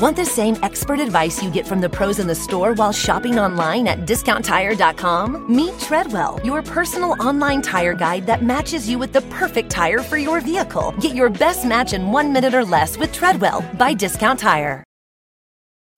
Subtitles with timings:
[0.00, 3.38] Want the same expert advice you get from the pros in the store while shopping
[3.38, 5.54] online at discounttire.com?
[5.54, 10.16] Meet Treadwell, your personal online tire guide that matches you with the perfect tire for
[10.16, 10.94] your vehicle.
[11.00, 14.82] Get your best match in one minute or less with Treadwell by Discount Tire.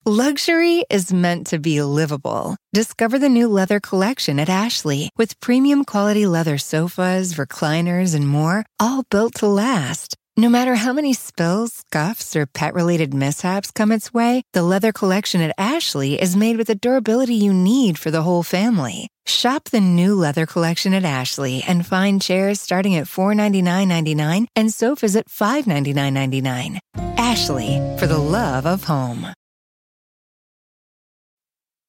[0.05, 2.57] Luxury is meant to be livable.
[2.73, 8.67] Discover the new leather collection at Ashley with premium quality leather sofas, recliners, and more,
[8.81, 10.17] all built to last.
[10.37, 14.91] No matter how many spills, scuffs, or pet related mishaps come its way, the leather
[14.91, 19.09] collection at Ashley is made with the durability you need for the whole family.
[19.27, 25.17] Shop the new leather collection at Ashley and find chairs starting at $499.99 and sofas
[25.17, 26.79] at $599.99.
[27.19, 29.27] Ashley, for the love of home.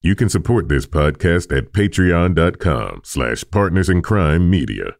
[0.02, 4.96] You can support this podcast at patreon.com slash partners in crime media.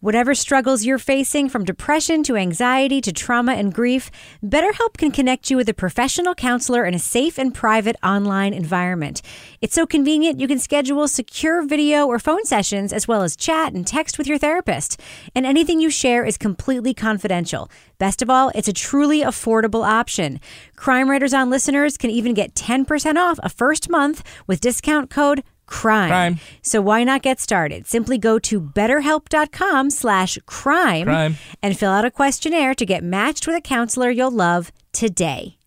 [0.00, 4.12] Whatever struggles you're facing, from depression to anxiety to trauma and grief,
[4.44, 9.22] BetterHelp can connect you with a professional counselor in a safe and private online environment.
[9.60, 13.72] It's so convenient you can schedule secure video or phone sessions as well as chat
[13.72, 15.00] and text with your therapist.
[15.34, 17.68] And anything you share is completely confidential.
[17.98, 20.38] Best of all, it's a truly affordable option.
[20.76, 25.42] Crime Writers on listeners can even get 10% off a first month with discount code
[25.68, 26.08] crime.
[26.10, 26.38] Crime.
[26.62, 27.86] So why not get started?
[27.86, 33.56] Simply go to betterhelp.com slash crime and fill out a questionnaire to get matched with
[33.56, 35.58] a counselor you'll love today.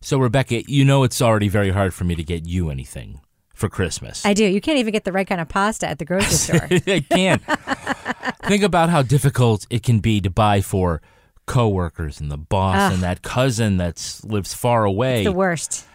[0.00, 3.20] So, Rebecca, you know it's already very hard for me to get you anything
[3.52, 4.24] for Christmas.
[4.24, 4.44] I do.
[4.44, 6.68] You can't even get the right kind of pasta at the grocery store.
[6.70, 7.42] I can't.
[8.44, 11.02] Think about how difficult it can be to buy for
[11.46, 12.92] coworkers and the boss Ugh.
[12.92, 15.24] and that cousin that lives far away.
[15.24, 15.86] the worst.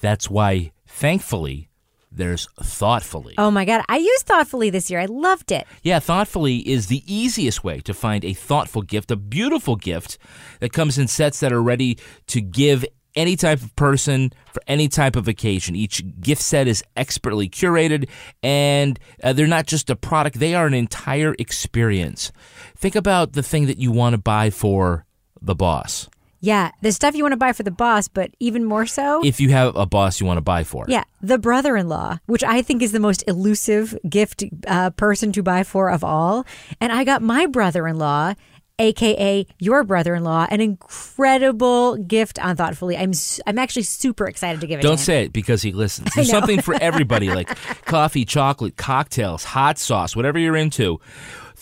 [0.00, 1.68] That's why, thankfully,
[2.14, 3.34] there's Thoughtfully.
[3.38, 3.84] Oh my God.
[3.88, 5.00] I used Thoughtfully this year.
[5.00, 5.66] I loved it.
[5.82, 10.18] Yeah, Thoughtfully is the easiest way to find a thoughtful gift, a beautiful gift
[10.60, 14.88] that comes in sets that are ready to give any type of person for any
[14.88, 15.76] type of occasion.
[15.76, 18.08] Each gift set is expertly curated
[18.42, 22.32] and uh, they're not just a product, they are an entire experience.
[22.76, 25.04] Think about the thing that you want to buy for
[25.40, 26.08] the boss.
[26.42, 26.72] Yeah.
[26.82, 29.24] The stuff you want to buy for the boss, but even more so.
[29.24, 30.84] If you have a boss you want to buy for.
[30.88, 35.32] Yeah, the brother in law, which I think is the most elusive gift uh, person
[35.32, 36.44] to buy for of all.
[36.80, 38.34] And I got my brother in law,
[38.80, 42.96] AKA your brother in law, an incredible gift on Thoughtfully.
[42.96, 45.04] I'm, s- I'm actually super excited to give it Don't to him.
[45.04, 46.08] say it because he listens.
[46.14, 47.48] There's something for everybody like
[47.84, 50.98] coffee, chocolate, cocktails, hot sauce, whatever you're into.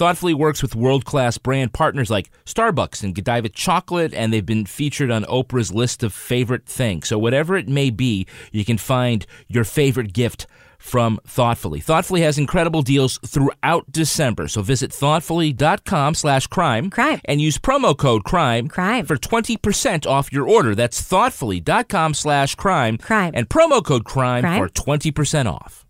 [0.01, 4.65] Thoughtfully works with world class brand partners like Starbucks and Godiva Chocolate, and they've been
[4.65, 7.07] featured on Oprah's list of favorite things.
[7.09, 10.47] So, whatever it may be, you can find your favorite gift
[10.79, 11.81] from Thoughtfully.
[11.81, 14.49] Thoughtfully has incredible deals throughout December.
[14.49, 17.21] So visit thoughtfully.com slash crime Crime.
[17.27, 19.05] and use promo code crime, Crime.
[19.05, 20.75] for 20% off your order.
[20.75, 23.33] That's thoughtfully.com slash crime Crime.
[23.35, 24.63] and promo code crime, Crime.
[24.63, 25.85] for 20% off.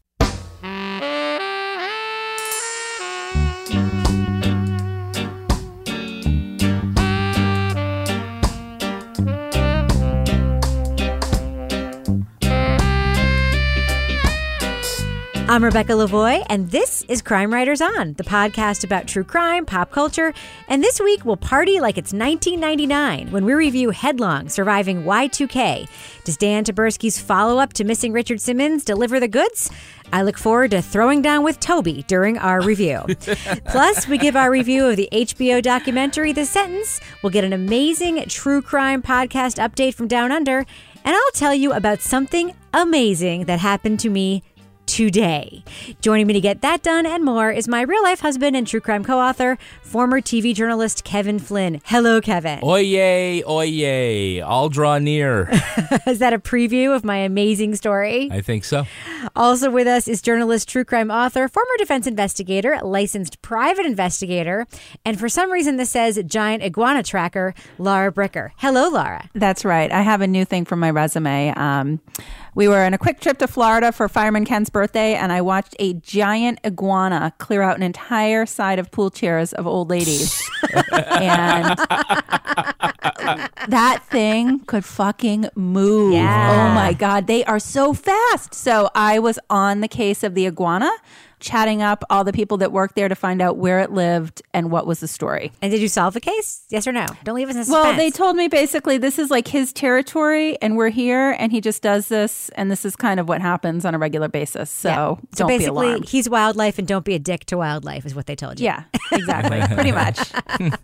[15.50, 19.90] I'm Rebecca Lavoie, and this is Crime Writers On, the podcast about true crime, pop
[19.90, 20.32] culture.
[20.68, 25.88] And this week, we'll party like it's 1999 when we review Headlong Surviving Y2K.
[26.22, 29.72] Does Dan Taberski's follow up to Missing Richard Simmons deliver the goods?
[30.12, 33.04] I look forward to throwing down with Toby during our review.
[33.66, 37.00] Plus, we give our review of the HBO documentary The Sentence.
[37.24, 40.58] We'll get an amazing true crime podcast update from Down Under.
[41.04, 44.44] And I'll tell you about something amazing that happened to me
[44.90, 45.62] today.
[46.00, 48.80] Joining me to get that done and more is my real life husband and true
[48.80, 51.80] crime co author, former TV journalist Kevin Flynn.
[51.84, 52.58] Hello, Kevin.
[52.64, 55.48] Oye, oye, I'll draw near.
[56.08, 58.28] Is that a preview of my amazing story?
[58.32, 58.84] I think so.
[59.36, 64.66] Also with us is journalist, true crime author, former defense investigator, licensed private investigator,
[65.04, 68.50] and for some reason this says giant iguana tracker, Laura Bricker.
[68.56, 69.28] Hello, Laura.
[69.34, 69.92] That's right.
[69.92, 71.50] I have a new thing for my resume.
[71.56, 72.00] Um,
[72.54, 75.76] we were on a quick trip to Florida for Fireman Ken's birthday, and I watched
[75.78, 80.40] a giant iguana clear out an entire side of pool chairs of old ladies.
[80.92, 81.78] and
[83.68, 86.14] that thing could fucking move.
[86.14, 86.70] Yeah.
[86.70, 87.26] Oh my God.
[87.26, 88.54] They are so fast.
[88.54, 90.90] So I was on the case of the iguana,
[91.40, 94.70] chatting up all the people that worked there to find out where it lived and
[94.70, 95.50] what was the story.
[95.62, 96.64] And did you solve the case?
[96.68, 97.06] Yes or no?
[97.24, 97.84] Don't leave us in suspense.
[97.84, 101.60] Well, they told me basically this is like his territory and we're here and he
[101.60, 104.70] just does this and this is kind of what happens on a regular basis.
[104.70, 104.96] So Yeah.
[104.96, 106.08] don't so be basically, alarmed.
[106.08, 108.64] he's wildlife and don't be a dick to wildlife, is what they told you.
[108.66, 109.60] Yeah, exactly.
[109.74, 110.18] Pretty much.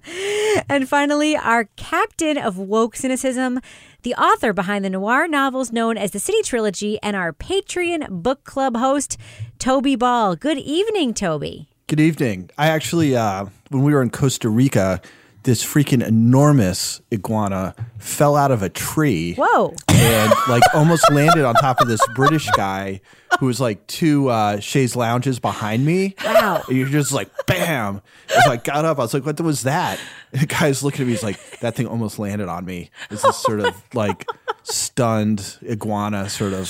[0.69, 3.61] And finally, our captain of woke cynicism,
[4.03, 8.45] the author behind the noir novels known as the City Trilogy, and our Patreon book
[8.45, 9.19] club host,
[9.67, 10.37] Toby Ball.
[10.37, 11.67] Good evening, Toby.
[11.89, 12.51] Good evening.
[12.57, 15.01] I actually, uh, when we were in Costa Rica,
[15.43, 19.35] this freaking enormous iguana fell out of a tree.
[19.35, 19.75] Whoa.
[19.89, 23.01] And like almost landed on top of this British guy
[23.41, 26.15] who was like two uh, chaise lounges behind me.
[26.25, 26.63] Wow.
[26.69, 28.03] And you're just like, bam.
[28.33, 29.01] And so I got up.
[29.01, 29.99] I was like, what was that?
[30.31, 31.15] And the guy's looking at me.
[31.15, 32.91] He's like, that thing almost landed on me.
[33.11, 34.29] It's this sort of like
[34.63, 36.69] stunned iguana sort of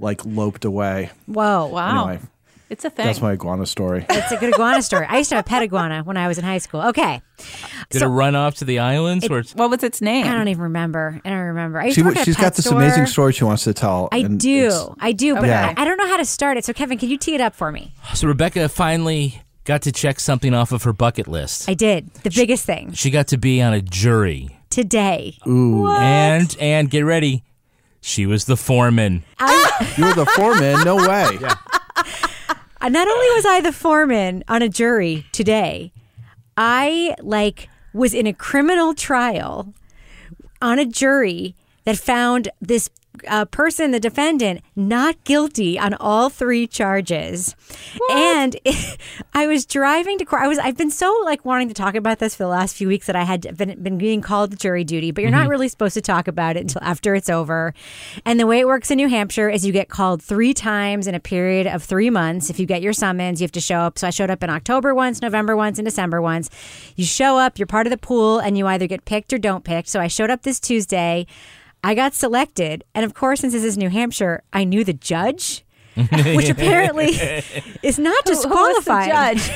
[0.00, 1.10] like loped away.
[1.26, 1.66] Whoa.
[1.66, 2.08] Wow.
[2.08, 2.22] Anyway,
[2.68, 3.06] It's a thing.
[3.06, 4.06] that's my iguana story.
[4.08, 5.06] It's a good iguana story.
[5.08, 6.80] I used to have a pet iguana when I was in high school.
[6.88, 7.20] Okay.
[7.90, 9.28] Did it run off to the islands?
[9.28, 10.26] where it's, what was its name?
[10.26, 11.20] I don't even remember.
[11.24, 11.80] I don't remember.
[11.80, 12.78] I used She, to work at a pet got this store.
[12.80, 14.08] amazing story she wants to tell.
[14.12, 14.94] I do.
[15.00, 15.52] I do, but Okay.
[15.52, 16.64] I, I don't know how to start it.
[16.64, 17.92] So, Kevin, can you tee it up for me?
[18.14, 21.68] so Rebecca finally got to check something off of her bucket list.
[21.68, 22.12] I did.
[22.22, 24.56] The biggest thing she got to be on a jury.
[24.70, 25.36] today.
[25.46, 25.88] Ooh!
[25.88, 27.42] And and get ready.
[28.00, 29.24] She was the foreman.
[29.96, 30.84] You were the foreman?
[30.84, 31.38] No way.
[32.82, 35.92] Uh, Not only was I the foreman on a jury today,
[36.56, 39.74] I like was in a criminal trial
[40.62, 41.54] on a jury
[41.84, 42.88] that found this
[43.28, 47.54] uh, person, the defendant, not guilty on all three charges.
[48.10, 48.56] And
[49.34, 50.42] I was driving to court.
[50.42, 50.58] I was.
[50.58, 53.16] I've been so like wanting to talk about this for the last few weeks that
[53.16, 55.10] I had been, been being called to jury duty.
[55.10, 57.74] But you're not really supposed to talk about it until after it's over.
[58.24, 61.14] And the way it works in New Hampshire is you get called three times in
[61.14, 62.50] a period of three months.
[62.50, 63.98] If you get your summons, you have to show up.
[63.98, 66.50] So I showed up in October once, November once, and December once.
[66.96, 67.58] You show up.
[67.58, 69.88] You're part of the pool, and you either get picked or don't picked.
[69.88, 71.26] So I showed up this Tuesday.
[71.82, 72.84] I got selected.
[72.94, 75.64] And of course, since this is New Hampshire, I knew the judge,
[76.34, 77.08] which apparently
[77.82, 79.10] is not Who was the disqualifying.
[79.10, 79.50] judge?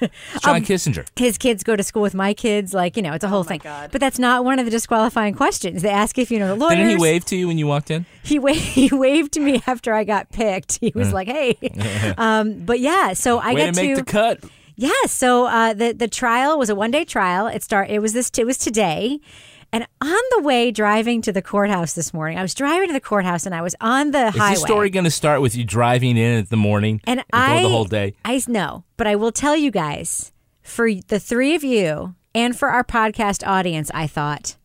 [0.42, 1.06] John Um, Kissinger.
[1.18, 2.72] His kids go to school with my kids.
[2.72, 3.60] Like, you know, it's a whole thing.
[3.64, 3.90] God.
[3.90, 5.82] But that's not one of the disqualifying questions.
[5.82, 6.76] They ask if you know the lawyers.
[6.76, 8.06] Didn't he wave to you when you walked in?
[8.22, 10.78] He, wa- he waved to me after I got picked.
[10.80, 11.56] He was like, hey.
[12.16, 14.44] um, but yeah, so I Way got to make the cut.
[14.76, 17.48] yeah, so uh, the the trial was a one day trial.
[17.48, 19.18] It start it was this it was today,
[19.72, 23.00] and on the way driving to the courthouse this morning, I was driving to the
[23.00, 24.34] courthouse and I was on the highway.
[24.34, 24.54] Is highway.
[24.54, 27.62] this story going to start with you driving in at the morning and go I
[27.62, 28.14] the whole day?
[28.24, 30.32] I know, but I will tell you guys
[30.62, 34.56] for the three of you and for our podcast audience, I thought.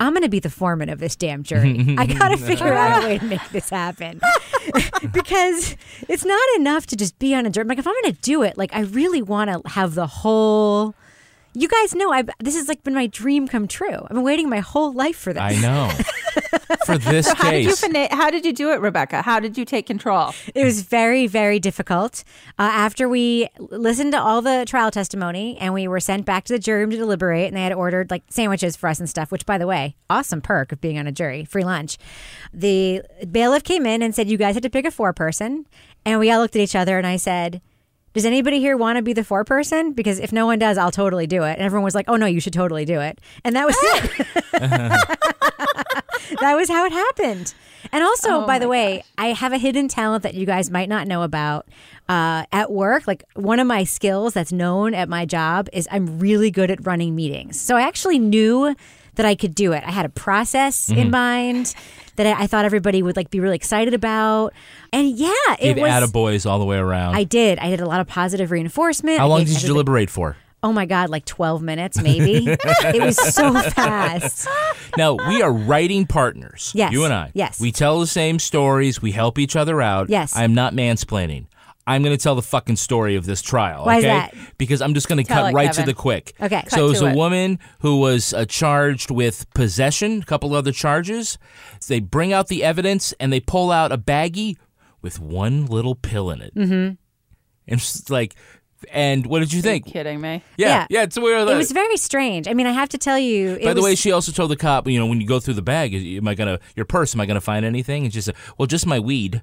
[0.00, 1.96] I'm going to be the foreman of this damn jury.
[1.98, 4.20] I got to figure out a way to make this happen.
[5.12, 5.76] because
[6.08, 7.66] it's not enough to just be on a jury.
[7.66, 10.94] Like, if I'm going to do it, like, I really want to have the whole.
[11.58, 13.92] You guys know, I this has like been my dream come true.
[13.92, 15.42] I've been waiting my whole life for this.
[15.42, 15.90] I know.
[16.86, 18.08] For this How did you case.
[18.12, 19.22] How did you do it, Rebecca?
[19.22, 20.32] How did you take control?
[20.54, 22.22] It was very, very difficult.
[22.58, 26.52] Uh, after we listened to all the trial testimony and we were sent back to
[26.52, 29.32] the jury room to deliberate, and they had ordered like sandwiches for us and stuff,
[29.32, 31.98] which, by the way, awesome perk of being on a jury, free lunch.
[32.52, 35.66] The bailiff came in and said, You guys had to pick a four person.
[36.04, 37.60] And we all looked at each other, and I said,
[38.18, 39.92] does anybody here want to be the four person?
[39.92, 41.52] Because if no one does, I'll totally do it.
[41.52, 43.20] And everyone was like, oh no, you should totally do it.
[43.44, 44.26] And that was it.
[46.40, 47.54] that was how it happened.
[47.92, 50.88] And also, Oh by the way, I have a hidden talent that you guys might
[50.88, 51.68] not know about.
[52.08, 56.18] Uh, at work, like one of my skills that's known at my job is I'm
[56.18, 57.60] really good at running meetings.
[57.60, 58.74] So I actually knew
[59.18, 59.84] that I could do it.
[59.86, 60.98] I had a process Mm-hmm.
[61.00, 61.74] in mind
[62.16, 64.52] that I, I thought everybody would like be really excited about.
[64.92, 65.90] And yeah, it Gave was.
[65.90, 67.14] attaboys all the way around.
[67.14, 67.58] I did.
[67.58, 69.18] I did a lot of positive reinforcement.
[69.18, 70.36] How long did you deliberate for?
[70.60, 72.44] Oh my God, like 12 minutes maybe.
[72.60, 74.48] it was so fast.
[74.96, 76.72] Now, we are writing partners.
[76.74, 76.92] Yes.
[76.92, 77.30] You and I.
[77.34, 77.60] Yes.
[77.60, 79.00] We tell the same stories.
[79.00, 80.10] We help each other out.
[80.10, 80.34] Yes.
[80.36, 81.46] I'm not mansplaining.
[81.88, 83.84] I'm going to tell the fucking story of this trial.
[83.86, 84.12] Why is okay?
[84.12, 84.34] that?
[84.58, 85.84] Because I'm just going to Tell cut it, right Kevin.
[85.86, 86.34] to the quick.
[86.40, 86.62] Okay.
[86.68, 87.16] So Cut it was to a it.
[87.16, 91.38] woman who was uh, charged with possession, a couple other charges.
[91.88, 94.56] They bring out the evidence and they pull out a baggie
[95.02, 96.54] with one little pill in it.
[96.54, 96.72] Mm-hmm.
[96.72, 96.98] And
[97.80, 98.34] it's like,
[98.92, 99.86] and what did you think?
[99.86, 100.42] Kidding me?
[100.56, 100.86] Yeah, Yeah.
[100.90, 101.02] yeah.
[101.02, 101.48] it's weird.
[101.48, 102.46] It was very strange.
[102.46, 103.50] I mean, I have to tell you.
[103.54, 105.40] It By the was, way, she also told the cop, you know, when you go
[105.40, 107.14] through the bag, am I gonna your purse?
[107.14, 108.04] Am I gonna find anything?
[108.04, 109.42] And she said, well, just my weed.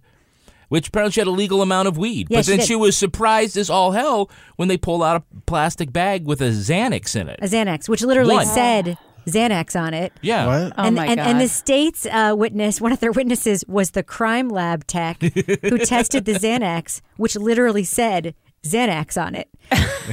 [0.69, 2.27] Which apparently she had a legal amount of weed.
[2.29, 2.67] Yeah, but she then did.
[2.67, 6.50] she was surprised as all hell when they pulled out a plastic bag with a
[6.50, 7.39] Xanax in it.
[7.41, 8.45] a Xanax, which literally One.
[8.45, 10.13] said Xanax on it.
[10.22, 10.45] yeah.
[10.45, 10.74] What?
[10.77, 11.27] Oh and, my and, god!
[11.27, 15.22] and the state's uh, witness, one of their witnesses, was the crime lab tech
[15.62, 19.50] who tested the Xanax, which literally said Xanax on it.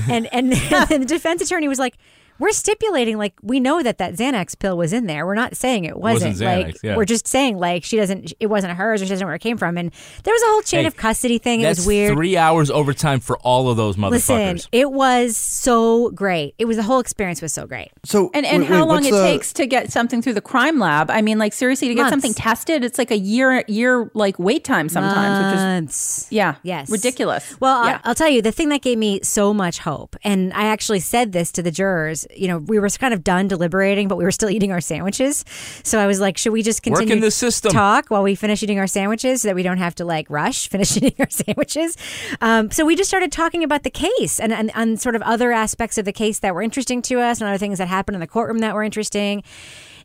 [0.09, 1.97] and, and and the defense attorney was like,
[2.39, 5.25] We're stipulating like we know that that Xanax pill was in there.
[5.27, 6.33] We're not saying it wasn't.
[6.33, 6.97] Wasn't Xanax, like yeah.
[6.97, 8.33] we're just saying like she doesn't.
[8.41, 9.79] It wasn't hers, or she doesn't know where it came from.
[9.79, 9.93] And
[10.25, 11.61] there was a whole chain Hey, of custody thing.
[11.61, 12.15] It That's was weird.
[12.15, 14.11] three hours overtime for all of those motherfuckers.
[14.11, 16.55] Listen, it was so great.
[16.59, 17.91] It was the whole experience was so great.
[18.05, 20.41] So And and wait, how wait, long it the- takes to get something through the
[20.41, 21.11] crime lab?
[21.11, 22.13] I mean, like seriously, to get Months.
[22.13, 26.27] something tested, it's like a year year like wait time sometimes, which is Months.
[26.31, 26.91] yeah, Yes.
[26.91, 27.55] ridiculous.
[27.61, 28.01] Well, yeah.
[28.03, 31.01] I- I'll tell you, the thing that gave me so much hope, and I actually
[31.01, 34.25] said this to the jurors, you know, we were kind of done deliberating, but we
[34.25, 35.45] were still eating our sandwiches.
[35.83, 37.73] So I was like, should we just continue the system.
[37.73, 40.69] talk while we finish eating our sandwiches so that we don't have to like rush
[40.71, 41.97] finish eating our sandwiches?
[42.41, 45.53] Um, so we just started talking about the case and, and, and sort of other
[45.53, 48.21] aspects of the case that were interesting to us and other things that happened in
[48.21, 49.43] the courtroom that were interesting.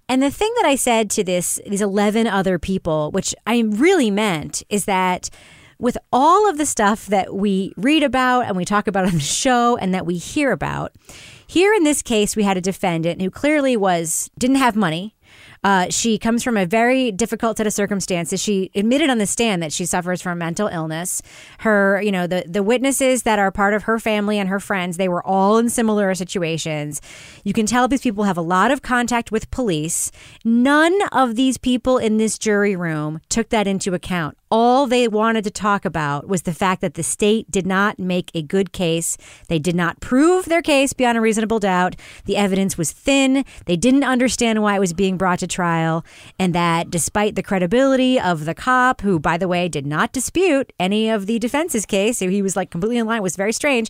[0.09, 4.09] And the thing that I said to this these 11 other people, which I really
[4.09, 5.29] meant, is that
[5.79, 9.19] with all of the stuff that we read about and we talk about on the
[9.19, 10.93] show and that we hear about,
[11.47, 15.15] here in this case we had a defendant who clearly was didn't have money.
[15.63, 18.41] Uh, she comes from a very difficult set of circumstances.
[18.41, 21.21] She admitted on the stand that she suffers from mental illness.
[21.59, 24.97] Her, you know, the the witnesses that are part of her family and her friends,
[24.97, 27.01] they were all in similar situations.
[27.43, 30.11] You can tell these people have a lot of contact with police.
[30.45, 34.37] None of these people in this jury room took that into account.
[34.49, 38.31] All they wanted to talk about was the fact that the state did not make
[38.33, 39.17] a good case.
[39.49, 41.97] They did not prove their case beyond a reasonable doubt.
[42.25, 43.43] The evidence was thin.
[43.65, 46.05] They didn't understand why it was being brought to trial.
[46.39, 50.71] And that despite the credibility of the cop, who, by the way, did not dispute
[50.79, 53.89] any of the defense's case, he was like completely in line, was very strange.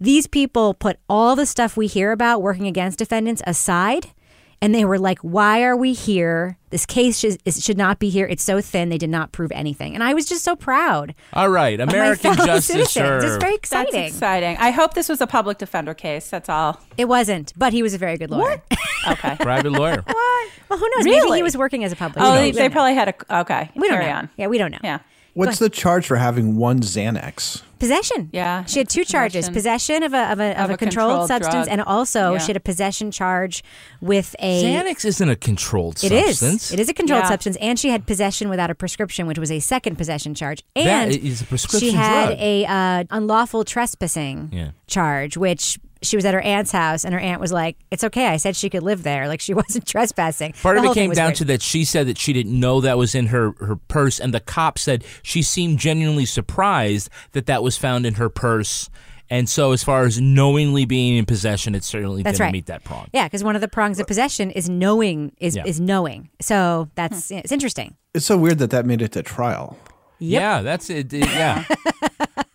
[0.00, 4.12] These people put all the stuff we hear about working against defendants aside
[4.60, 6.56] and they were like, "Why are we here?
[6.70, 8.26] This case should, should not be here.
[8.26, 8.88] It's so thin.
[8.88, 11.14] They did not prove anything." And I was just so proud.
[11.32, 12.66] All right, American justice.
[12.66, 12.80] citizens.
[12.82, 13.20] It's Sure.
[13.38, 14.04] very That's exciting.
[14.04, 14.56] exciting.
[14.58, 16.28] I hope this was a public defender case.
[16.30, 16.80] That's all.
[16.96, 18.62] It wasn't, but he was a very good lawyer.
[19.08, 19.36] Okay.
[19.40, 20.02] Private lawyer.
[20.04, 20.48] Why?
[20.68, 21.04] Well, who knows?
[21.04, 22.22] Maybe he was working as a public.
[22.22, 23.40] oh, they, they probably had a.
[23.42, 23.70] Okay.
[23.76, 24.18] We don't Carry know.
[24.18, 24.30] on.
[24.36, 24.78] Yeah, we don't know.
[24.82, 24.98] Yeah.
[25.38, 27.62] What's the charge for having one Xanax?
[27.78, 28.28] Possession.
[28.32, 29.54] Yeah, She had two charges: possession.
[29.54, 31.68] possession of a of a, of Of a a controlled, controlled substance, drug.
[31.68, 32.38] and also Yeah.
[32.38, 33.62] she had a possession charge
[34.00, 34.64] with a.
[34.64, 36.40] Xanax isn't a controlled It is.
[36.40, 36.72] substance.
[36.72, 37.28] It is a controlled Yeah.
[37.28, 40.64] substance, and she had possession without a prescription, which was a second possession charge.
[40.74, 42.38] That And is a prescription she had drug.
[42.40, 44.70] a uh, unlawful trespassing Yeah.
[44.88, 48.26] charge, which she was at her aunt's house, and her aunt was like, "It's okay.
[48.26, 49.28] I said she could live there.
[49.28, 51.36] Like she wasn't trespassing." Part The of it came down weird.
[51.36, 54.32] to that she said that she didn't know that was in her, her purse, and
[54.34, 58.88] the cop said she seemed genuinely surprised that that was found in her purse.
[59.30, 62.52] And so, as far as knowingly being in possession, it certainly That's didn't right.
[62.52, 63.08] meet that prong.
[63.12, 65.64] Yeah, because one of the prongs of possession is knowing is Yeah.
[65.66, 66.30] is knowing.
[66.40, 67.34] So that's hmm.
[67.36, 67.96] it's interesting.
[68.14, 69.76] It's so weird that that made it to trial.
[70.18, 71.12] Yeah, that's it.
[71.12, 71.64] it- Yeah.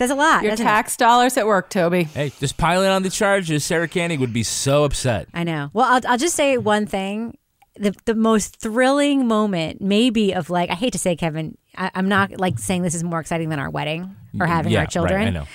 [0.00, 0.42] Says a lot.
[0.42, 0.68] Your doesn't it?
[0.70, 2.04] tax dollars at work, Toby.
[2.04, 3.64] hey, just piling on the charges.
[3.64, 5.28] Sarah Koenig would be so upset.
[5.34, 5.68] I know.
[5.74, 7.36] Well, I'll, I'll just say one thing.
[7.76, 12.08] The, the most thrilling moment, maybe, of like, I hate to say, Kevin, I, I'm
[12.08, 14.82] not like saying this is more exciting than our wedding or mm, having Yeah, our
[14.84, 15.26] right, children.
[15.28, 15.46] I know.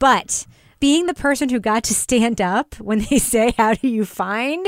[0.00, 0.46] But
[0.80, 4.66] being the person who got to stand up when they say, How do you find?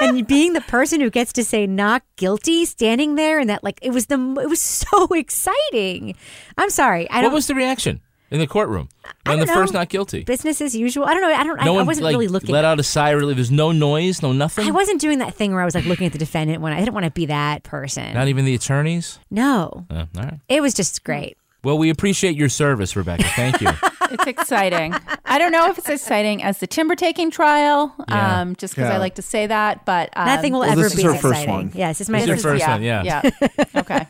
[0.00, 3.78] and being the person who gets to say, Not guilty, standing there and that, like,
[3.82, 6.14] it was the, it was so exciting.
[6.56, 7.08] I'm sorry.
[7.10, 8.00] I What don't, was the reaction
[8.32, 8.88] in the courtroom
[9.26, 9.78] when the don't first know.
[9.80, 10.24] not guilty?
[10.24, 11.04] business as usual.
[11.04, 11.32] I don't know.
[11.32, 12.50] I don't, I, No I one wasn't like really looking.
[12.50, 13.10] let out a sigh.
[13.10, 14.66] Really, there's no noise, no nothing.
[14.66, 16.78] I wasn't doing that thing where I was like looking at the defendant when I
[16.80, 18.14] didn't want to be that person.
[18.14, 19.18] Not even the attorneys.
[19.30, 20.40] no, Uh, all right.
[20.48, 21.36] it was just great.
[21.64, 23.22] Well, we appreciate your service, Rebecca.
[23.36, 23.68] Thank you.
[24.12, 24.94] It's exciting.
[25.24, 28.40] I don't know if it's as exciting as the timber taking trial, Yeah.
[28.42, 28.96] um, just because Yeah.
[28.96, 31.14] I like to say that, but um, Nothing will well, ever this is be her
[31.14, 31.54] as first exciting.
[31.54, 31.72] one.
[31.74, 32.62] Yes, it's my This is your first.
[32.62, 33.22] first one, yeah.
[33.22, 33.30] yeah.
[33.76, 34.06] okay.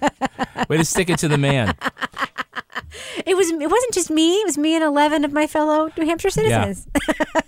[0.69, 1.75] Way to stick it to the man.
[3.27, 3.51] It was.
[3.51, 4.35] It wasn't just me.
[4.37, 6.87] It was me and eleven of my fellow New Hampshire citizens.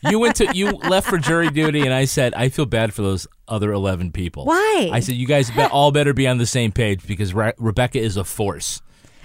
[0.07, 3.01] You went to you left for jury duty, and I said I feel bad for
[3.01, 4.45] those other eleven people.
[4.45, 4.91] Why?
[4.93, 7.99] I said you guys be- all better be on the same page because Re- Rebecca
[7.99, 8.83] is a force.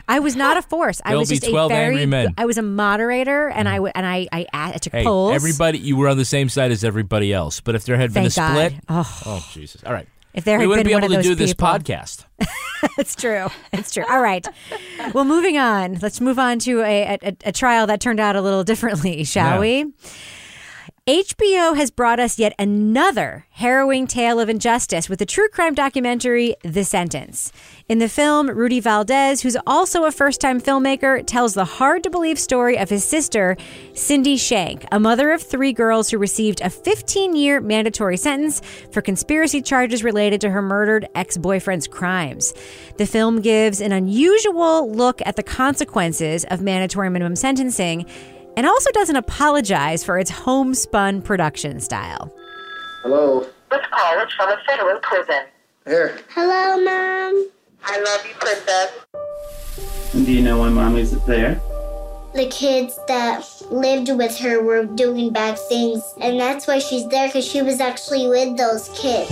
[0.08, 1.02] I was not a force.
[1.04, 1.86] I There'll was be just a 12 very.
[1.88, 2.34] angry men.
[2.38, 3.86] I was a moderator, and I mm-hmm.
[3.86, 5.34] w- and I I, I took Hey, polls.
[5.36, 7.60] everybody, you were on the same side as everybody else.
[7.60, 9.84] But if there had been a Thank split, Oh, oh Jesus!
[9.86, 12.26] All right, if there we had wouldn't been be able to do this podcast.
[12.98, 13.48] It's true.
[13.74, 14.06] It's true.
[14.10, 14.48] All right.
[15.14, 16.00] Well, moving on.
[16.02, 19.56] Let's move on to a, a, a trial that turned out a little differently, shall
[19.56, 19.60] Yeah.
[19.60, 19.94] we?
[21.10, 26.56] HBO has brought us yet another harrowing tale of injustice with the true crime documentary
[26.62, 27.52] The Sentence.
[27.88, 32.12] In the film, Rudy Valdez, who's also a first time filmmaker, tells the hard to
[32.12, 33.58] believe story of his sister,
[33.96, 38.62] Cindy Shank, a mother of three girls who received a 15 year mandatory sentence
[38.92, 42.54] for conspiracy charges related to her murdered ex boyfriend's crimes.
[42.98, 48.06] The film gives an unusual look at the consequences of mandatory minimum sentencing
[48.60, 52.30] and also doesn't apologize for its homespun production style.
[53.04, 53.48] Hello.
[53.72, 55.46] This call is from a federal prison.
[55.86, 56.20] Here.
[56.28, 57.48] Hello, Mom.
[57.86, 58.92] I love you, Princess.
[60.14, 61.62] And do you know why mommy's there?
[62.34, 67.30] The kids that lived with her were doing bad things, and that's why she's there
[67.30, 69.32] because she was actually with those kids.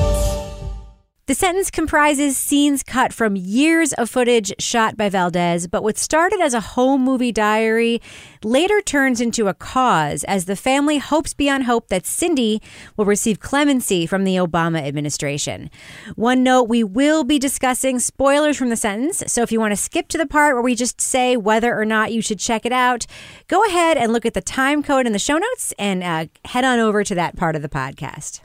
[1.27, 6.39] The sentence comprises scenes cut from years of footage shot by Valdez, but what started
[6.39, 8.01] as a home movie diary
[8.45, 12.61] later turns into a cause as the family hopes beyond hope that Cindy
[12.95, 15.69] will receive clemency from the Obama administration.
[16.15, 19.75] One note we will be discussing spoilers from the sentence, so if you want to
[19.75, 22.71] skip to the part where we just say whether or not you should check it
[22.71, 23.05] out,
[23.49, 26.63] go ahead and look at the time code in the show notes and uh, head
[26.63, 28.39] on over to that part of the podcast.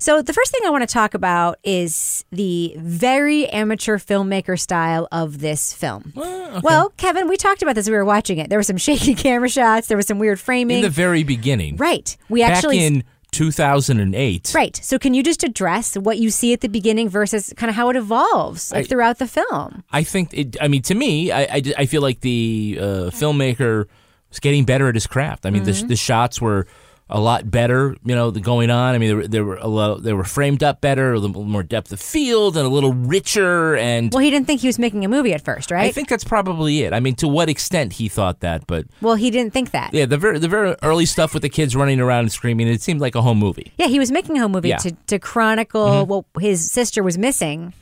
[0.00, 5.06] So, the first thing I want to talk about is the very amateur filmmaker style
[5.12, 6.12] of this film.
[6.16, 8.48] Well, Kevin, we talked about this as we were watching it.
[8.48, 10.78] There were some shaky camera shots, there was some weird framing.
[10.78, 11.76] In the very beginning.
[11.76, 12.16] right.
[12.30, 12.82] We Back actually.
[12.84, 14.52] in 2008.
[14.54, 14.76] Right.
[14.82, 17.90] So, can you just address what you see at the beginning versus kind of how
[17.90, 19.84] it evolves like, I- throughout the film?
[19.92, 20.56] I think it.
[20.60, 23.86] I mean, to me, I, I, I feel like the uh, filmmaker
[24.30, 25.44] was getting better at his craft.
[25.46, 25.82] I mean, Mm-hmm.
[25.82, 26.66] the, the shots were
[27.10, 27.96] a lot better.
[28.04, 28.94] You know, the going on.
[28.94, 30.02] I mean, they were, they were a lot.
[30.02, 33.76] They were framed up better, a little more depth of field, and a little richer.
[33.76, 35.86] And Well, he didn't think he was making a movie at first, right?
[35.86, 36.92] I think that's probably it.
[36.92, 39.92] I mean, to what extent he thought that, but well, he didn't think that.
[39.92, 42.80] yeah, the very the very early stuff with the kids running around and screaming, it
[42.82, 43.72] seemed like a home movie.
[43.76, 44.76] Yeah, he was making a home movie Yeah.
[44.76, 44.88] Mm-hmm.
[44.90, 47.72] to, to chronicle what his sister was missing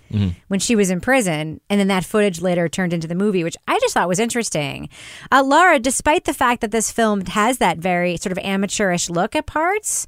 [0.49, 1.61] when she was in prison.
[1.69, 4.89] And then that footage later turned into the movie, which I just thought was interesting.
[5.31, 9.37] Uh, Laura, despite the fact that this film has that very sort of amateurish look
[9.37, 10.07] at parts,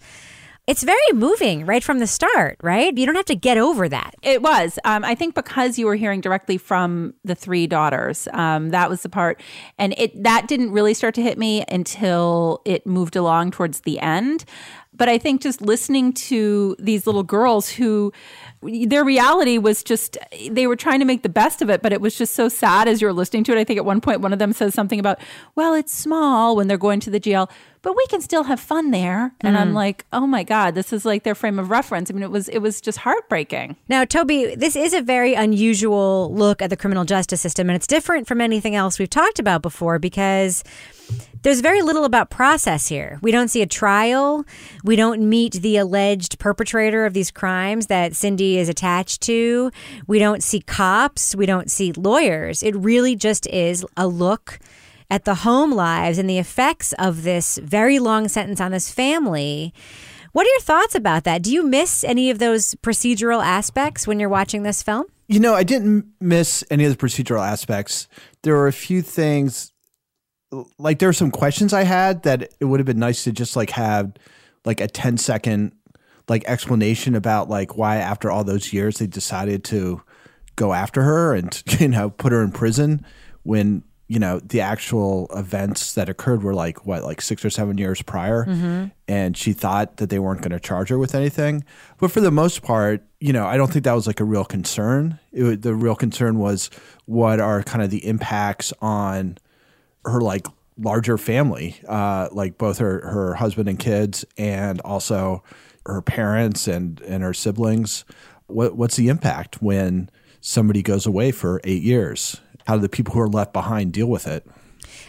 [0.67, 2.97] it's very moving right from the start, right?
[2.97, 4.15] You don't have to get over that.
[4.23, 4.79] It was.
[4.85, 9.03] Um, I think because you were hearing directly from the three daughters, um, that was
[9.03, 9.41] the part,
[9.79, 13.99] and it that didn't really start to hit me until it moved along towards the
[13.99, 14.45] end.
[14.93, 18.13] But I think just listening to these little girls who
[18.63, 20.19] their reality was just
[20.51, 22.89] they were trying to make the best of it, but it was just so sad
[22.89, 23.59] as you're listening to it.
[23.59, 25.19] I think at one point one of them says something about,
[25.55, 27.51] "Well, it's small when they're going to the jail."
[27.83, 29.75] But we can still have fun there, and I'm mm.
[29.75, 32.49] like, "Oh my god, this is like their frame of reference." I mean, it was
[32.49, 33.77] it was just heartbreaking.
[33.89, 37.87] Now, Toby, this is a very unusual look at the criminal justice system, and it's
[37.87, 40.63] different from anything else we've talked about before because
[41.43, 43.19] there's very little about process here.
[43.23, 44.45] We don't see a trial.
[44.85, 49.71] We don't meet the alleged perpetrator of these crimes that Cindy is attached to.
[50.07, 51.35] We don't see cops.
[51.35, 52.63] We don't see lawyers.
[52.63, 54.59] It really just is a look
[55.11, 59.75] at the home lives and the effects of this very long sentence on this family.
[60.33, 61.43] What are your thoughts about that?
[61.43, 65.07] Do you miss any of those procedural aspects when you're watching this film?
[65.27, 68.09] You know, I didn't miss any of the procedural aspects.
[68.43, 69.73] There were a few things,
[70.79, 73.57] like there were some questions I had that it would have been nice to just
[73.57, 74.13] like have
[74.65, 75.73] like a 10 second
[76.29, 80.01] like explanation about like why after all those years they decided to
[80.55, 83.05] go after her and you know put her in prison
[83.43, 87.79] when you know the actual events that occurred were like what like six or seven
[87.79, 88.45] years prior
[89.07, 91.65] and she thought that they weren't going to charge her with anything
[91.99, 94.45] but for the most part you know i don't think that was like a real
[94.45, 96.71] concern it, the real concern was
[97.07, 99.39] what are kind of the impacts on
[100.05, 100.47] her like
[100.81, 105.43] larger family, uh, like both her her husband and kids, and also
[105.87, 108.05] her parents and and her siblings.
[108.47, 112.41] What what's the impact when somebody goes away for eight years?
[112.67, 114.47] How do the people who are left behind deal with it?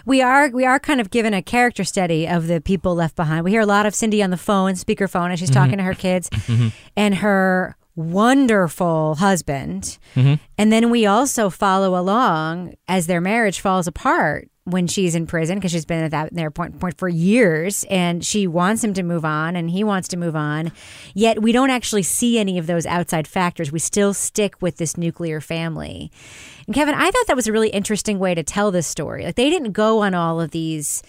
[0.06, 3.44] We are we are kind of given a character study of the people left behind.
[3.44, 5.60] We hear a lot of Cindy on the phone, speakerphone, as she's mm-hmm.
[5.60, 6.70] talking to her kids, mm-hmm.
[6.96, 9.98] and her wonderful husband.
[10.16, 10.36] Mm-hmm.
[10.58, 15.56] And then we also follow along as their marriage falls apart when she's in prison
[15.58, 19.02] because she's been at that their point point for years and she wants him to
[19.02, 20.72] move on and he wants to move on.
[21.14, 23.72] Yet we don't actually see any of those outside factors.
[23.72, 26.12] We still stick with this nuclear family.
[26.68, 29.26] And kevin i thought that was a really interesting way to tell this story.
[29.26, 31.02] Like they didn't go on all of these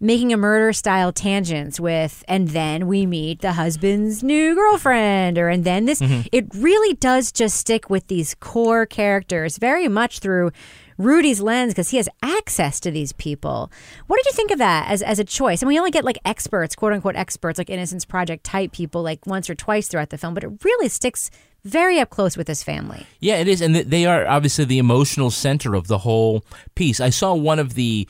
[0.00, 5.48] Making a Murderer style tangents with and then we meet the husband's new girlfriend or
[5.48, 6.20] and then this mm-hmm.
[6.30, 10.52] it really does just stick with these core characters very much through
[10.98, 13.70] Rudy's lens because he has access to these people.
[14.08, 15.62] What did you think of that as, as a choice?
[15.62, 19.26] And we only get like experts, quote unquote experts, like Innocence Project type people, like
[19.26, 21.30] once or twice throughout the film, but it really sticks
[21.64, 23.06] very up close with his family.
[23.20, 27.00] Yeah, it is, and they are obviously the emotional center of the whole piece.
[27.00, 28.08] I saw one of the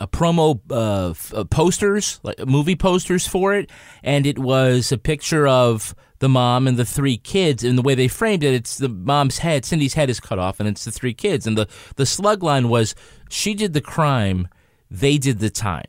[0.00, 3.70] uh, promo uh, uh, posters, like movie posters for it,
[4.02, 7.62] and it was a picture of the mom and the three kids.
[7.64, 10.60] And the way they framed it, it's the mom's head, Cindy's head is cut off,
[10.60, 11.46] and it's the three kids.
[11.46, 12.94] And the the slug line was,
[13.30, 14.48] "She did the crime,
[14.90, 15.84] they did the time."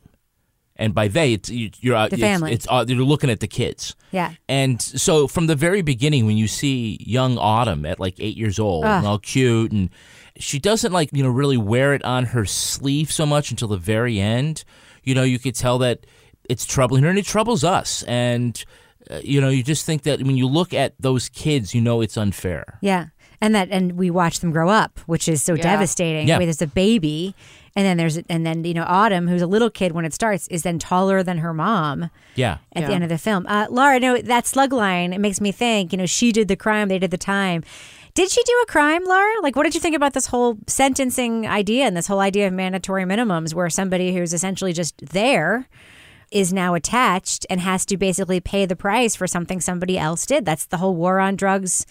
[0.80, 2.52] and by they, it's you- you're uh, The it's- family.
[2.52, 3.96] It's, uh, you're looking at the kids.
[4.12, 4.34] Yeah.
[4.48, 8.60] And so from the very beginning, when you see young Autumn at like eight years
[8.60, 9.90] old and all cute, and
[10.38, 13.76] she doesn't like, you know, really wear it on her sleeve so much until the
[13.76, 14.62] very end,
[15.02, 16.06] you know, you could tell that
[16.48, 18.04] it's troubling her and it troubles us.
[18.04, 18.64] And,
[19.10, 22.00] uh, you know, you just think that when you look at those kids, you know
[22.00, 22.78] it's unfair.
[22.80, 23.06] Yeah.
[23.40, 25.62] And that and we watch them grow up, which is so Yeah.
[25.62, 26.26] devastating.
[26.26, 26.38] Yeah.
[26.38, 27.34] Where there's a baby
[27.76, 30.48] and then there's and then you know Autumn who's a little kid when it starts
[30.48, 32.58] is then taller than her mom Yeah.
[32.74, 33.46] at the end of the film.
[33.46, 35.92] Uh, Laura, no, that slug line it makes me think.
[35.92, 37.62] You know, she did the crime, they did the time.
[38.14, 39.32] Did she do a crime, Laura?
[39.42, 42.52] Like, what did you think about this whole sentencing idea and this whole idea of
[42.52, 45.68] mandatory minimums, where somebody who's essentially just there
[46.30, 50.44] is now attached and has to basically pay the price for something somebody else did?
[50.44, 51.86] That's the whole war on drugs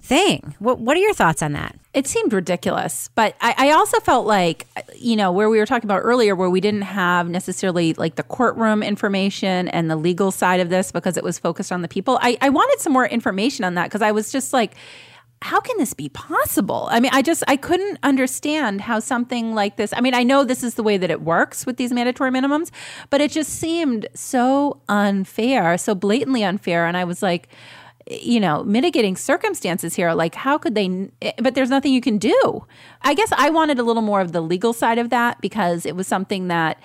[0.00, 0.54] thing.
[0.58, 1.76] What What are your thoughts on that?
[1.94, 4.66] It seemed ridiculous, but I, I also felt like,
[4.96, 8.22] you know, where we were talking about earlier, where we didn't have necessarily like the
[8.22, 12.18] courtroom information and the legal side of this because it was focused on the people.
[12.20, 14.74] I, I wanted some more information on that because I was just like,
[15.42, 16.88] how can this be possible?
[16.90, 19.92] I mean, I just I couldn't understand how something like this.
[19.94, 22.70] I mean, I know this is the way that it works with these mandatory minimums,
[23.10, 27.48] but it just seemed so unfair, so blatantly unfair, and I was like
[28.10, 30.12] you know, mitigating circumstances here.
[30.12, 31.08] Like, how could they?
[31.38, 32.66] But there's nothing you can do.
[33.02, 35.94] I guess I wanted a little more of the legal side of that because it
[35.94, 36.80] was something that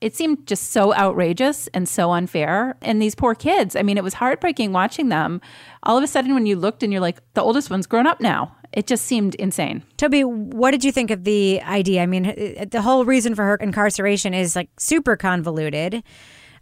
[0.00, 2.76] it seemed just so outrageous and so unfair.
[2.82, 5.40] And these poor kids, I mean, it was heartbreaking watching them.
[5.82, 8.20] All of a sudden, when you looked and you're like, the oldest one's grown up
[8.20, 9.82] now, it just seemed insane.
[9.96, 12.02] Toby, what did you think of the idea?
[12.02, 16.02] I mean, uh, the whole reason for her incarceration is like super convoluted.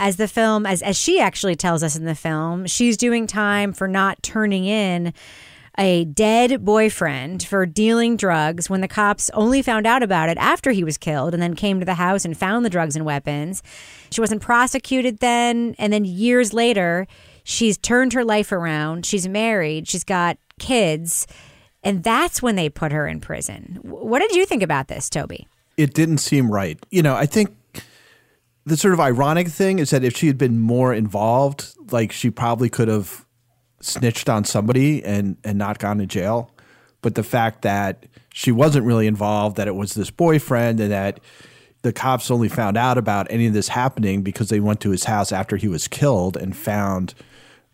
[0.01, 3.73] As the film, as as she actually tells us in the film, she's doing time
[3.73, 5.15] for not turning in
[5.79, 10.71] a dead boyfriend for dealing drugs when the cops only found out about it after
[10.71, 13.63] he was killed and then came to the house and found the drugs and weapons.
[14.11, 15.75] She wasn't prosecuted then.
[15.79, 17.07] And then years later,
[17.43, 19.05] she's turned her life around.
[19.05, 19.89] She's married.
[19.89, 21.27] She's got kids.
[21.83, 23.79] And that's when they put her in prison.
[23.83, 25.47] What did you think about this, Toby?
[25.77, 26.79] it didn't seem right.
[26.91, 27.55] You know, I think
[28.65, 32.31] the sort of ironic thing is that if she had been more involved, like she
[32.31, 33.24] probably could have
[33.85, 36.51] snitched on somebody and and not gone to jail.
[37.03, 41.21] But the fact that she wasn't really involved, that it was this boyfriend, and that
[41.83, 45.05] the cops only found out about any of this happening because they went to his
[45.05, 47.15] house after he was killed and found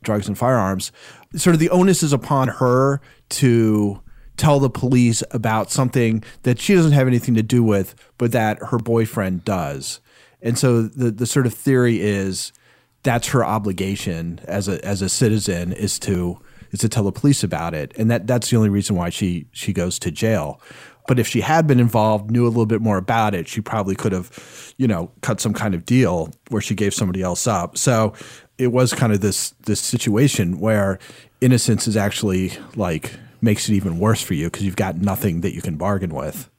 [0.02, 0.90] drugs and firearms.
[1.36, 4.00] Sort of the onus is upon her to
[4.36, 8.58] tell the police about something that she doesn't have anything to do with, but that
[8.64, 10.00] her boyfriend does.
[10.42, 12.52] And so the the sort of theory is
[13.02, 16.38] that's her obligation as a as a citizen is to
[16.70, 17.92] is to tell the police about it.
[17.96, 20.60] And that that's the only reason why she she goes to jail.
[21.06, 23.96] But if she had been involved, knew a little bit more about it, she probably
[23.96, 27.76] could have, you know, cut some kind of deal where she gave somebody else up.
[27.76, 28.12] So
[28.58, 30.98] it was kind of this this situation where
[31.40, 35.54] innocence is actually like makes it even worse for you because you've got nothing that
[35.54, 36.50] you can bargain with.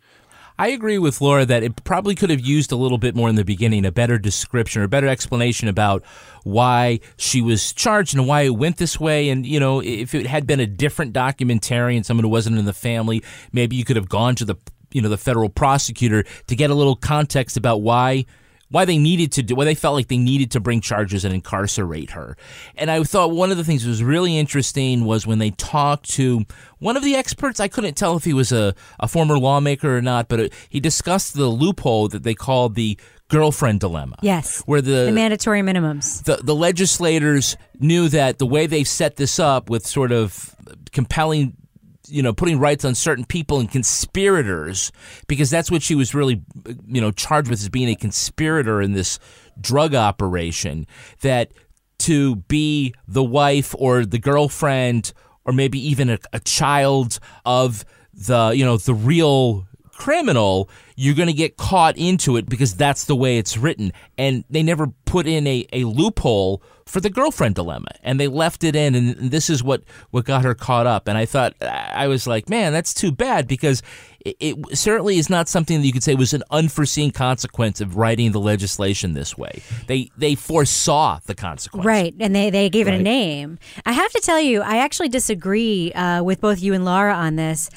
[0.62, 3.34] I agree with Laura that it probably could have used a little bit more in
[3.34, 6.06] the beginning, a better description or better explanation about
[6.44, 9.30] why she was charged and why it went this way.
[9.30, 12.74] And, you know, if it had been a different documentarian, someone who wasn't in the
[12.74, 14.56] family, maybe you could have gone to the,
[14.92, 18.28] you know, the federal prosecutor to get a little context about why
[18.72, 21.34] why they needed to do why they felt like they needed to bring charges and
[21.34, 22.36] incarcerate her.
[22.76, 26.10] And I thought one of the things that was really interesting was when they talked
[26.12, 26.46] to
[26.80, 27.60] one of the experts.
[27.60, 30.80] I couldn't tell if he was a, a former lawmaker or not, but it, he
[30.80, 34.16] discussed the loophole that they called the girlfriend dilemma.
[34.22, 34.62] Yes.
[34.66, 36.24] Where the The mandatory minimums.
[36.24, 40.56] the, the legislators knew that the way they've set this up with sort of
[40.92, 41.56] compelling
[42.12, 44.92] you know putting rights on certain people and conspirators
[45.28, 46.42] because that's what she was really
[46.88, 49.20] you know charged with as being a conspirator in this
[49.60, 50.86] drug operation
[51.22, 51.52] that
[51.98, 55.14] to be the wife or the girlfriend
[55.46, 59.68] or maybe even a, a child of the you know the real
[60.02, 63.94] criminal, you're going to get caught into it because that's the way it's written.
[64.18, 67.90] And they never put in a, a loophole for the girlfriend dilemma.
[68.02, 71.08] And they left it in, and this is what, what got her caught up.
[71.08, 73.84] And I thought, I was like, man, that's too bad because
[74.26, 77.96] it, it certainly is not something that you could say was an unforeseen consequence of
[77.96, 79.62] writing the legislation this way.
[79.86, 81.86] They, they foresaw the consequence.
[81.86, 83.60] Right, and they, they gave it a name.
[83.86, 87.36] I have to tell you, I actually disagree uh, with both you and Laura on
[87.36, 87.70] this.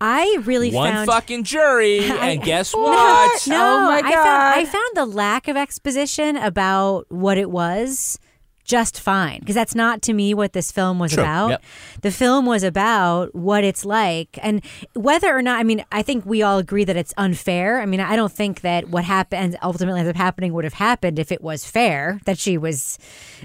[0.00, 3.46] I really One found fucking jury, I- and guess what?
[3.46, 8.18] No, Oh my I found, I found the lack of exposition about what it was
[8.64, 11.50] just fine because that's not to me what this film was Sure, about.
[11.50, 11.62] yep.
[12.00, 16.24] The film was about what it's like and whether or not I mean I think
[16.24, 17.82] we all agree that it's unfair.
[17.82, 21.18] I mean I don't think that what happened ultimately ends up happening would have happened
[21.18, 22.98] if it was fair that she was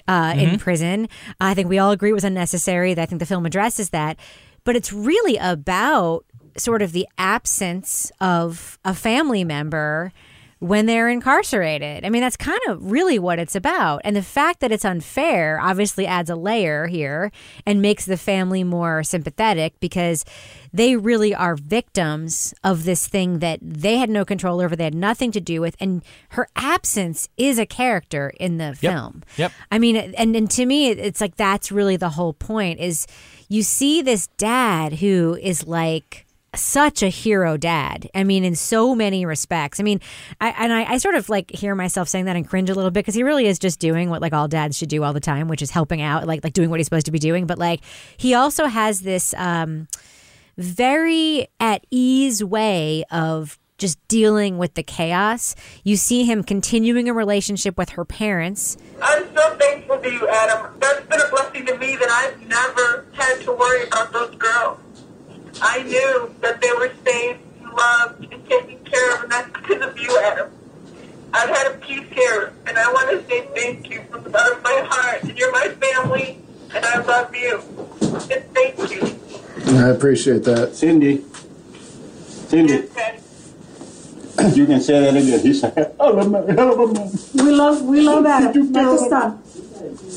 [0.07, 1.09] uh, in prison.
[1.41, 2.97] I think we all agree it was unnecessary.
[2.97, 4.17] I think the film addresses that,
[4.63, 6.23] but it's really about
[6.59, 10.11] sort of the absence of a family member
[10.59, 12.03] when they're incarcerated.
[12.03, 14.01] I mean, that's kind of really what it's about.
[14.03, 17.31] And the fact that it's unfair obviously adds a layer here
[17.65, 20.25] and makes the family more sympathetic because
[20.73, 24.93] they really are victims of this thing that they had no control over, they had
[24.93, 25.77] nothing to do with.
[25.79, 29.23] And her absence is a character in the film.
[29.37, 29.53] Yep.
[29.71, 33.07] I mean, and, and to me, it's like that's really the whole point is
[33.47, 38.09] you see this dad who is like such a hero dad.
[38.15, 39.79] I mean, in so many respects.
[39.79, 39.99] I mean,
[40.41, 42.91] I, and I, I sort of like hear myself saying that and cringe a little
[42.91, 45.19] bit because he really is just doing what like all dads should do all the
[45.19, 47.45] time, which is helping out, like like doing what he's supposed to be doing.
[47.45, 47.81] But like
[48.17, 49.87] he also has this um,
[50.57, 55.55] very at ease way of just dealing with the chaos.
[55.83, 58.77] You see him continuing a relationship with her parents.
[59.01, 60.77] I'm so thankful to you, Adam.
[60.79, 64.79] That's been a blessing to me that I've never had to worry about those girls.
[65.61, 67.37] I knew that they were safe,
[67.75, 70.49] loved, and taken care of, and that's because of you, Adam.
[71.33, 74.57] I've had a peace here, and I want to say thank you from the bottom
[74.57, 75.23] of my heart.
[75.23, 76.39] And you're my family,
[76.73, 77.61] and I love you.
[78.31, 79.77] And thank you.
[79.77, 80.75] I appreciate that.
[80.75, 81.23] Cindy.
[82.47, 82.87] Cindy.
[84.55, 85.39] You can say that again.
[85.41, 87.43] He said, I love my, I love my.
[87.43, 88.71] We love, we love Adam.
[88.71, 89.37] Never stop.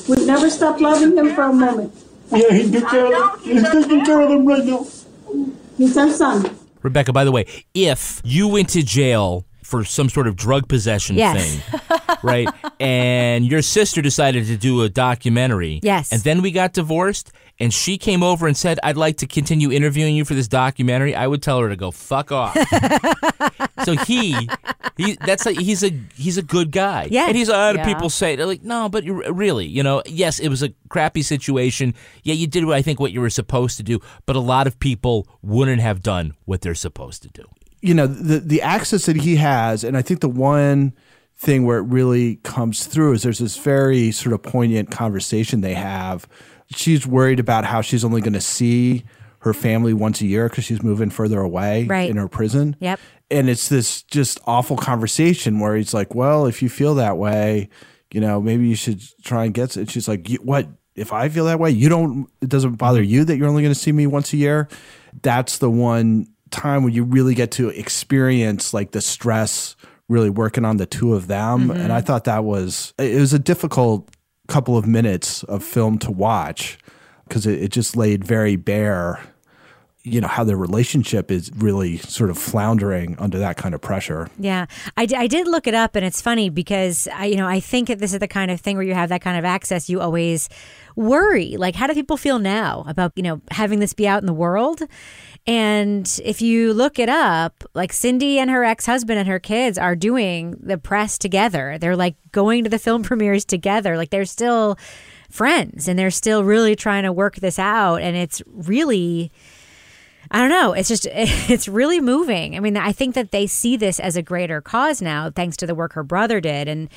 [0.09, 1.93] We've never stopped loving him for a moment.
[2.31, 3.57] Yeah, he took care of them.
[3.57, 4.87] He's taking care of them right now.
[5.81, 6.57] Our son.
[6.83, 11.17] Rebecca, by the way, if you went to jail for some sort of drug possession
[11.17, 11.57] Yes.
[11.57, 11.81] thing,
[12.23, 12.47] right,
[12.79, 16.13] and your sister decided to do a documentary, Yes.
[16.13, 19.73] and then we got divorced, and she came over and said, "I'd like to continue
[19.73, 22.55] interviewing you for this documentary," I would tell her to go fuck off.
[23.85, 24.49] so he,
[24.99, 27.29] he, that's a, he's a he's a good guy, Yeah.
[27.29, 27.95] and he's a lot of Yeah.
[27.95, 31.23] people say they're like, no, but you really, you know, yes, it was a crappy
[31.23, 31.95] situation.
[32.25, 34.67] Yeah, you did what I think what you were supposed to do, but a lot
[34.67, 37.45] of people wouldn't have done what they're supposed to do.
[37.83, 40.93] You know the the access that he has, and I think the one
[41.37, 45.75] thing where it really comes through is there's this very sort of poignant conversation they
[45.75, 46.27] have.
[46.75, 49.05] She's worried about how she's only going to see
[49.41, 52.09] her family once a year because she's moving further away Right.
[52.09, 52.77] in her prison.
[52.79, 53.01] Yep.
[53.31, 57.69] And it's this just awful conversation where he's like, "Well, if you feel that way,
[58.13, 60.69] you know, maybe you should try and get." And she's like, "You- "What?
[60.95, 62.29] If I feel that way, you don't?
[62.41, 64.69] It doesn't bother you that you're only going to see me once a year?"
[65.23, 69.77] That's the one time when you really get to experience like the stress
[70.09, 71.69] really working on the two of them.
[71.69, 71.81] Mm-hmm.
[71.81, 74.09] And I thought that was it was a difficult
[74.49, 76.79] couple of minutes of film to watch
[77.27, 79.21] because it, it just laid very bare
[80.05, 84.29] you know how their relationship is really sort of floundering under that kind of pressure
[84.39, 87.47] Yeah, I, d- I did look it up, and it's funny because I, you know,
[87.47, 89.45] I think that this is the kind of thing where you have that kind of
[89.45, 89.89] access.
[89.89, 90.49] You always
[90.97, 94.27] worry, like, how do people feel now about you know having this be out in
[94.27, 94.83] the world?
[95.47, 99.77] And if you look it up, like Cindy and her ex husband and her kids
[99.77, 101.79] are doing the press together.
[101.79, 103.97] They're like going to the film premieres together.
[103.97, 104.79] Like they're still
[105.31, 107.97] friends, and they're still really trying to work this out.
[107.97, 109.33] And it's really.
[110.31, 110.73] I don't know.
[110.73, 112.57] It's just, it's really moving.
[112.57, 115.67] I mean, I think that they see this as a greater cause now, thanks to
[115.67, 116.69] the work her brother did.
[116.69, 116.89] And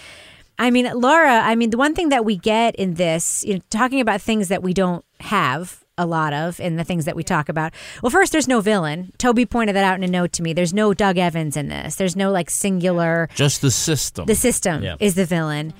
[0.58, 3.62] I mean, Laura, I mean, the one thing that we get in this, you know,
[3.70, 7.24] talking about things that we don't have a lot of in the things that we
[7.24, 7.74] talk about.
[8.02, 9.14] Well, first, there's no villain.
[9.18, 10.54] Toby pointed that out in a note to me.
[10.54, 11.96] There's no Doug Evans in this.
[11.96, 13.30] There's no like singular.
[13.36, 14.26] Just the system.
[14.26, 14.96] The system Yeah.
[15.00, 15.72] is the villain.
[15.72, 15.80] Mm-hmm.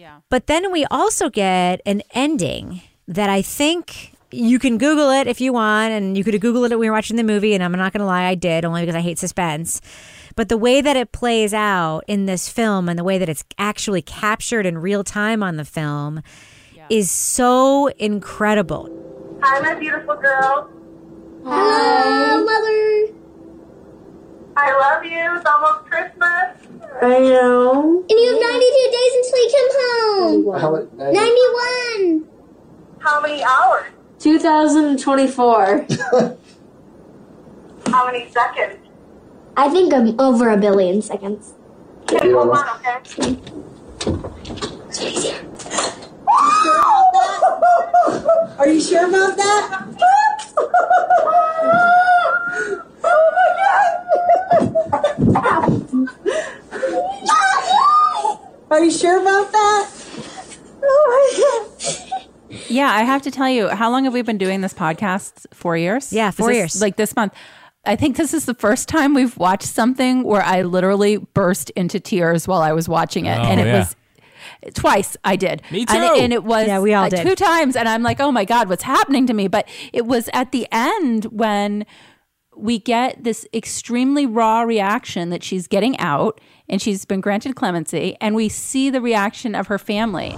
[0.00, 0.18] Yeah.
[0.28, 5.40] But then we also get an ending that I think you can Google it if
[5.40, 7.62] you want, and you could have Googled it when we were watching the movie, and
[7.62, 9.80] I'm not going to lie, I did, only because I hate suspense.
[10.34, 13.44] But the way that it plays out in this film and the way that it's
[13.58, 16.20] actually captured in real time on the film
[16.90, 18.88] is so incredible.
[19.46, 20.70] Hi, my beautiful girl.
[21.44, 23.12] Hello, mother.
[24.56, 25.36] I love you.
[25.36, 26.56] It's almost Christmas.
[27.02, 28.06] I know.
[28.08, 29.68] And you have 92 days until you come
[30.48, 31.12] home.
[31.12, 32.24] 91.
[33.00, 33.92] How many hours?
[34.20, 35.86] 2024.
[37.88, 38.78] How many seconds?
[39.58, 41.52] I think I'm over a billion seconds.
[42.10, 43.02] Okay, hold on, okay?
[48.58, 50.94] Are you sure about that?
[58.70, 59.90] Are you sure about that?
[60.82, 62.60] Oh my god.
[62.68, 65.46] Yeah, I have to tell you, how long have we been doing this podcast?
[65.54, 66.12] Four years?
[66.12, 66.80] Yeah, four this- years.
[66.80, 67.34] Like this month.
[67.86, 72.00] I think this is the first time we've watched something where I literally burst into
[72.00, 73.36] tears while I was watching it.
[73.36, 73.80] Oh, and it yeah.
[73.80, 73.94] was
[74.72, 75.62] twice I did.
[75.70, 76.20] Me And it, too.
[76.20, 77.26] and it was Yeah, we all uh, did.
[77.26, 77.76] two times.
[77.76, 79.48] And I'm like, oh my God, what's happening to me?
[79.48, 81.84] But it was at the end when
[82.56, 88.16] we get this extremely raw reaction that she's getting out and she's been granted clemency.
[88.20, 90.36] And we see the reaction of her family.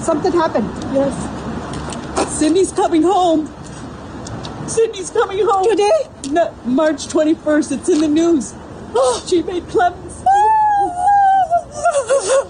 [0.00, 0.68] Something happened.
[0.94, 2.30] Yes.
[2.38, 3.46] Cindy's coming home.
[4.68, 5.64] Cindy's coming home.
[5.68, 5.90] Today?
[6.30, 7.72] No, March 21st.
[7.78, 8.54] It's in the news.
[8.94, 10.09] Oh, she made clemency.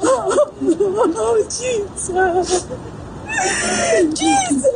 [0.03, 2.67] Oh, Jesus.
[4.19, 4.67] Jesus,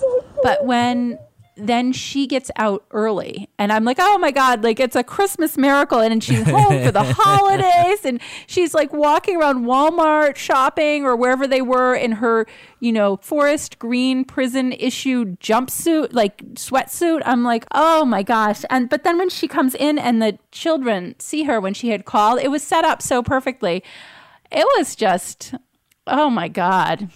[0.00, 1.18] so But when
[1.56, 5.58] then she gets out early and I'm like, oh my God, like it's a Christmas
[5.58, 6.00] miracle.
[6.00, 11.46] And she's home for the holidays and she's like walking around Walmart shopping or wherever
[11.46, 12.46] they were in her,
[12.80, 17.20] you know, forest green prison issue jumpsuit, like sweatsuit.
[17.26, 18.62] I'm like, oh my gosh.
[18.70, 22.06] And but then when she comes in and the children see her when she had
[22.06, 23.84] called, it was set up so perfectly.
[24.50, 25.54] It was just,
[26.06, 27.10] oh my God.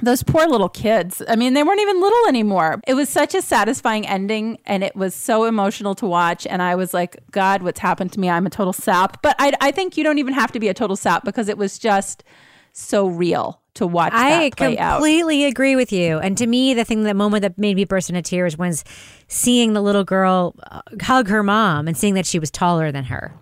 [0.00, 1.22] Those poor little kids.
[1.28, 2.80] I mean, they weren't even little anymore.
[2.86, 6.46] It was such a satisfying ending and it was so emotional to watch.
[6.48, 8.28] And I was like, God, what's happened to me?
[8.28, 9.22] I'm a total sap.
[9.22, 11.56] But I, I think you don't even have to be a total sap because it
[11.56, 12.24] was just
[12.72, 14.96] so real to watch I that play out.
[14.96, 16.18] completely agree with you.
[16.18, 18.84] And to me, the thing, the moment that made me burst into tears was
[19.28, 23.04] seeing the little girl uh, hug her mom and seeing that she was taller than
[23.04, 23.32] her.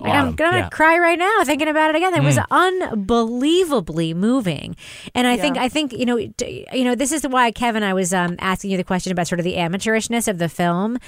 [0.00, 0.68] Like, I'm gonna Yeah.
[0.70, 2.14] cry right now thinking about it again.
[2.14, 2.46] It was Mm.
[2.50, 4.76] unbelievably moving,
[5.14, 8.12] and I think I think you know you know this is why Kevin I was
[8.14, 10.98] um, asking you the question about sort of the amateurishness of the film,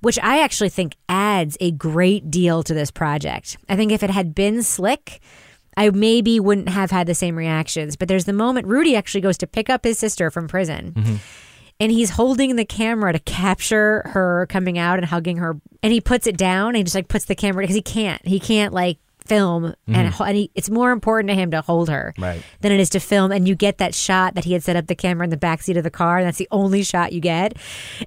[0.00, 3.56] which I actually think adds a great deal to this project.
[3.68, 5.20] I think if it had been slick.
[5.78, 9.36] I maybe wouldn't have had the same reactions, but there's the moment Rudy actually goes
[9.36, 10.94] to pick up his sister from prison
[11.78, 15.56] and he's holding the camera to capture her coming out and hugging her.
[15.82, 18.26] And he puts it down and he just like puts the camera because he can't.
[18.26, 20.22] He can't like film and, mm-hmm.
[20.22, 22.40] and he, it's more important to him to hold her Right.
[22.60, 23.32] than it is to film.
[23.32, 25.62] And you get that shot that he had set up the camera in the back
[25.62, 27.56] seat of the car and that's the only shot you get.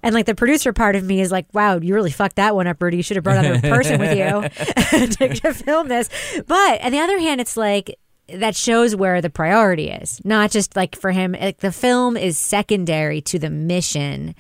[0.02, 2.68] And like the producer part of me is like wow you really fucked that one
[2.68, 2.98] up Rudy.
[2.98, 6.10] You should have brought another person with you to, to film this.
[6.48, 8.00] But on the other hand it's like
[8.36, 12.38] that shows where the priority is not just like for him like the film is
[12.38, 14.36] secondary to the mission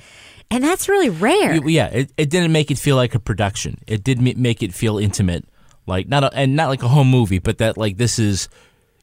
[0.51, 3.79] and that's really rare Yeah, it, it didn't make it feel like a production.
[3.85, 5.45] It did make it feel intimate,
[5.85, 8.49] like not a, and not like a home movie, but that like this is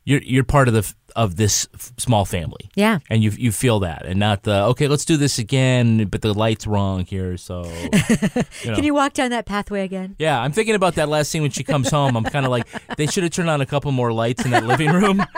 [0.05, 2.71] you're you're part of the of this f- small family.
[2.77, 2.99] Yeah.
[3.11, 6.33] and you you feel that, and not the okay, let's do this again, but the
[6.33, 7.65] light's wrong here, so.
[8.63, 8.75] you know.
[8.77, 11.51] can you walk down that pathway again Yeah, I'm thinking about that last scene when
[11.51, 12.17] she comes home.
[12.17, 14.65] I'm kind of like, they should have turned on a couple more lights in that
[14.65, 15.25] living room.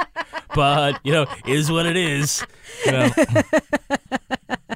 [0.55, 2.43] But, you know, is what it is.
[2.87, 3.11] You know,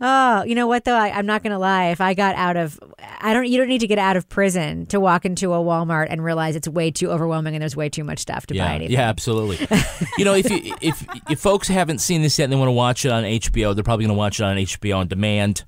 [0.00, 0.94] Oh, you know what though?
[0.94, 1.86] I, I'm not gonna lie.
[1.86, 2.78] If I got out of,
[3.20, 3.46] I don't.
[3.48, 6.56] You don't need to get out of prison to walk into a Walmart and realize
[6.56, 8.58] it's way too overwhelming and there's way too much stuff to buy.
[8.58, 8.92] yeah, Anything.
[8.92, 9.66] yeah, absolutely.
[10.18, 12.72] you know, if you if if folks haven't seen this yet and they want to
[12.72, 15.64] watch it on HBO, they're probably going to watch it on HBO on demand.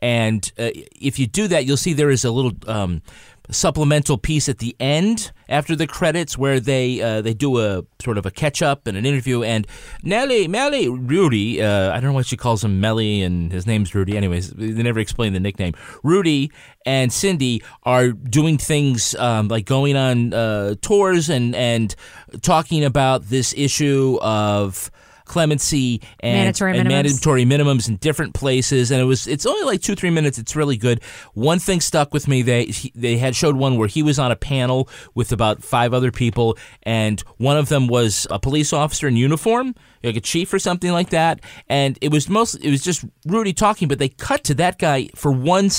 [0.00, 0.70] And uh,
[1.00, 3.02] if you do that, you'll see there is a little um,
[3.50, 8.16] supplemental piece at the end after the credits where they uh, they do a sort
[8.16, 9.42] of a catch up and an interview.
[9.42, 9.66] And
[10.02, 13.94] Nelly, Melly, Rudy, uh, I don't know why she calls him Melly and his name's
[13.94, 14.16] Rudy.
[14.16, 15.74] Anyways, they never explain the nickname.
[16.02, 16.50] Rudy
[16.86, 21.94] and Cindy are doing things um, like going on uh, tours and and
[22.42, 24.90] talking about this issue of
[25.24, 26.92] clemency and, Mandatory and minimums.
[26.92, 30.54] mandatory minimums in different places and it was it's only like two three minutes it's
[30.54, 31.02] really good
[31.34, 32.42] one thing stuck with me.
[32.42, 36.10] They they had showed one where he was on a panel with about five other
[36.12, 40.58] people and one of them was a police officer in uniform like a chief or
[40.58, 44.44] something like that and it was most it was just rudy talking but they cut
[44.44, 45.70] to that guy for one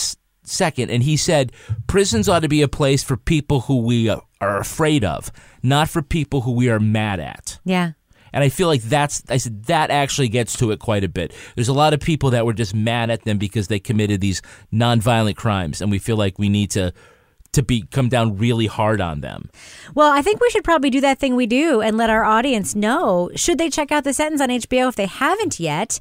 [0.43, 1.51] second and he said
[1.87, 5.31] prisons ought to be a place for people who we uh, are afraid of
[5.63, 7.91] not for people who we are mad at Yeah.
[8.35, 11.33] And I feel like that's I said that actually gets to it quite a bit.
[11.55, 14.41] There's a lot of people that were just mad at them because they committed these
[14.73, 16.93] nonviolent crimes, and we feel like we need to
[17.53, 19.49] to be come down really hard on them.
[19.95, 22.75] Well, I think we should probably do that thing we do and let our audience
[22.75, 25.99] know should they check out the sentence on HBO if they haven't yet.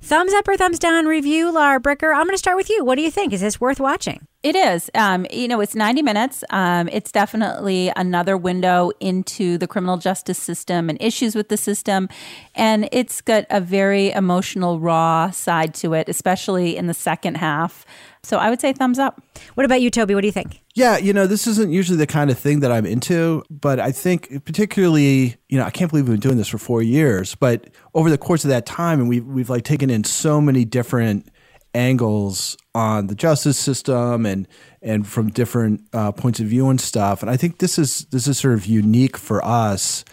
[0.00, 2.14] Thumbs up or thumbs down review, Lara Bricker.
[2.14, 2.82] I'm going to start with you.
[2.82, 3.34] What do you think?
[3.34, 4.26] Is this worth watching?
[4.44, 4.90] It is.
[4.94, 6.44] Um, you know, it's 90 minutes.
[6.50, 12.10] Um, it's definitely another window into the criminal justice system and issues with the system.
[12.54, 17.86] And it's got a very emotional, raw side to it, especially in the second half.
[18.22, 19.22] So I would say thumbs up.
[19.54, 20.14] What about you, Toby?
[20.14, 20.60] What do you think?
[20.74, 23.92] Yeah, you know, this isn't usually the kind of thing that I'm into, but I
[23.92, 27.70] think particularly, you know, I can't believe we've been doing this for four years, but
[27.94, 31.30] over the course of that time, and we've we've like taken in so many different
[31.74, 34.48] angles on the justice system and
[34.80, 37.22] and from different uh, points of view and stuff.
[37.22, 40.04] And I think this is this is sort of unique for us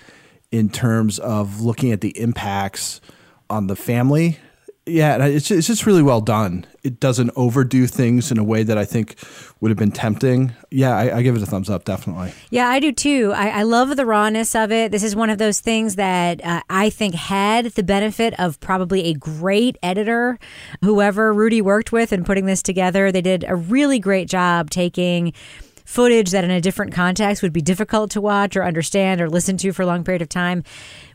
[0.51, 2.99] in terms of looking at the impacts
[3.49, 4.39] on the family.
[4.91, 6.65] Yeah, it's it's just really well done.
[6.83, 9.15] It doesn't overdo things in a way that I think
[9.59, 10.53] would have been tempting.
[10.69, 12.33] Yeah, I, I give it a thumbs up, definitely.
[12.49, 13.31] Yeah, I do too.
[13.35, 14.91] I, I love the rawness of it.
[14.91, 19.05] This is one of those things that uh, I think had the benefit of probably
[19.05, 20.39] a great editor,
[20.83, 23.11] whoever Rudy worked with in putting this together.
[23.11, 25.33] They did a really great job taking
[25.91, 29.57] footage that in a different context would be difficult to watch or understand or listen
[29.57, 30.63] to for a long period of time,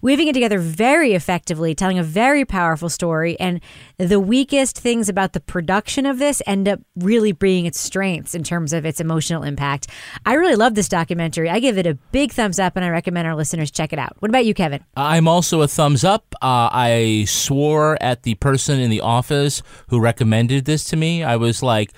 [0.03, 3.41] weaving it together very effectively, telling a very powerful story.
[3.41, 3.61] And
[3.97, 8.45] the weakest things about the production of this end up really being its strengths in
[8.45, 9.87] terms of its emotional impact.
[10.27, 11.49] I really love this documentary.
[11.49, 14.16] I give it a big thumbs up and I recommend our listeners check it out.
[14.18, 14.85] What about you, Kevin?
[14.95, 16.35] I'm also a thumbs up.
[16.43, 21.24] Uh, I swore at the person in the office who recommended this to me.
[21.24, 21.93] I was like,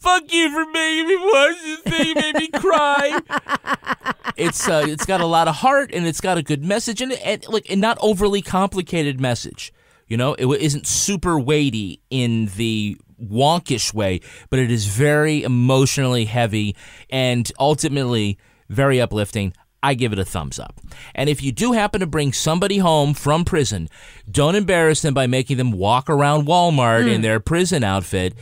[0.00, 2.06] Fuck you for making me watch this thing.
[2.08, 3.20] You made me cry.
[4.36, 7.12] it's uh, it's got a lot of heart and it's got a good message and,
[7.12, 9.72] and like and not overly complicated message.
[10.08, 16.24] You know, it isn't super weighty in the wonkish way, but it is very emotionally
[16.24, 16.74] heavy
[17.10, 18.38] and ultimately
[18.68, 19.52] very uplifting.
[19.82, 20.78] I give it a thumbs up.
[21.14, 23.88] And if you do happen to bring somebody home from prison,
[24.30, 27.08] don't embarrass them by making them walk around Walmart Hmm.
[27.08, 28.34] in their prison outfit.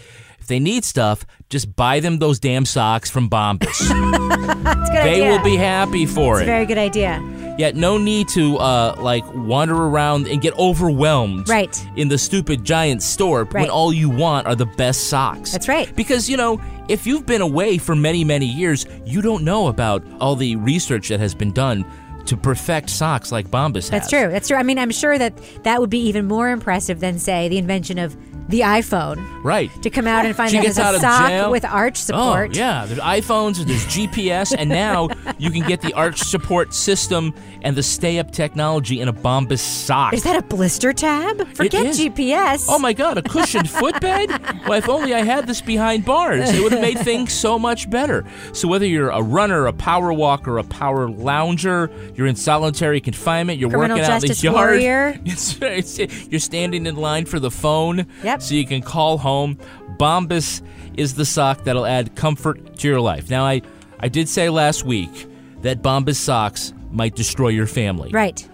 [0.48, 3.78] They need stuff, just buy them those damn socks from Bombas.
[4.48, 5.30] It's a good they idea.
[5.30, 6.46] will be happy for It's a it.
[6.46, 7.22] very good idea.
[7.58, 11.84] Yet no need to uh, like wander around and get overwhelmed Right.
[11.96, 15.52] in the stupid giant store when all you want are the best socks.
[15.52, 15.94] That's right.
[15.96, 20.02] Because, you know, if you've been away for many, many years, you don't know about
[20.20, 21.84] all the research that has been done
[22.26, 23.90] to perfect socks like Bombas has.
[23.90, 24.28] That's true.
[24.30, 24.56] That's true.
[24.56, 27.98] I mean, I'm sure that that would be even more impressive than, say, the invention
[27.98, 28.16] of
[28.48, 29.70] the iPhone Right.
[29.82, 31.50] to come out and find She there's out a of sock jail.
[31.50, 32.50] with arch oh, support.
[32.54, 32.86] Oh, yeah.
[32.86, 37.82] There's iPhones, there's GPS, and now you can get the arch support system and the
[37.82, 40.14] stay up technology in a Bombas sock.
[40.14, 41.46] Is that a blister tab?
[41.54, 41.94] Forget.
[41.94, 42.66] GPS.
[42.68, 44.30] Oh my god, a cushioned footbed?
[44.66, 46.50] Well, if only I had this behind bars.
[46.50, 48.24] It would have made things so much better.
[48.52, 53.58] So whether you're a runner, a power walker, a power lounger, you're in solitary confinement,
[53.58, 55.98] you're Criminal working out in the yard, it's- it's-
[56.30, 58.37] you're standing in line for the phone Yep.
[58.38, 59.58] So you can call home.
[59.98, 60.62] Bombas
[60.96, 63.30] is the sock that'll add comfort to your life.
[63.30, 63.62] Now I
[64.00, 65.26] I did say last week
[65.62, 68.10] that Bombas socks might destroy your family.
[68.12, 68.48] Right.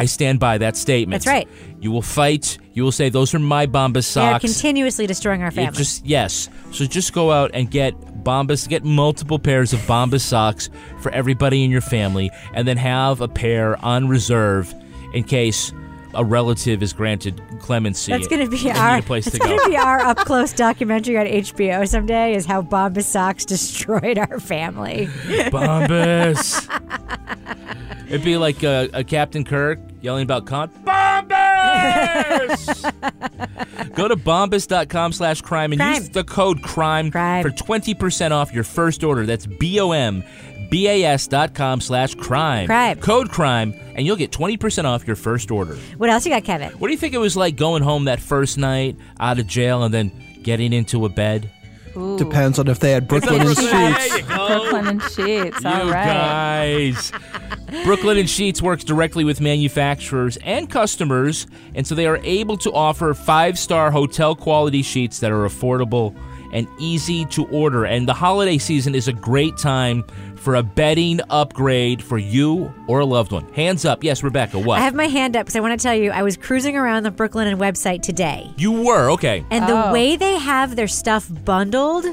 [0.00, 1.24] I stand by that statement.
[1.24, 1.48] That's right.
[1.80, 2.58] You will fight.
[2.72, 5.76] You will say those are my Bombas socks." They're continuously destroying our It family.
[5.76, 6.48] just yes.
[6.70, 8.68] So just go out and get Bombas.
[8.68, 13.26] Get multiple pairs of Bombas socks for everybody in your family, and then have a
[13.28, 14.72] pair on reserve
[15.14, 15.72] in case
[16.18, 18.10] a relative is granted clemency.
[18.12, 19.46] That's going to be our place to go.
[19.46, 22.34] going to be our up close documentary on HBO someday.
[22.34, 25.06] Is how Bombas socks destroyed our family.
[25.50, 26.68] Bombas.
[28.08, 30.70] It'd be like uh, a Captain Kirk yelling about Khan.
[30.84, 31.24] Bombas!
[33.94, 39.04] Go to bombas.com slash crime and use the code crime, for 20% off your first
[39.04, 39.26] order.
[39.26, 40.24] That's B O M
[40.70, 42.66] B A S dot com slash crime.
[42.66, 42.98] Crime.
[43.00, 45.76] Code crime, and you'll get 20% off your first order.
[45.96, 46.70] What else you got, Kevin?
[46.72, 49.82] What do you think it was like going home that first night out of jail
[49.82, 50.12] and then
[50.42, 51.50] getting into a bed?
[52.16, 54.22] Depends on if they had Brooklinen Sheets.
[54.28, 55.64] Brooklinen Sheets.
[55.64, 56.92] You All right.
[56.92, 57.10] guys.
[57.84, 63.14] Brooklinen Sheets works directly with manufacturers and customers, and so they are able to offer
[63.14, 66.14] five star hotel quality sheets that are affordable
[66.52, 67.84] and easy to order.
[67.84, 70.04] And the holiday season is a great time
[70.48, 73.46] for a bedding upgrade for you or a loved one.
[73.52, 74.02] Hands up.
[74.02, 74.78] Yes, Rebecca, what?
[74.78, 77.02] I have my hand up because I want to tell you I was cruising around
[77.02, 78.50] the Brooklinen website today.
[78.56, 79.44] you were, okay.
[79.50, 79.92] And the oh.
[79.92, 82.06] way they have their stuff bundled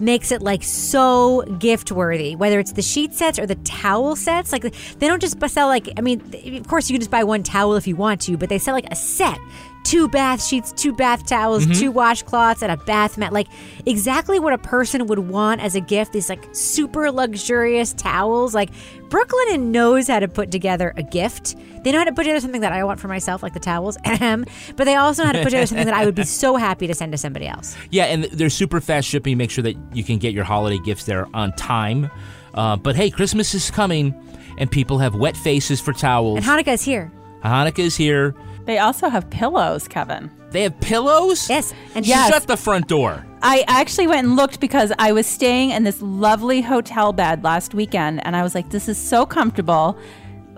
[0.00, 4.52] makes it like so gift worthy whether it's the sheet sets or the towel sets
[4.52, 6.20] like they don't just sell like i mean
[6.56, 8.74] of course you can just buy one towel if you want to but they sell
[8.74, 9.40] like a set
[9.84, 11.78] two bath sheets, two bath towels, Mhm.
[11.78, 13.32] two washcloths, and a bath mat.
[13.32, 13.48] Like
[13.86, 16.12] exactly what a person would want as a gift.
[16.12, 18.54] These like super luxurious towels.
[18.54, 18.70] Like
[19.08, 21.56] Brooklinen knows how to put together a gift.
[21.84, 23.96] They know how to put together something that I want for myself, like the towels.
[24.04, 26.86] But they also know how to put together something that I would be so happy
[26.86, 27.74] to send to somebody else.
[27.90, 29.38] Yeah, and they're super fast shipping.
[29.38, 32.10] Make sure that you can get your holiday gifts there on time.
[32.54, 34.14] Uh, but hey, Christmas is coming,
[34.58, 36.36] and people have wet faces for towels.
[36.38, 37.10] And Hanukkah is here.
[37.44, 38.34] Hanukkah is here.
[38.68, 40.30] They also have pillows, Kevin.
[40.50, 41.48] They have pillows?
[41.48, 41.72] Yes.
[41.94, 42.28] And yes.
[42.28, 43.24] Shut the front door.
[43.40, 47.72] I actually went and looked because I was staying in this lovely hotel bed last
[47.72, 49.96] weekend and I was like, this is so comfortable.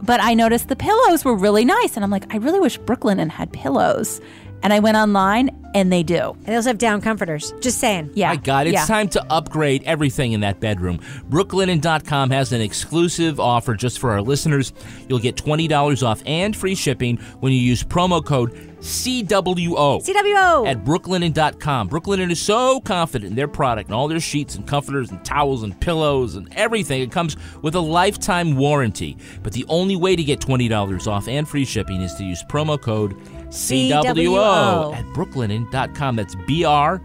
[0.03, 1.95] But I noticed the pillows were really nice.
[1.95, 4.21] And I'm like, I really wish Brooklinen had pillows.
[4.63, 6.33] And I went online and they do.
[6.33, 7.53] And they also have down comforters.
[7.61, 8.11] Just saying.
[8.15, 8.31] Yeah.
[8.31, 8.87] My God, it's yeah.
[8.87, 10.99] time to upgrade everything in that bedroom.
[11.29, 14.73] Brooklinen.com has an exclusive offer just for our listeners.
[15.09, 20.03] You'll get $20 off and free shipping when you use promo code CWO.
[20.03, 20.67] CWO.
[20.67, 21.89] At brooklinen.com.
[21.89, 25.63] Brooklinen is so confident in their product and all their sheets and comforters and towels
[25.63, 27.03] and pillows and everything.
[27.03, 29.17] It comes with a lifetime warranty.
[29.43, 32.81] But the only way to get $20 off and free shipping is to use promo
[32.81, 33.15] code
[33.51, 34.95] CWO, CWO.
[34.95, 36.17] at brooklinen.com.
[36.17, 37.01] That's B R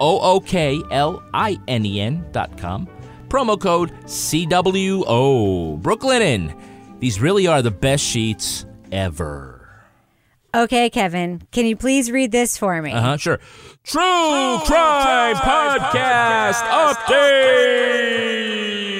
[0.00, 2.88] O O K L I N E N.com.
[3.28, 5.80] Promo code CWO.
[5.82, 6.58] Brooklinen.
[7.00, 9.52] These really are the best sheets ever.
[10.54, 12.92] Okay, Kevin, can you please read this for me?
[12.92, 13.38] Uh huh, sure.
[13.84, 18.95] True, Crime, Podcast Update.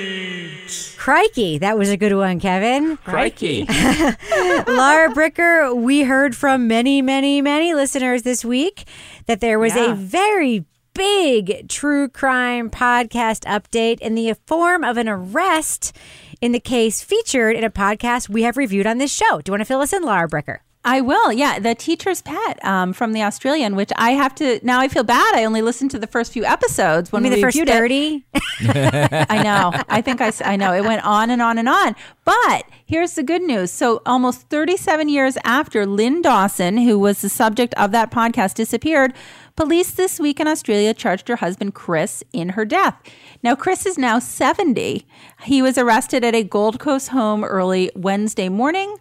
[1.06, 2.96] Crikey, that was a good one, Kevin.
[2.96, 3.64] Crikey.
[3.68, 8.86] Lara Bricker, we heard from many, many, many listeners this week
[9.26, 9.92] that there was Yeah.
[9.92, 15.96] a very big true crime podcast update in the form of an arrest
[16.40, 19.40] in the case featured in a podcast we have reviewed on this show.
[19.40, 20.58] Do you want to fill us in, Lara Bricker?
[20.86, 21.32] I will.
[21.32, 24.78] Yeah, the teacher's pet um, from the Australian, which I have to now.
[24.80, 25.34] I feel bad.
[25.34, 28.24] I only listened to the first few episodes when mean, we the first 30?
[28.60, 29.72] I know.
[29.88, 30.72] I think I, I know.
[30.72, 31.96] It went on and on and on.
[32.24, 33.72] But here's the good news.
[33.72, 39.12] So, almost 37 years after Lyn Dawson, who was the subject of that podcast, disappeared,
[39.56, 42.96] police this week in Australia charged her husband, Chris, in her death.
[43.42, 45.04] Now, Chris is now 70.
[45.42, 48.96] He was arrested at a Gold Coast home early Wednesday morning.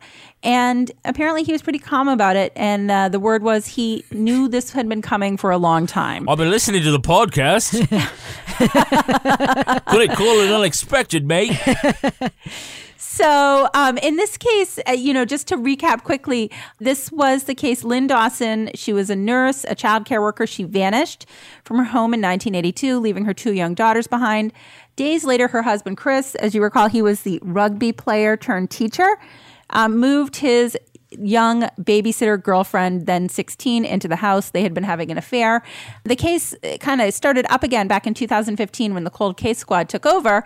[0.46, 2.54] And apparently, he was pretty calm about it.
[2.56, 6.30] And uh, the word was he knew this had been coming for a long time.
[6.30, 7.72] I've been listening to the podcast.
[9.88, 11.52] Couldn't call it unexpected, mate.
[13.16, 17.56] So, um, in this case, uh, you know, just to recap quickly, this was the
[17.56, 18.70] case Lyn Dawson.
[18.76, 20.46] She was a nurse, a child care worker.
[20.46, 21.26] She vanished
[21.64, 24.52] from her home in 1982, leaving her two young daughters behind.
[24.98, 29.18] Days later, her husband, Chris, as you recall, he was the rugby player turned teacher,
[29.70, 30.78] um, moved his
[31.12, 34.50] young babysitter girlfriend, then 16, into the house.
[34.50, 35.64] They had been having an affair.
[36.04, 39.90] The case kind of started up again back in 2015 when the Cold Case Squad
[39.90, 40.44] took over.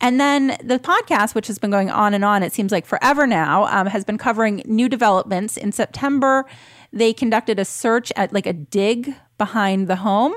[0.00, 3.26] And then the podcast, which has been going on and on, it seems like forever
[3.26, 5.56] now, um, has been covering new developments.
[5.56, 6.46] In September,
[6.92, 10.34] they conducted a search at like a dig behind the home.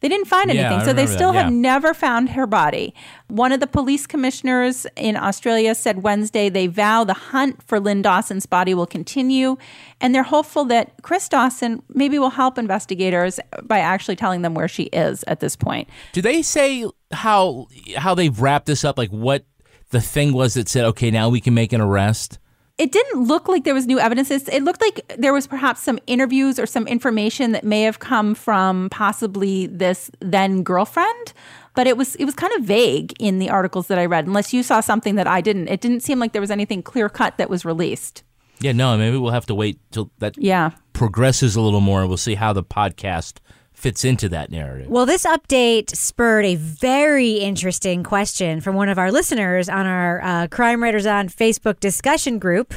[0.00, 1.58] They didn't find anything, I so they still that, have yeah.
[1.58, 2.94] never found her body.
[3.26, 8.02] One of the police commissioners in Australia said Wednesday they vow the hunt for Lyn
[8.02, 9.56] Dawson's body will continue,
[10.00, 14.68] and they're hopeful that Chris Dawson maybe will help investigators by actually telling them where
[14.68, 15.88] she is at this point.
[16.12, 18.98] Do they say how how they've wrapped this up?
[18.98, 19.44] Like what
[19.90, 22.38] the thing was that said, okay, now we can make an arrest?
[22.78, 24.30] It didn't look like there was new evidence.
[24.30, 28.34] It looked like there was perhaps some interviews or some information that may have come
[28.34, 31.32] from possibly this then girlfriend,
[31.74, 34.26] but it was it was kind of vague in the articles that I read.
[34.26, 37.08] Unless you saw something that I didn't, it didn't seem like there was anything clear
[37.08, 38.22] cut that was released.
[38.60, 40.70] Yeah, no, maybe we'll have to wait till that Yeah.
[40.92, 42.00] progresses a little more.
[42.00, 43.38] And we'll see how the podcast
[43.78, 44.88] fits into that narrative.
[44.88, 50.20] Well, this update spurred a very interesting question from one of our listeners on our
[50.20, 52.74] uh, Crime Writers on Facebook discussion group.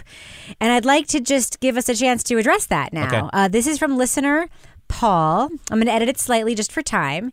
[0.60, 3.08] And I'd like to just give us a chance to address that now.
[3.08, 3.30] Okay.
[3.34, 4.48] Uh, this is from listener
[4.90, 5.50] Paul.
[5.72, 7.32] I'm going to edit it slightly just for time.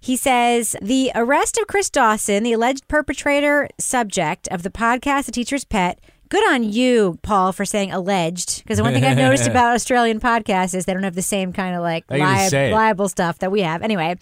[0.00, 5.32] He says the arrest of Chris Dawson, the alleged perpetrator subject of the podcast The
[5.32, 6.00] Teacher's Pet.
[6.32, 8.62] Good on you, Paul, for saying alleged.
[8.62, 11.52] Because the one thing I've noticed about Australian podcasts is they don't have the same
[11.52, 13.82] kind of like How you gonna li- liable stuff that we have.
[13.82, 14.16] Anyway,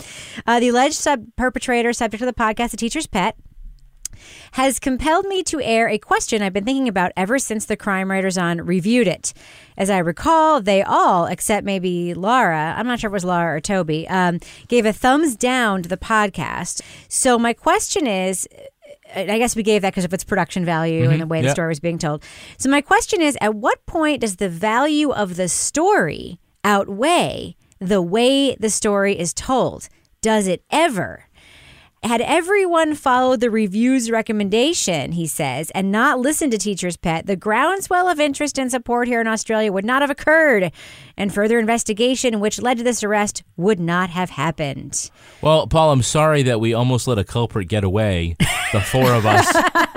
[0.44, 3.36] uh, the alleged sub perpetrator subject of the podcast, The Teacher's Pet,
[4.54, 8.10] has compelled me to air a question I've been thinking about ever since the Crime
[8.10, 9.32] Writers on reviewed it.
[9.76, 13.54] As I recall, they all, except maybe Laura, I'm not sure if it was Laura
[13.54, 16.82] or Toby, um, gave a thumbs down to the podcast.
[17.08, 18.48] So my question is.
[19.14, 21.12] I guess we gave that because of its production value Mhm.
[21.12, 21.52] and the way the Yeah.
[21.52, 22.22] story was being told.
[22.58, 28.02] So my question is, at what point does the value of the story outweigh the
[28.02, 29.88] way the story is told?
[30.22, 31.24] Does it ever?
[32.02, 37.36] Had everyone followed the review's recommendation, he says, and not listened to Teacher's Pet, the
[37.36, 40.72] groundswell of interest and support here in Australia would not have occurred,
[41.18, 45.10] and further investigation, which led to this arrest, would not have happened.
[45.42, 48.34] Well, Paul, I'm sorry that we almost let a culprit get away.
[48.72, 49.46] The four of us.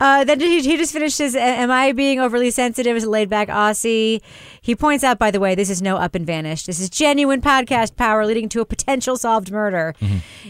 [0.00, 1.34] Uh, then he, he just finishes.
[1.34, 4.22] Am I being overly sensitive as a laid back Aussie?
[4.60, 6.66] He points out, by the way, this is no up and vanished.
[6.66, 9.94] This is genuine podcast power leading to a potential solved murder.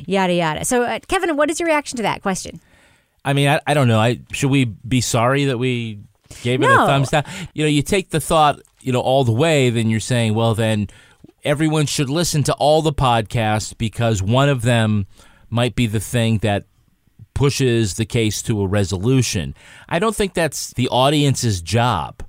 [0.06, 0.64] Yada yada.
[0.64, 2.60] So, uh, Kevin, what is your reaction to that question?
[3.24, 3.98] I mean, I, I don't know.
[3.98, 6.00] I should we be sorry that we
[6.42, 7.24] gave it a thumbs down?
[7.54, 10.54] You know, you take the thought, you know, all the way, then you're saying, well,
[10.54, 10.88] then
[11.44, 15.06] everyone should listen to all the podcasts because one of them
[15.50, 16.64] might be the thing that
[17.34, 19.54] pushes the case to a resolution.
[19.88, 22.22] I don't think that's the audience's job.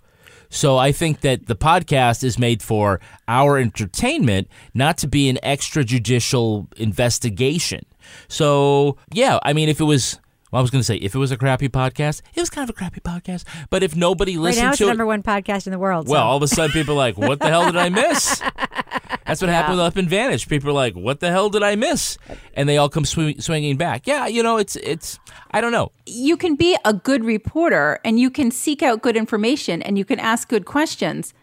[0.50, 5.40] So I think that the podcast is made for our entertainment, not to be an
[5.44, 7.86] extrajudicial investigation.
[8.28, 10.20] So, yeah, I mean, if it was,
[10.52, 12.64] well, I was going to say, if it was a crappy podcast, it was kind
[12.64, 13.44] of a crappy podcast.
[13.70, 15.80] But if nobody Right listened now, it's to the it, number one podcast in the
[15.80, 16.08] world.
[16.08, 16.26] well, so.
[16.26, 18.42] all of a sudden people are like, what the hell did I miss?
[19.26, 20.48] That's what happened Up and Vanish.
[20.48, 22.18] People are like, what the hell did I miss?
[22.54, 24.08] And they all come swing, swinging back.
[24.08, 25.20] Yeah, you know, it's, it's,
[25.52, 25.92] I don't know.
[26.06, 30.06] you can be a good reporter and you can seek out good information and you
[30.06, 31.34] can ask good questions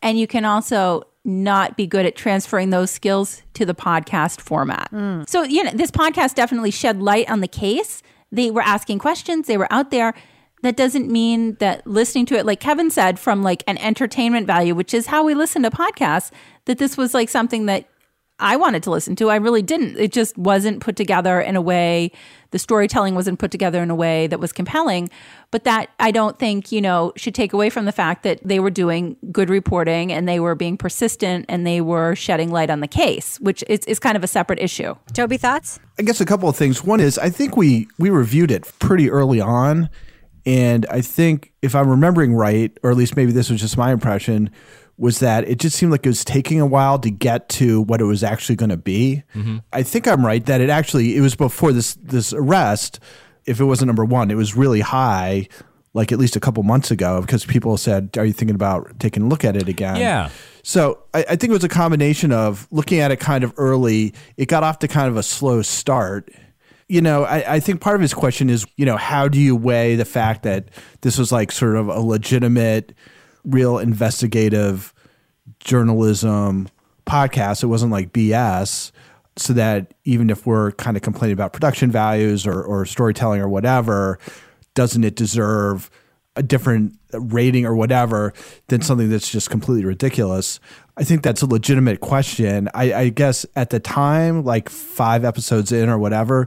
[0.00, 4.88] and you can also not be good at transferring those skills to the podcast format.
[4.90, 5.22] Hmm.
[5.26, 8.02] So, you know, this podcast definitely shed light on the case.
[8.34, 10.14] They were asking questions, they were out there.
[10.62, 14.74] That doesn't mean that listening to it, like Kevin said, from like an entertainment value,
[14.74, 16.30] which is how we listen to podcasts,
[16.64, 17.86] that this was like something that
[18.40, 19.30] I wanted to listen to.
[19.30, 19.96] I really didn't.
[19.96, 22.10] It just wasn't put together in a way,
[22.50, 25.08] the storytelling wasn't put together in a way that was compelling.
[25.50, 28.58] But that I don't think, you know, should take away from the fact that they
[28.58, 32.80] were doing good reporting and they were being persistent and they were shedding light on
[32.80, 34.94] the case, which is, is kind of a separate issue.
[35.12, 35.78] Toby, thoughts?
[35.98, 36.82] I guess a couple of things.
[36.82, 39.90] One is I think we we reviewed it pretty early on,
[40.44, 43.92] and I think if I'm remembering right, or at least maybe this was just my
[43.92, 44.50] impression,
[44.96, 48.00] was that it just seemed like it was taking a while to get to what
[48.00, 49.22] it was actually going to be.
[49.34, 49.58] Mm-hmm.
[49.72, 53.00] I think I'm right that it actually it was before this this arrest.
[53.44, 55.48] If it wasn't number one, it was really high,
[55.92, 59.24] like at least a couple months ago, because people said, "Are you thinking about taking
[59.24, 60.30] a look at it again?" Yeah.
[60.62, 64.14] So I, I think it was a combination of looking at it kind of early.
[64.36, 66.30] It got off to kind of a slow start.
[66.88, 69.56] You know, I, I think part of his question is, you know, how do you
[69.56, 70.68] weigh the fact that
[71.00, 72.94] this was like sort of a legitimate,
[73.44, 74.92] real investigative
[75.60, 76.68] journalism
[77.06, 77.62] podcast?
[77.62, 78.92] It wasn't like BS.
[79.36, 83.48] So that even if we're kind of complaining about production values or, or storytelling or
[83.48, 84.20] whatever,
[84.74, 85.90] doesn't it deserve
[86.36, 88.32] a different rating or whatever
[88.68, 90.60] than something that's just completely ridiculous?
[90.96, 92.68] I think that's a legitimate question.
[92.74, 96.46] I, I guess at the time, like five episodes in or whatever,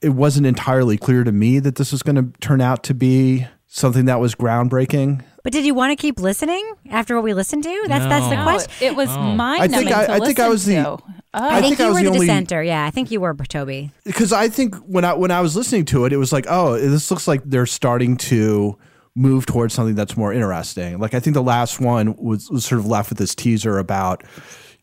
[0.00, 3.46] it wasn't entirely clear to me that this was going to turn out to be
[3.66, 5.24] something that was groundbreaking.
[5.48, 7.84] But did you want to keep listening after what we listened to?
[7.88, 8.70] That's that's the No, question.
[8.82, 9.12] it was oh.
[9.18, 11.00] I mind think I- I think I was the- Oh.
[11.32, 12.62] I, think, I you was were the the, only- dissenter.
[12.62, 13.90] Yeah, I think you were, Toby.
[14.04, 16.78] because I think when I when I was listening to it, it was like, oh,
[16.78, 18.76] this looks like they're starting to
[19.14, 20.98] move towards something that's more interesting.
[20.98, 24.24] Like I think the last one was, was sort of left with this teaser about,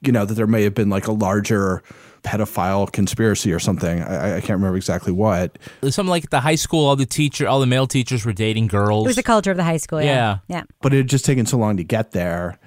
[0.01, 1.83] you know, that there may have been like a larger
[2.25, 4.01] pedophile conspiracy or something.
[4.01, 5.57] I, I can't remember exactly what.
[5.83, 8.67] Something like at the high school, all the teacher, all the male teachers were dating
[8.67, 9.05] girls.
[9.05, 10.01] It was the culture of the high school.
[10.01, 10.39] Yeah.
[10.47, 10.57] Yeah.
[10.57, 10.63] Yeah.
[10.81, 12.57] but it had just taken so long to get there.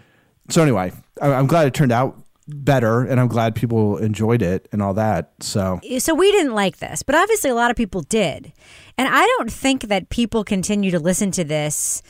[0.49, 4.69] So anyway, I, I'm glad it turned out better, and I'm glad people enjoyed it
[4.73, 5.33] and all that.
[5.41, 8.53] So so we didn't like this, but obviously a lot of people did.
[8.97, 12.03] And I don't think that people continue to listen to this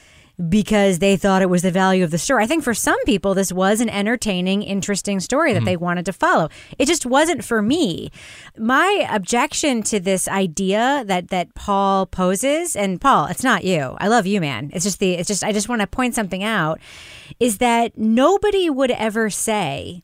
[0.48, 2.44] because they thought it was the value of the story.
[2.44, 5.66] I think for some people this was an entertaining, interesting story that mm-hmm.
[5.66, 6.48] they wanted to follow.
[6.78, 8.10] It just wasn't for me.
[8.56, 13.96] My objection to this idea that that Paul poses and Paul, it's not you.
[13.98, 14.70] I love you, man.
[14.72, 16.78] It's just the it's just I just want to point something out
[17.40, 20.02] is that nobody would ever say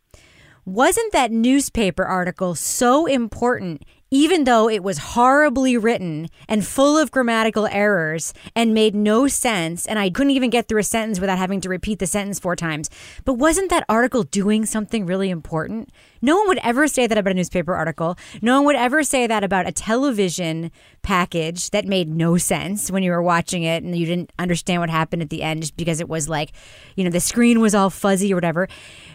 [0.65, 7.11] wasn't that newspaper article so important even though it was horribly written and full of
[7.11, 11.39] grammatical errors and made no sense and I couldn't even get through a sentence without
[11.39, 12.91] having to repeat the sentence four times.
[13.25, 15.91] But wasn't that article doing something really important?
[16.23, 18.17] No one would ever say that about a newspaper article.
[18.41, 20.71] No one would ever say that about a television
[21.03, 24.91] package that made no sense when you were watching it and you didn't understand what
[24.91, 26.53] happened at the end just because it was like
[26.97, 28.67] you know the screen was all fuzzy or whatever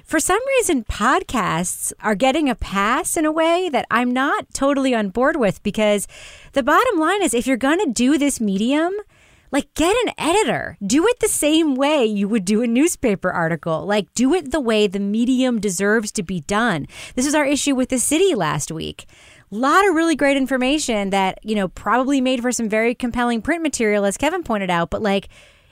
[0.09, 4.95] for some reason podcasts are getting a pass in a way that I'm not totally
[4.95, 6.07] on board with because
[6.53, 8.91] the bottom line is if you're going to do this medium
[9.51, 10.77] like get an editor.
[10.83, 13.85] Do it the same way you would do a newspaper article.
[13.85, 16.87] Like do it the way the medium deserves to be done.
[17.15, 19.05] This is our issue with the city last week.
[19.51, 23.43] A lot of really great information that, you know, probably made for some very compelling
[23.43, 25.29] print material as Kevin pointed out, but like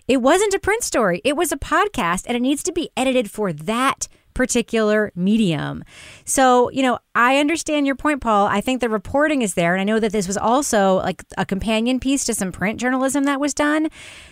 [0.07, 1.21] it wasn't a print story.
[1.23, 4.07] It was a podcast and it needs to be edited for that
[4.37, 5.83] particular medium.
[6.23, 8.45] So, you know, I understand your point, Paul.
[8.45, 9.73] I think the reporting is there.
[9.73, 13.23] And I know that this was also like a companion piece to some print journalism
[13.25, 13.89] that was done.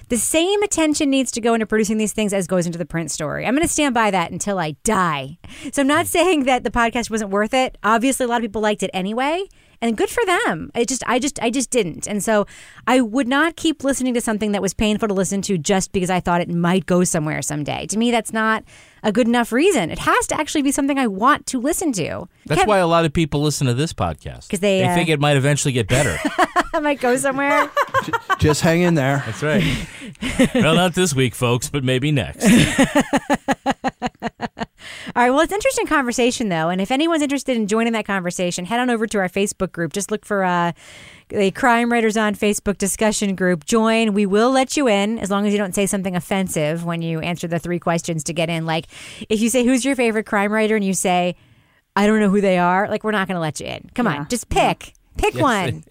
[0.10, 3.10] The same attention needs to go into producing these things as goes into the print
[3.10, 3.46] story.
[3.46, 5.40] I'm going to stand by that until I die.
[5.74, 7.78] So I'm not saying that the podcast wasn't worth it.
[7.84, 9.46] Obviously, a lot of people liked it anyway
[9.86, 10.72] and good for them.
[10.76, 12.08] It just I just I just didn't.
[12.08, 12.46] And so
[12.88, 16.10] I would not keep listening to something that was painful to listen to just because
[16.10, 17.86] I thought it might go somewhere someday.
[17.88, 18.64] To me that's not
[19.04, 19.92] a good enough reason.
[19.92, 22.28] It has to actually be something I want to listen to.
[22.48, 25.10] That's Kev- why a lot of people listen to this podcast 'Cause they, uh, think
[25.10, 26.18] it might eventually get better.
[26.74, 27.70] I might go somewhere.
[28.40, 29.24] Just hang in there.
[29.26, 29.88] That's right.
[30.56, 32.46] well, not this week, folks, but maybe next.
[35.16, 35.30] All right.
[35.30, 36.68] Well, it's an interesting conversation, though.
[36.70, 39.94] And if anyone's interested in joining that conversation, head on over to our Facebook group.
[39.94, 40.74] Just look for uh,
[41.30, 43.64] the Crime Writers on Facebook discussion group.
[43.66, 44.14] Join.
[44.14, 47.22] We will let you in as long as you don't say something offensive when you
[47.22, 48.66] answer the three questions to get in.
[48.66, 48.88] Like
[49.30, 50.76] if you say, Who's your favorite crime writer?
[50.76, 51.36] and you say,
[51.96, 53.90] I don't know who they are, like we're not going to let you in.
[53.96, 54.28] Come on.
[54.28, 54.94] Just pick.
[55.18, 55.42] Pick Yes.
[55.42, 55.84] one.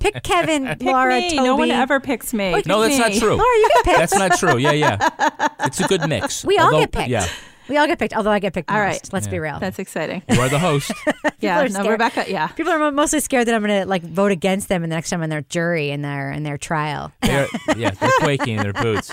[0.00, 1.30] Pick Kevin, Pick Laura, me.
[1.30, 1.42] Toby.
[1.44, 2.50] No one ever picks me.
[2.66, 3.36] no, that's not true.
[3.36, 3.98] Laura, you get picked.
[3.98, 4.56] That's not true.
[4.58, 5.48] Yeah, yeah.
[5.60, 6.44] It's a good mix.
[6.44, 7.08] We all Although- get picked.
[7.08, 7.28] Yeah.
[7.68, 8.84] We all get picked, although I get picked All most.
[8.86, 9.12] right.
[9.12, 9.58] Let's be real.
[9.58, 10.22] That's exciting.
[10.28, 10.92] You are the host.
[11.40, 11.86] yeah, no, scared.
[11.86, 12.24] Rebecca.
[12.28, 14.96] Yeah, People are mostly scared that I'm going to like vote against them, and the
[14.96, 17.12] next time in their jury in their in their trial.
[17.22, 17.46] They're,
[17.76, 19.12] yeah, they're quaking in their boots.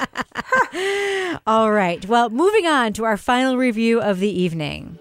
[1.48, 2.06] All right.
[2.06, 5.00] Well, moving on to our final review of the evening.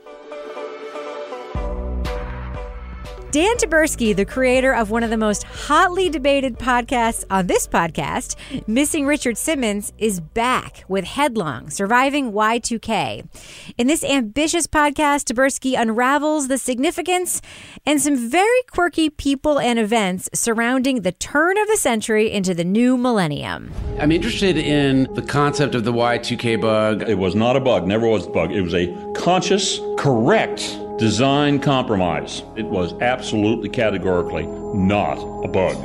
[3.30, 8.36] Dan Taberski, the creator of one of the most hotly debated podcasts on this podcast,
[8.66, 13.28] Missing Richard Simmons, is back with Headlong Surviving Y2K.
[13.76, 17.42] In this ambitious podcast, Taberski unravels the significance
[17.84, 22.64] and some very quirky people and events surrounding the turn of the century into the
[22.64, 23.70] new millennium.
[23.98, 27.02] I'm interested in the concept of the Y2K bug.
[27.02, 28.52] It was not a bug, never was a bug.
[28.52, 32.42] It was a conscious, correct design compromise.
[32.56, 35.76] It was absolutely categorically not a bug.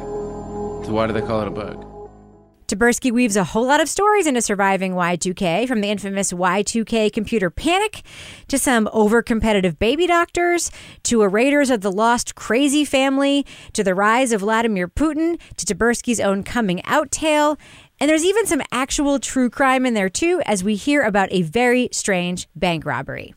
[0.86, 1.86] So why do they call it a bug?
[2.68, 7.52] Taberski weaves a whole lot of stories into surviving Y2K, from the infamous Y2K computer
[7.52, 8.02] panic
[8.48, 10.72] to some over competitive baby doctors
[11.04, 15.66] to a Raiders of the Lost crazy family to the rise of Vladimir Putin to
[15.66, 17.60] Taberski's own coming out tale.
[18.00, 21.44] And there's even some actual true crime in there too, as we hear about a
[21.44, 23.36] very strange bank robbery.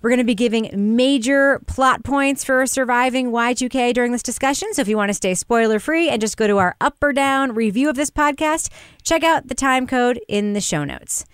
[0.00, 4.72] We're going to be giving major plot points for surviving Y2K during this discussion.
[4.74, 7.12] So if you want to stay spoiler free and just go to our up or
[7.12, 8.70] down review of this podcast,
[9.02, 11.24] check out the time code in the show notes.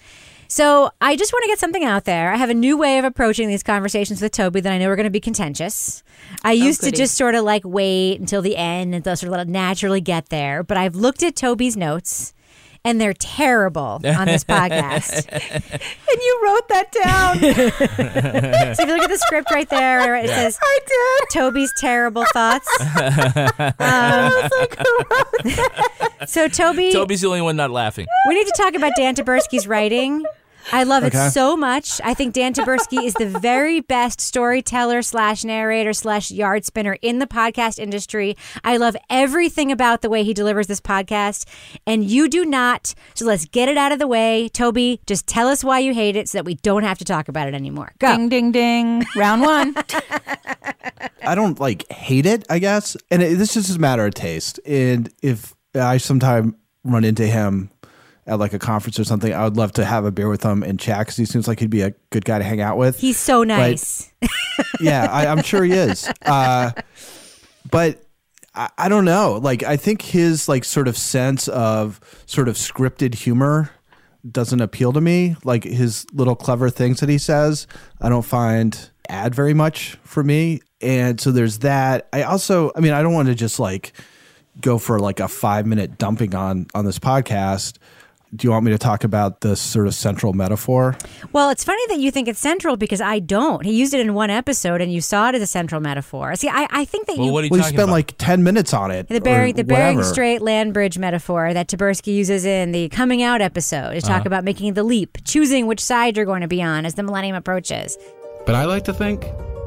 [0.48, 2.32] So I just want to get something out there.
[2.32, 4.96] I have a new way of approaching these conversations with Toby that I know are
[4.96, 6.02] going to be contentious.
[6.42, 9.30] I oh, used to just sort of like wait until the end and sort of
[9.30, 10.62] let it naturally get there.
[10.62, 12.34] But I've looked at Toby's notes.
[12.86, 15.26] And they're terrible on this podcast.
[15.32, 17.38] and you wrote that down.
[18.74, 21.28] So if you look at the script right there, it says I did.
[21.32, 22.68] Toby's terrible thoughts.
[23.78, 24.32] Um,
[26.26, 28.06] so Toby, Toby's the only one not laughing.
[28.28, 30.24] we need to talk about Dan Taberski's writing.
[30.72, 31.26] I love Okay.
[31.26, 32.00] it so much.
[32.02, 37.18] I think Dan Taberski is the very best storyteller slash narrator slash yard spinner in
[37.18, 38.36] the podcast industry.
[38.64, 41.46] I love everything about the way he delivers this podcast,
[41.86, 42.94] and you do not.
[43.14, 44.48] So let's get it out of the way.
[44.48, 47.28] Toby, just tell us why you hate it so that we don't have to talk
[47.28, 47.92] about it anymore.
[47.98, 48.14] Go.
[48.16, 49.04] Ding, ding, ding.
[49.16, 49.74] Round one.
[51.22, 52.96] I don't like hate it, I guess.
[53.10, 54.60] And it, this is just a matter of taste.
[54.66, 57.70] And if I sometime run into him
[58.26, 60.62] at like a conference or something, I would love to have a beer with him
[60.62, 62.98] and chat because he seems like he'd be a good guy to hang out with.
[62.98, 64.12] He's so nice.
[64.80, 66.10] yeah, I, I'm sure he is.
[66.24, 66.72] Uh,
[67.70, 68.02] but
[68.54, 69.38] I, I don't know.
[69.42, 73.70] Like, I think his like sort of sense of sort of scripted humor
[74.30, 75.36] doesn't appeal to me.
[75.44, 77.66] Like his little clever things that he says,
[78.00, 80.60] I don't find add very much for me.
[80.80, 82.08] And so there's that.
[82.12, 83.92] I also, I mean, I don't want to just like
[84.60, 87.78] go for like a five minute dumping on on this podcast.
[88.34, 90.96] Do you want me to talk about this sort of central metaphor?
[91.32, 93.64] Well, it's funny that you think it's central because I don't.
[93.64, 96.34] He used it in one episode, and you saw it as a central metaphor.
[96.34, 99.06] See, I, I think that you well, you spent like ten minutes on it.
[99.08, 100.12] the Bering or the Bering whatever.
[100.12, 104.22] Strait land bridge metaphor that Taberski uses in the coming out episode to talk Uh-huh.
[104.26, 107.36] about making the leap, choosing which side you're going to be on as the millennium
[107.36, 107.96] approaches.
[108.46, 109.24] But I like to think,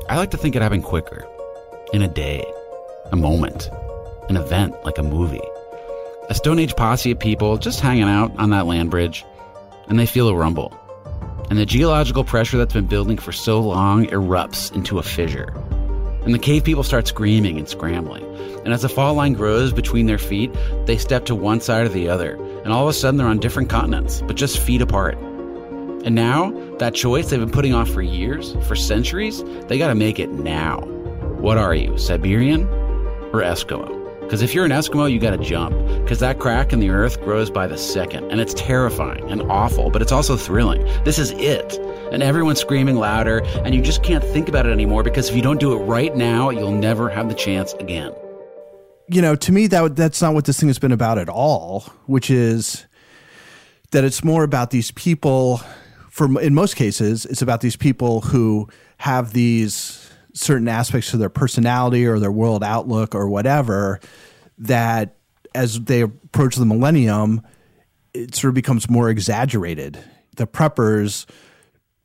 [0.09, 1.25] I like to think it happened quicker,
[1.93, 2.45] in a day,
[3.13, 3.69] a moment,
[4.27, 5.39] an event like a movie.
[6.29, 9.23] A Stone Age posse of people just hanging out on that land bridge,
[9.87, 10.77] and they feel a rumble.
[11.49, 15.53] And the geological pressure that's been building for so long erupts into a fissure.
[16.25, 18.25] And the cave people start screaming and scrambling.
[18.65, 20.53] And as the fault line grows between their feet,
[20.85, 22.35] they step to one side or the other.
[22.65, 25.17] And all of a sudden, they're on different continents, but just feet apart.
[26.03, 30.19] And now, that choice they've been putting off for years, for centuries, they gotta make
[30.19, 30.81] it now.
[31.39, 32.67] What are you, Siberian
[33.31, 34.06] or Eskimo?
[34.27, 35.73] Because if you're an Eskimo, you gotta jump.
[36.03, 39.89] Because that crack in the earth grows by the second, and it's terrifying and awful,
[39.89, 40.83] but it's also thrilling.
[41.05, 41.77] This is it.
[42.11, 45.41] And everyone's screaming louder, and you just can't think about it anymore because if you
[45.41, 48.13] don't do it right now, you'll never have the chance again.
[49.07, 51.85] You know, to me, that that's not what this thing has been about at all.
[52.07, 52.85] Which is
[53.91, 55.61] that it's more about these people.
[56.09, 58.67] For in most cases, it's about these people who
[58.97, 60.06] have these
[60.37, 63.99] certain aspects of their personality or their world outlook or whatever
[64.59, 65.15] that
[65.55, 67.41] as they approach the millennium,
[68.13, 69.99] it sort of becomes more exaggerated.
[70.35, 71.25] The preppers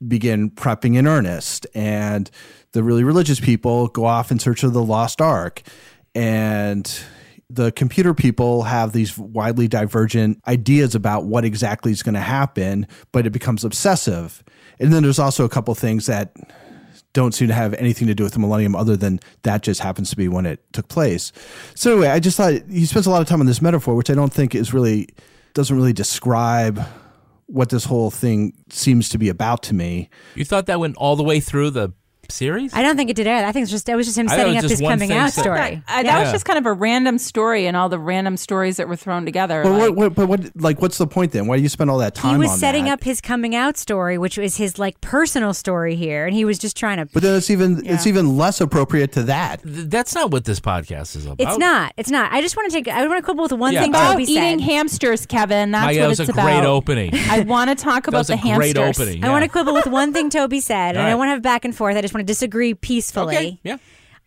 [0.07, 2.31] begin prepping in earnest, and
[2.73, 5.63] the really religious people go off in search of the lost ark.
[6.15, 6.91] And
[7.51, 12.87] the computer people have these widely divergent ideas about what exactly is going to happen,
[13.13, 14.43] but it becomes obsessive.
[14.79, 16.35] And then there's also a couple things that
[17.13, 20.11] don't seem to have anything to do with the millennium other than that just happens
[20.11, 21.33] to be when it took place.
[21.75, 24.11] So anyway, I just thought he spends a lot of time on this metaphor, which
[24.11, 25.09] I don't think is really
[25.55, 26.81] doesn't really describe
[27.47, 30.09] what this whole thing seems to be about to me.
[30.35, 31.93] You thought that went all the way through the
[32.33, 32.75] series?
[32.75, 33.47] I don't think it did either.
[33.47, 35.43] I think it's just it was just him I setting up his coming out set-
[35.45, 35.59] story.
[35.61, 36.21] I, uh, that Yeah.
[36.23, 39.25] was just kind of a random story and all the random stories that were thrown
[39.25, 39.63] together.
[39.63, 41.47] But like- what, what, but what, like, what's the point then?
[41.47, 42.95] Why do you spend all that time He was on setting that?
[42.95, 46.59] up his coming out story, which was his like personal story here, and he was
[46.59, 47.07] just trying to.
[47.13, 49.63] But then it's even it's even less appropriate to that.
[49.63, 51.41] Th- That's not what this podcast is about.
[51.41, 51.93] It's not.
[51.97, 52.33] It's not.
[52.33, 52.89] I just want to take.
[52.89, 53.83] I want to quibble with one Yeah.
[53.83, 54.61] thing about Toby eating said.
[54.63, 55.71] hamsters, Kevin.
[55.73, 56.45] That's Mike, what that was it's a about.
[56.45, 57.11] great opening.
[57.31, 59.01] I want to talk That about was the a great hamsters.
[59.01, 59.25] opening.
[59.25, 61.65] I want to quibble with one thing Toby said, and I want to have back
[61.65, 61.97] and forth.
[61.97, 63.37] I just want to disagree peacefully.
[63.37, 63.77] Okay, yeah.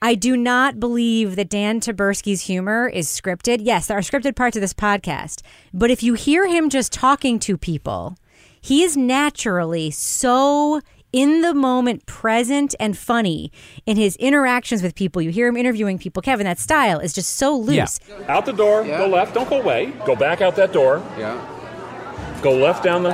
[0.01, 3.59] I do not believe that Dan Taberski's humor is scripted.
[3.61, 5.41] Yes, there are scripted parts of this podcast,
[5.73, 8.15] but if you hear him just talking to people,
[8.61, 10.81] he is naturally so
[11.13, 13.51] in the moment present and funny
[13.85, 15.21] in his interactions with people.
[15.21, 16.21] You hear him interviewing people.
[16.21, 17.99] Kevin, that style is just so loose.
[18.27, 19.93] Out the door, go left, don't go away.
[20.05, 21.01] Go back out that door.
[21.17, 21.39] Yeah.
[22.41, 23.11] Go left down the,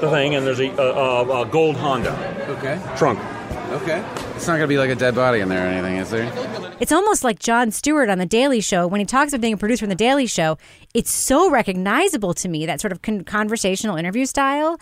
[0.00, 2.10] the thing, and there's a, a, a, a gold Honda
[2.58, 2.80] Okay.
[2.96, 3.18] trunk.
[3.68, 4.04] Okay.
[4.36, 6.32] It's not going to be like a dead body in there or anything, is there?
[6.78, 8.86] It's almost like Jon Stewart on The Daily Show.
[8.86, 10.56] When he talks about being a producer on The Daily Show,
[10.94, 14.78] it's so recognizable to me, that sort of con- conversational interview style.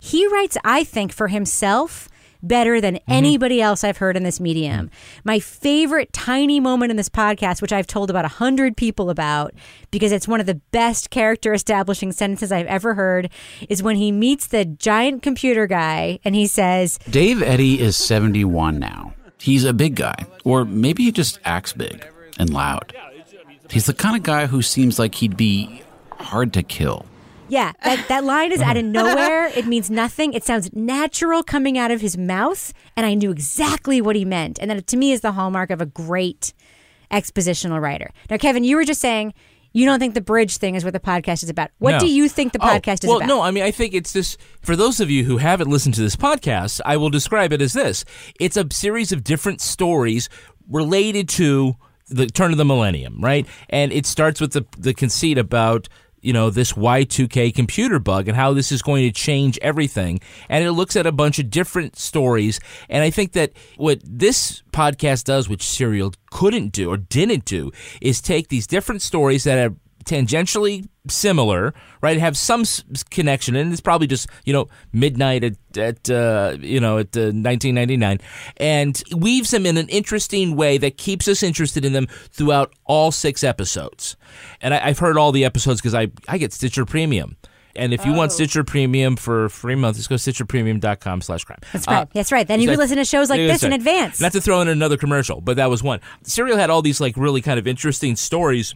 [0.00, 2.08] He writes, I think, for himself
[2.42, 3.12] better than mm-hmm.
[3.12, 4.90] anybody else I've heard in this medium.
[5.24, 9.54] My favorite tiny moment in this podcast, which I've told about a hundred people about,
[9.90, 13.30] because it's one of the best character establishing sentences I've ever heard,
[13.68, 18.78] is when he meets the giant computer guy and he says, Dave Eddy is 71
[18.78, 19.14] now.
[19.40, 22.04] He's a big guy, or maybe he just acts big
[22.38, 22.94] and loud.
[23.70, 25.82] He's the kind of guy who seems like he'd be
[26.12, 27.06] hard to kill.
[27.48, 29.46] Yeah, that, that line is out of nowhere.
[29.48, 30.32] It means nothing.
[30.34, 34.58] It sounds natural coming out of his mouth, and I knew exactly what he meant.
[34.60, 36.52] And that, to me, is the hallmark of a great
[37.10, 38.10] expositional writer.
[38.30, 39.32] Now, Kevin, you were just saying
[39.72, 41.70] you don't think the bridge thing is what the podcast is about.
[41.78, 41.98] What No.
[42.00, 43.28] do you think the Oh, podcast is well, about?
[43.28, 44.36] no, I mean, I think it's this.
[44.62, 47.72] For those of you who haven't listened to this podcast, I will describe it as
[47.74, 48.04] this:
[48.40, 50.28] it's a series of different stories
[50.70, 51.76] related to
[52.08, 53.46] the turn of the millennium, right?
[53.68, 55.88] And it starts with the the conceit about
[56.20, 60.20] you know this Y2K computer bug and how this is going to change everything.
[60.48, 62.60] And it looks at a bunch of different stories.
[62.88, 67.70] And I think that what this podcast does, which Serial couldn't do or didn't do,
[68.00, 69.74] is take these different stories that are
[70.08, 72.18] tangentially similar, right?
[72.18, 76.80] Have some s- connection, and it's probably just you know midnight at at uh, you
[76.80, 78.18] know at uh, 1999,
[78.56, 83.10] and weaves them in an interesting way that keeps us interested in them throughout all
[83.12, 84.16] six episodes.
[84.60, 87.36] And I, I've heard all the episodes because I I get Stitcher Premium.
[87.76, 91.60] And if you want Stitcher Premium for free month, just go to stitcherpremium.com slash crime.
[91.72, 92.08] That's right.
[92.12, 92.48] That's right.
[92.48, 94.20] Then you can listen to shows like this in advance.
[94.20, 96.00] Not to throw in another commercial, but that was one.
[96.24, 98.74] Serial had all these like really kind of interesting stories,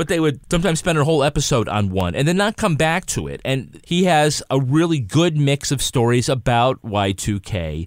[0.00, 3.04] but they would sometimes spend a whole episode on one and then not come back
[3.04, 3.38] to it.
[3.44, 7.86] And he has a really good mix of stories about Y2K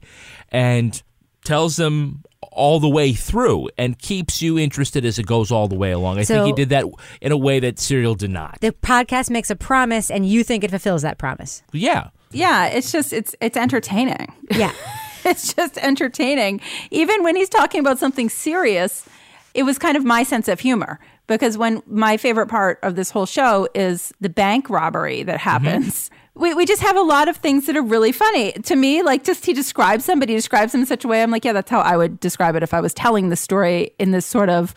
[0.49, 1.01] and
[1.43, 5.74] tells them all the way through and keeps you interested as it goes all the
[5.74, 6.20] way along.
[6.20, 6.86] I think he did that
[7.20, 8.59] in a way that Serial did not.
[8.61, 11.64] the podcast makes a promise, and you think it fulfills that promise.
[11.72, 12.09] Yeah.
[12.30, 14.32] Yeah, it's just it's it's entertaining.
[14.51, 14.72] Yeah.
[15.26, 16.61] it's just entertaining.
[16.91, 19.07] Even when he's talking about something serious,
[19.53, 20.99] it was kind of my sense of humor.
[21.27, 25.49] because when my favorite part of this whole show is the bank robbery that mm-hmm.
[25.49, 26.09] happens.
[26.35, 29.03] We, we just have a lot of things that are really funny to me.
[29.03, 31.21] Like just he describes somebody, describes them in such a way.
[31.21, 33.91] I'm like, yeah, that's how I would describe it if I was telling the story
[33.99, 34.73] in this sort of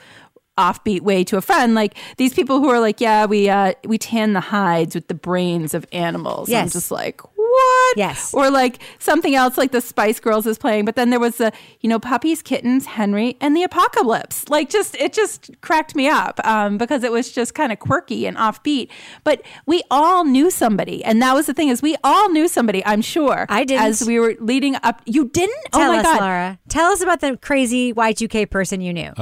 [0.58, 1.74] offbeat way to a friend.
[1.74, 5.14] Like these people who are like, yeah, we uh, we tan the hides with the
[5.14, 6.50] brains of animals.
[6.52, 7.20] I'm just like,
[7.56, 7.96] what?
[7.96, 8.34] Yes.
[8.34, 10.84] Or like something else like the Spice Girls is playing.
[10.84, 14.48] But then there was the, you know, puppies, kittens, Henry, and the apocalypse.
[14.48, 18.26] Like just, it just cracked me up um, because it was just kind of quirky
[18.26, 18.88] and offbeat.
[19.24, 21.04] But we all knew somebody.
[21.04, 23.46] And that was the thing is we all knew somebody, I'm sure.
[23.48, 23.84] I didn't.
[23.84, 25.00] As we were leading up.
[25.06, 25.56] You didn't?
[25.72, 26.20] Tell oh my us, God.
[26.20, 26.58] Laura.
[26.68, 29.12] Tell us about the crazy Y2K person you knew.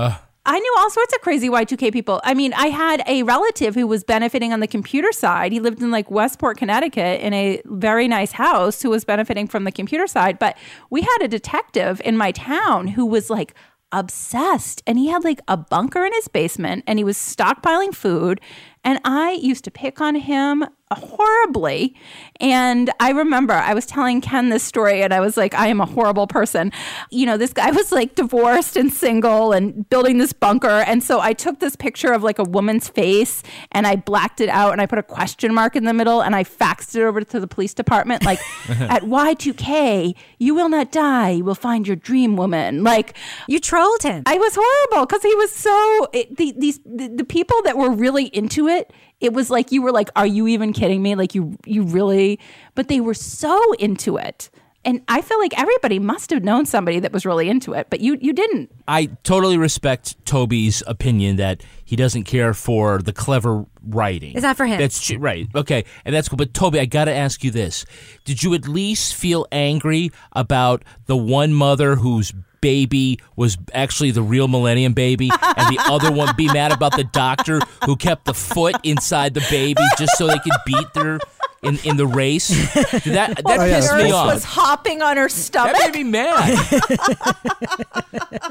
[0.47, 2.21] I knew all sorts of crazy Y2K people.
[2.23, 5.53] I mean, I had a relative who was benefiting on the computer side.
[5.53, 9.65] He lived in like Westport, Connecticut in a very nice house who was benefiting from
[9.65, 10.39] the computer side.
[10.39, 10.59] But
[10.91, 13.55] we had a detective in my town who was like
[13.91, 18.41] obsessed and he had like a bunker in his basement and he was stockpiling food.
[18.83, 21.95] And I used to pick on him horribly.
[22.41, 25.81] And I remember I was telling Ken this story and I was like, I am
[25.81, 26.73] a horrible person.
[27.11, 30.69] You know, this guy was like divorced and single and building this bunker.
[30.69, 34.49] And so I took this picture of like a woman's face and I blacked it
[34.49, 37.21] out and I put a question mark in the middle and I faxed it over
[37.21, 38.25] to the police department.
[38.25, 41.31] Like, at Y2K, you will not die.
[41.31, 42.83] You will find your dream woman.
[42.83, 43.17] Like,
[43.47, 44.25] you trolled him.
[44.27, 47.91] I was horrible because he was so, it, the, these, the, the people that were
[47.91, 51.15] really into it, it was like you were like, "Are you even kidding me?
[51.15, 52.39] Like you, you really?"
[52.75, 54.51] But they were so into it,
[54.85, 58.01] and I feel like everybody must have known somebody that was really into it, but
[58.01, 58.71] you, you didn't.
[58.87, 64.33] I totally respect Toby's opinion that he doesn't care for the clever writing.
[64.35, 64.79] It's not for him.
[64.79, 65.49] That's tr- right.
[65.55, 66.37] Okay, and that's cool.
[66.37, 67.87] But Toby, I got to ask you this:
[68.25, 72.33] Did you at least feel angry about the one mother whose
[72.65, 77.05] baby was actually the real Millennium baby, and the other one be mad about the
[77.05, 81.19] doctor who kept the foot inside the baby just so they could beat their
[81.63, 82.49] in, in the race?
[82.49, 83.77] Did that that yeah.
[83.77, 84.33] pissed me off.
[84.33, 85.77] was hopping on her stomach.
[85.77, 86.59] That made me mad.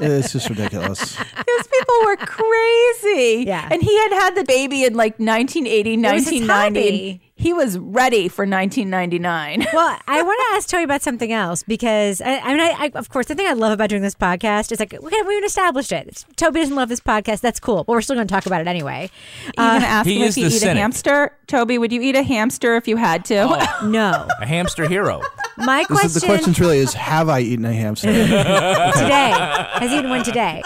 [0.00, 1.16] It's just ridiculous.
[1.16, 3.44] Those people were crazy.
[3.46, 3.68] Yeah.
[3.70, 7.20] And he had had the baby in like 1980, It 1990.
[7.36, 7.44] Hobby.
[7.44, 9.66] He was ready for 1999.
[9.72, 12.90] well, I want to ask Toby about something else because I, I mean, I, I,
[12.94, 15.92] of course, the thing I love about doing this podcast is like, okay, we've established
[15.92, 16.06] it.
[16.08, 17.40] It's- Toby doesn't love this podcast.
[17.40, 19.10] That's cool, but we're still going to talk about it anyway.
[19.46, 20.76] You gonna uh, ask He him if he the eat cynic.
[20.76, 21.36] a hamster?
[21.46, 23.36] Toby, would you eat a hamster if you had to?
[23.42, 25.20] Oh, No, a hamster hero.
[25.58, 28.08] My This question, is, the question really is: Have I eaten a hamster?
[28.12, 30.62] today has he eaten one today.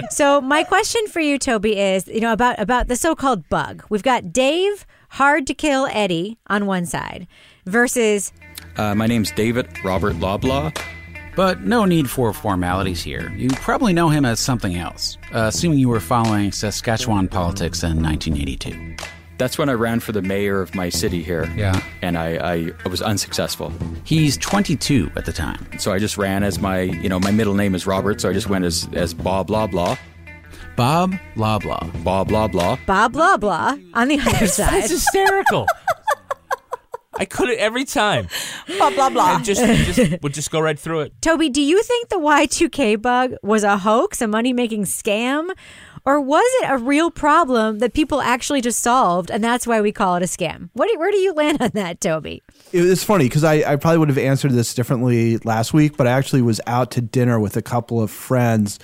[0.10, 3.84] so my question for you, Toby, is you know about about the so-called bug.
[3.88, 7.26] We've got Dave, hard to kill Eddie on one side,
[7.66, 8.32] versus
[8.76, 10.76] Uh, my name's David Robert Loblaw.
[11.36, 13.30] But no need for formalities here.
[13.36, 18.02] You probably know him as something else, uh, assuming you were following Saskatchewan politics in
[18.02, 18.96] 1982.
[19.38, 21.52] That's when I ran for the mayor of my city here.
[21.56, 21.82] Yeah.
[22.00, 23.72] And I, I, I was unsuccessful.
[24.04, 25.78] He's 22 at the time.
[25.78, 28.32] So I just ran as my, you know, my middle name is Robert, so I
[28.32, 29.96] just went as, as Bob Blah Blah.
[30.74, 31.90] Bob Blah Blah.
[32.04, 32.78] Bob Loblaw.
[32.86, 34.72] Bob blah blah on the other side.
[34.72, 35.66] That's hysterical.
[37.18, 38.28] I couldn't every time.
[38.76, 39.36] blah blah blah.
[39.36, 41.14] I just, just would just go right through it.
[41.22, 45.50] Toby, do you think the Y2K bug was a hoax, a money making scam?
[46.06, 49.90] Or was it a real problem that people actually just solved and that's why we
[49.90, 50.70] call it a scam?
[50.72, 52.44] What do, where do you land on that, Toby?
[52.72, 56.12] It's funny because I, I probably would have answered this differently last week, but I
[56.12, 58.78] actually was out to dinner with a couple of friends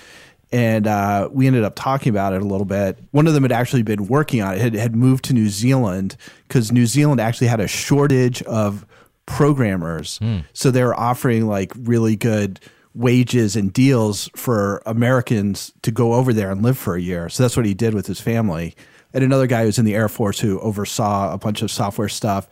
[0.51, 2.99] and uh, we ended up talking about it a little bit.
[3.13, 6.17] One of them had actually been working on it, had, had moved to New Zealand
[6.49, 8.85] because New Zealand actually had a shortage of
[9.27, 10.19] programmers.
[10.53, 12.61] So they were offering like really good
[12.95, 17.29] wages and deals for Americans to go over there and live for a year.
[17.29, 18.75] So that's what he did with his family.
[19.15, 22.49] And another guy who's in the Air Force who oversaw a bunch of software stuff.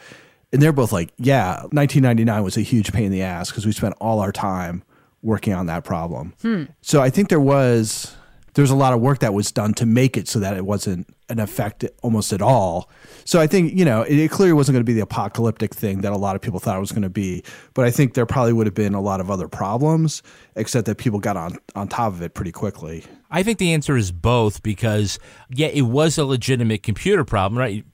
[0.53, 3.73] And they're both like, yeah, 1999 was a huge pain in the ass because we
[3.73, 4.83] spent all our time
[5.23, 6.35] working on that problem.
[6.43, 6.65] Hmm.
[6.81, 8.17] So I think there was
[8.61, 10.67] there was a lot of work that was done to make it so that it
[10.67, 12.91] wasn't an effect almost at all.
[13.25, 16.03] So I think you know it, it clearly wasn't going to be the apocalyptic thing
[16.03, 17.43] that a lot of people thought it was going to be.
[17.73, 20.23] But I think there probably would have been a lot of other problems,
[20.57, 23.07] except that people got on on top of it pretty quickly.
[23.31, 25.19] I think the answer is both because,
[25.51, 27.85] yeah, it was a legitimate computer problem, right?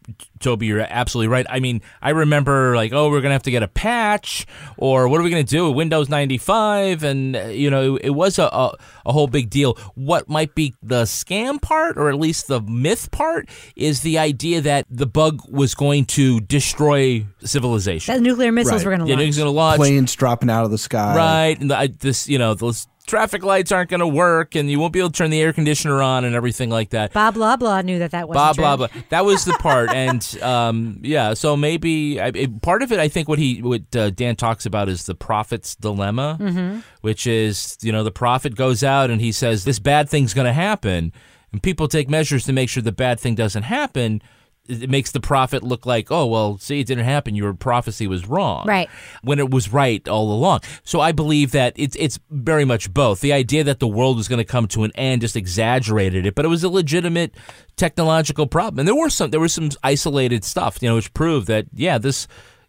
[0.40, 1.44] Toby, you're absolutely right.
[1.50, 5.08] I mean, I remember like, oh, we're going to have to get a patch, or
[5.08, 5.66] what are we going to do?
[5.68, 8.72] With Windows 95, and uh, you know, it, it was a, a
[9.04, 9.74] a whole big deal.
[9.94, 14.60] What might be the scam part, or at least the myth part, is the idea
[14.62, 18.14] that the bug was going to destroy civilization.
[18.14, 19.28] That nuclear missiles were going to Yeah, launch.
[19.28, 19.78] it's going to launch.
[19.78, 21.16] Planes dropping out of the sky.
[21.16, 24.70] Right, and the, I, this you know this traffic lights aren't going to work, and
[24.70, 27.12] you won't be able to turn the air conditioner on, and everything like that.
[27.12, 28.62] Bob blah blah knew that that blah true.
[28.62, 28.88] blah blah.
[29.10, 31.34] That was the part, and um, yeah.
[31.34, 34.66] So maybe I, it- part of it, I think, what he what uh, Dan talks
[34.66, 36.82] about is the prophet's dilemma, Mhm.
[37.00, 40.46] which is you know the prophet goes out and he says this bad thing's going
[40.46, 41.12] to happen,
[41.52, 44.20] and people take measures to make sure the bad thing doesn't happen.
[44.68, 47.34] It makes the prophet look like, oh well, see, it didn't happen.
[47.34, 48.88] Your prophecy was wrong, Right.
[49.22, 50.60] When it was right all along.
[50.84, 53.20] So I believe that it's it's very much both.
[53.20, 56.34] The idea that the world was going to come to an end just exaggerated it,
[56.34, 57.34] but it was a legitimate
[57.76, 58.80] technological problem.
[58.80, 61.98] And there were some there was some isolated stuff, you know, which proved that yeah,
[61.98, 62.26] this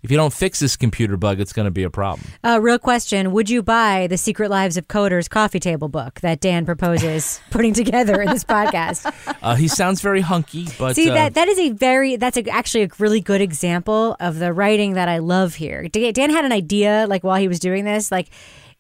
[0.08, 2.26] if you don't fix this computer bug, it's going to be a problem.
[2.42, 6.40] Uh, real question: Would you buy the Secret Lives of Coders coffee table book that
[6.40, 9.14] Dan proposes putting together in this podcast?
[9.42, 12.50] Uh, he sounds very hunky, but See uh, that that is a very that's a,
[12.50, 15.90] actually a really good example of the writing that I love here.
[15.90, 18.30] Dan Dan had an idea like while he was doing this, like,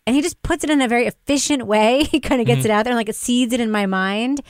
[0.07, 2.03] and he just puts it in a very efficient way.
[2.11, 2.65] He kind of gets Mm-hmm.
[2.67, 4.41] it out there, and like it seeds it in my mind.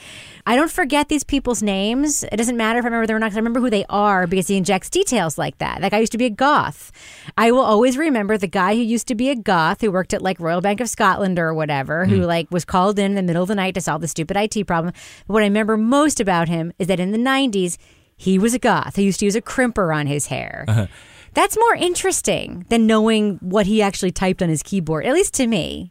[0.46, 2.24] I don't forget these people's names.
[2.24, 3.32] It doesn't matter if I remember them or not.
[3.32, 5.82] I remember who they are because he injects details like that.
[5.82, 6.90] Like I used to be a goth.
[7.36, 10.22] I will always remember the guy who used to be a goth who worked at
[10.22, 13.42] like Royal Bank of Scotland or whatever, who like was called in in the middle
[13.42, 14.94] of the night to solve the stupid IT problem.
[15.26, 17.76] But what I remember most about him is that in the 90s,
[18.16, 18.96] he was a goth.
[18.96, 20.64] He used to use a crimper on his hair.
[21.34, 25.46] That's more interesting than knowing what he actually typed on his keyboard, at least to
[25.46, 25.90] me.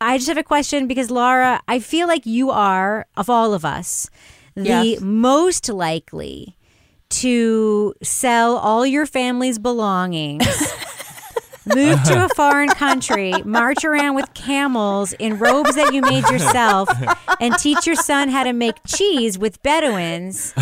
[0.00, 3.64] I just have a question because Laura, I feel like you are, of all of
[3.64, 4.08] us,
[4.54, 5.00] the Yes.
[5.00, 6.56] most likely
[7.10, 10.46] to sell all your family's belongings.
[11.74, 12.28] Move to a uh-huh.
[12.34, 16.88] foreign country, march around with camels in robes that you made yourself,
[17.40, 20.54] and teach your son how to make cheese with Bedouins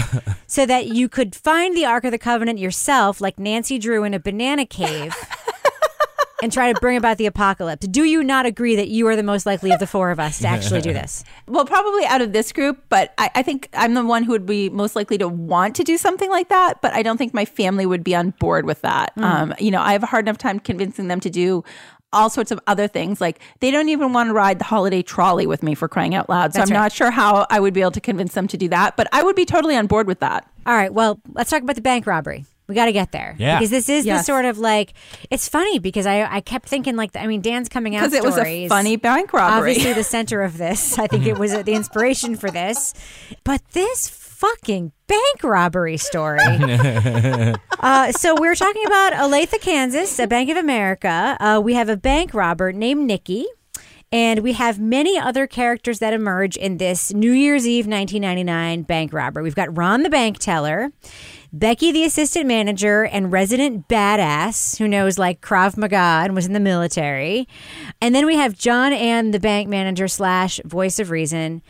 [0.47, 4.15] so that you could find the Ark of the Covenant yourself, like Nancy Drew in
[4.15, 5.15] a banana cave,
[6.43, 7.87] and try to bring about the apocalypse.
[7.87, 10.39] Do you not agree that you are the most likely of the four of us
[10.41, 11.25] to actually do this?
[11.47, 14.47] Well, probably out of this group, but I, I think I'm the one who would
[14.47, 16.83] be most likely to want to do something like that.
[16.83, 19.15] But I don't think my family would be on board with that.
[19.17, 19.25] Mm.
[19.25, 21.65] Um, you know, I have a hard enough time convincing them to do
[22.13, 23.21] all sorts of other things.
[23.21, 26.29] Like they don't even want to ride the holiday trolley with me for crying out
[26.29, 26.53] loud.
[26.53, 26.83] So That's I'm right.
[26.83, 28.97] not sure how I would be able to convince them to do that.
[28.97, 30.49] But I would be totally on board with that.
[30.67, 32.45] All right, well, let's talk about the bank robbery.
[32.69, 33.37] We got to get there.
[33.39, 33.59] Yeah.
[33.59, 34.95] Because this is the sort of like,
[35.31, 38.25] it's funny because I, I kept thinking, like, I mean, Dan's coming out 'Cause it
[38.25, 38.69] was a stories.
[38.69, 39.71] funny bank robbery.
[39.71, 40.99] Obviously, the center of this.
[40.99, 42.93] I think it was uh, the inspiration for this.
[43.45, 46.41] But this fucking bank robbery story.
[47.79, 51.37] Uh, so we're talking about Olathe, Kansas, a Bank of America.
[51.39, 53.47] Uh, we have a bank robber named Nikki.
[54.13, 59.13] And we have many other characters that emerge in this New Year's Eve 1999 bank
[59.13, 59.43] robbery.
[59.43, 60.91] We've got Ron the bank teller,
[61.59, 66.53] Becky the assistant manager, and resident badass who knows like Krav Maga and was in
[66.53, 67.49] the military.
[68.03, 71.63] And then we have John and the bank manager slash voice of reason.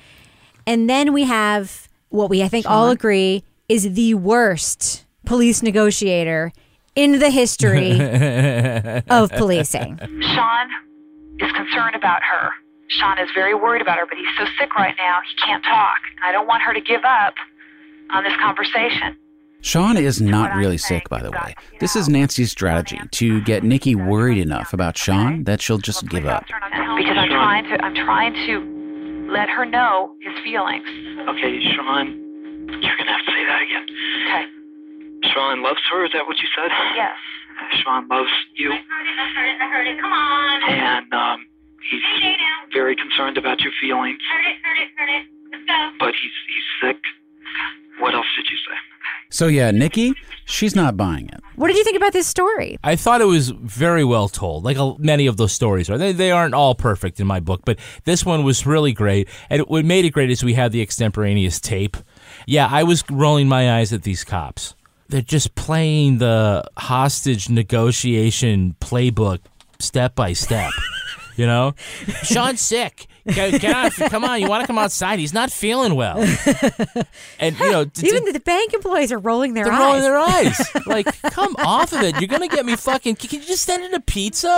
[0.67, 6.53] And then we have what we I think all agree is the worst police negotiator
[6.97, 7.93] in the history
[9.09, 9.99] of policing.
[10.01, 10.69] Sean
[11.39, 12.51] is concerned about her.
[12.89, 15.99] Sean is very worried about her, but he's so sick right now, he can't talk.
[16.25, 17.35] I don't want her to give up
[18.11, 19.17] on this conversation.
[19.67, 21.53] Sean is not really sick, by the way.
[21.81, 26.25] This is Nancy's strategy to get Nikki worried enough about Sean that she'll just give
[26.25, 26.47] up.
[26.47, 30.87] Because I'm trying to I'm trying to let her know his feelings.
[31.27, 32.15] Okay, Sean,
[32.79, 33.87] you're gonna have to say that again.
[34.23, 35.35] Okay.
[35.35, 36.05] Sean loves her.
[36.07, 36.71] Is that what you said?
[36.95, 37.19] Yes.
[37.83, 39.19] Sean loves you, I heard it.
[39.19, 39.57] I heard it.
[39.59, 40.01] I heard it.
[40.01, 40.63] Come on.
[40.63, 41.47] and um,
[41.91, 42.07] he's
[42.73, 44.23] very concerned about your feelings.
[44.31, 44.57] Heard it.
[44.63, 44.89] Heard it.
[44.95, 45.27] Heard it.
[45.51, 45.91] Let's go.
[45.99, 47.03] But he's he's sick.
[47.99, 48.79] What else did you say?
[49.31, 50.15] So, yeah, Nikki,
[50.45, 51.41] she's not buying it.
[51.57, 52.79] What did you think about this story?
[52.85, 54.65] I thought it was very well told.
[54.65, 57.63] Like uh, many of those stories are, they, they aren't all perfect in my book,
[57.65, 59.29] but this one was really great.
[59.51, 61.97] And what made it great is we had the extemporaneous tape.
[62.47, 64.75] Yeah, I was rolling my eyes at these cops.
[65.09, 69.41] They're just playing the hostage negotiation playbook
[69.79, 70.73] step by step.
[71.37, 71.75] You know,
[72.23, 73.09] Sean's sick.
[73.27, 75.19] Get, get out, come on, you want to come outside?
[75.19, 76.17] He's not feeling well.
[77.39, 79.81] And you know, t- Even the, bank employees are rolling their they're eyes.
[79.81, 80.69] rolling their eyes.
[80.87, 82.19] Like, come off of it.
[82.21, 83.17] You're gonna get me fucking.
[83.17, 84.49] Can you just send in a pizza?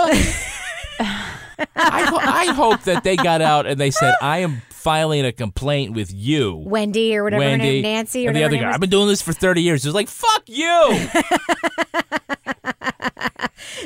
[0.99, 1.33] I,
[1.75, 5.93] ho- I hope that they got out and they said, "I am filing a complaint
[5.93, 8.61] with you." Wendy or whatever her name, Nancy or and the other guy.
[8.63, 9.83] name I've been doing this for 30 years.
[9.85, 11.09] It was like, fuck you.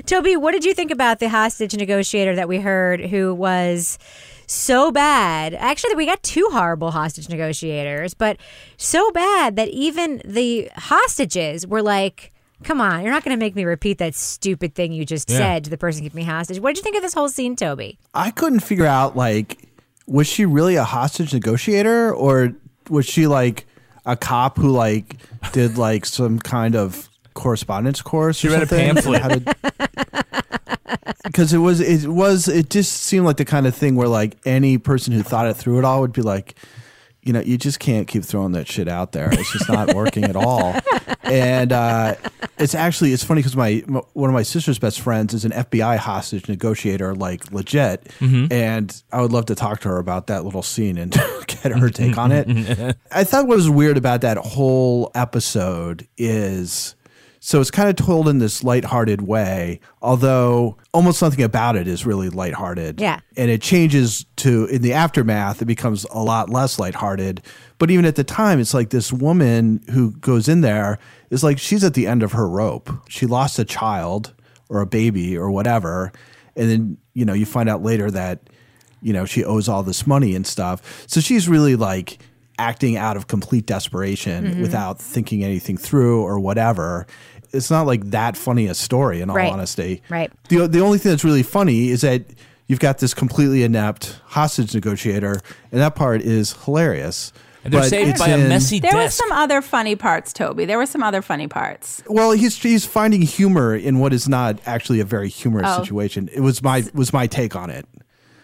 [0.05, 3.97] Toby, what did you think about the hostage negotiator that we heard who was
[4.48, 5.54] so bad?
[5.54, 8.38] Actually, we got two horrible hostage negotiators, but
[8.78, 12.32] so bad that even the hostages were like,
[12.64, 15.38] Come on, you're not going to make me repeat that stupid thing you just Yeah.
[15.38, 16.61] said to the person keeping me hostage.
[16.61, 17.98] What did you think of this whole scene, Toby?
[18.14, 19.68] I couldn't figure out like
[20.07, 22.53] was she really a hostage negotiator or
[22.90, 23.65] was she like
[24.06, 25.18] a cop who like
[25.52, 28.38] did like some kind of correspondence course?
[28.38, 28.95] She or read a something?
[28.95, 29.48] pamphlet.
[31.24, 34.38] Because it was it was it just seemed like the kind of thing where like
[34.45, 36.56] any person who thought it through it all would be like
[37.22, 39.30] you know you just can't keep throwing that shit out there.
[39.32, 40.76] It's just not working at all.
[41.26, 42.15] And uh
[42.60, 45.52] it's actually it's funny because my, my one of my sister's best friends is an
[45.52, 48.03] fbi hostage negotiator like legit.
[48.20, 48.52] Mhm.
[48.52, 51.11] and i would love to talk to her about that little scene and
[51.48, 52.98] get her take on it.
[53.11, 56.94] I thought what was weird about that whole episode is
[57.45, 62.06] so it's kind of told in this lighthearted way, although almost nothing about it is
[62.06, 63.02] really lighthearted.
[63.02, 63.20] Yeah.
[63.36, 67.41] And it changes to in the aftermath, it becomes a lot less lighthearted.
[67.80, 70.99] But even at the time, it's like this woman who goes in there
[71.32, 72.90] is like she's at the end of her rope.
[73.10, 74.34] She lost a child
[74.70, 76.14] or a baby or whatever.
[76.56, 78.40] And then, you know, you find out later that,
[79.02, 81.03] you know, she owes all this money and stuff.
[81.07, 82.20] So she's really like
[82.60, 84.61] acting out of complete desperation Mhm.
[84.61, 87.07] without thinking anything through or whatever.
[87.53, 89.51] It's not like that funny a story, in all Right.
[89.51, 90.01] honesty.
[90.09, 90.31] Right.
[90.49, 92.23] The the only thing that's really funny is that
[92.67, 95.39] you've got this completely inept hostage negotiator,
[95.71, 97.31] and that part is hilarious.
[97.65, 100.34] And they're But saved it's by a in- messy There were some other funny parts,
[100.34, 100.65] Toby.
[100.65, 102.03] There were some other funny parts.
[102.09, 105.80] Well, he's he's finding humor in what is not actually a very humorous Oh.
[105.81, 106.30] situation.
[106.34, 107.85] It was my was my take on it.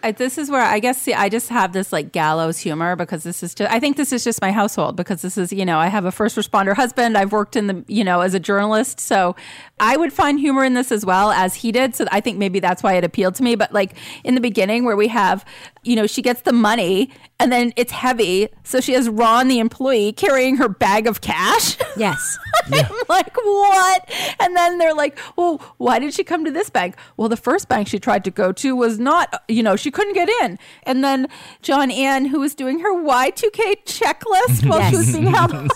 [0.02, 3.22] I, this is where I guess see, I just have this like gallows humor because
[3.22, 5.78] this is just I think this is just my household because this is you know
[5.78, 7.16] I have a first responder husband.
[7.18, 9.00] I've worked in the you know as a journalist.
[9.00, 9.36] So
[9.78, 11.94] I would find humor in this as well as he did.
[11.94, 13.54] So I think maybe that's why it appealed to me.
[13.54, 13.94] But like
[14.24, 15.44] in the beginning where we have
[15.82, 19.58] you know she gets the money and then it's heavy so she has Ron the
[19.58, 22.38] employee carrying her bag of cash yes
[22.72, 24.10] I'm like, what?
[24.40, 26.96] And then they're like, well, why did she come to this bank?
[27.16, 30.14] Well, the first bank she tried to go to was not, you know, she couldn't
[30.14, 30.58] get in.
[30.84, 31.28] And then
[31.62, 35.50] John Ann, who was doing her Y2K checklist while she was being held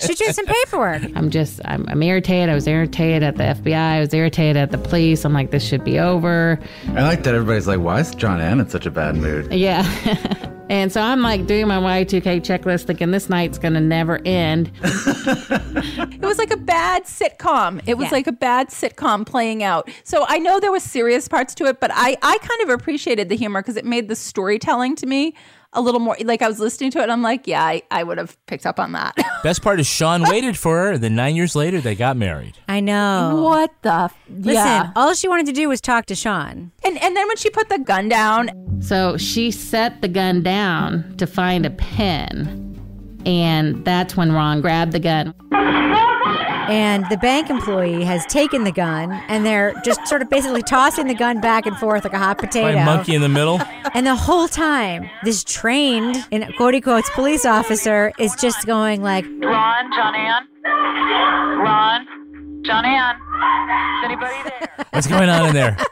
[0.00, 1.02] She's doing some paperwork.
[1.14, 2.48] I'm just, I'm, I'm irritated.
[2.48, 3.74] I was irritated at the FBI.
[3.74, 5.24] I was irritated at the police.
[5.24, 6.58] I'm like, this should be over.
[6.88, 9.52] I like that everybody's like, why is John Ann in such a bad mood?
[9.52, 9.82] Yeah.
[10.70, 14.70] and so I'm like doing my Y2K checklist thinking this night's going to never end.
[14.82, 17.80] It was like a bad sitcom.
[17.86, 18.12] It was Yeah.
[18.12, 19.88] like a bad sitcom playing out.
[20.04, 23.28] So I know there was serious parts to it, but I, I kind of appreciated
[23.28, 25.34] the humor because it made the storytelling to me
[25.78, 28.02] a little more like I was listening to it and I'm like, yeah, I, I
[28.02, 29.14] would have picked up on that.
[29.42, 32.58] Best part is Sean waited for her, and then nine years later they got married.
[32.68, 33.40] I know.
[33.42, 33.92] What the?
[33.94, 34.90] F- Listen, yeah.
[34.96, 36.72] all she wanted to do was talk to Sean.
[36.84, 38.50] And and then when she put the gun down,
[38.82, 42.64] So she set the gun down to find a pen.
[43.26, 45.34] And that's when Ron grabbed the gun.
[46.68, 51.06] And the bank employee has taken the gun and they're just sort of basically tossing
[51.06, 52.74] the gun back and forth like a hot potato.
[52.74, 53.60] By a monkey in the middle.
[53.94, 59.24] And the whole time, this trained, in quote unquote, police officer is just going like,
[59.24, 60.46] Ron, John Ann?
[61.58, 63.16] Ron, John Ann?
[63.98, 64.86] Is anybody there?
[64.90, 65.76] What's going on in there?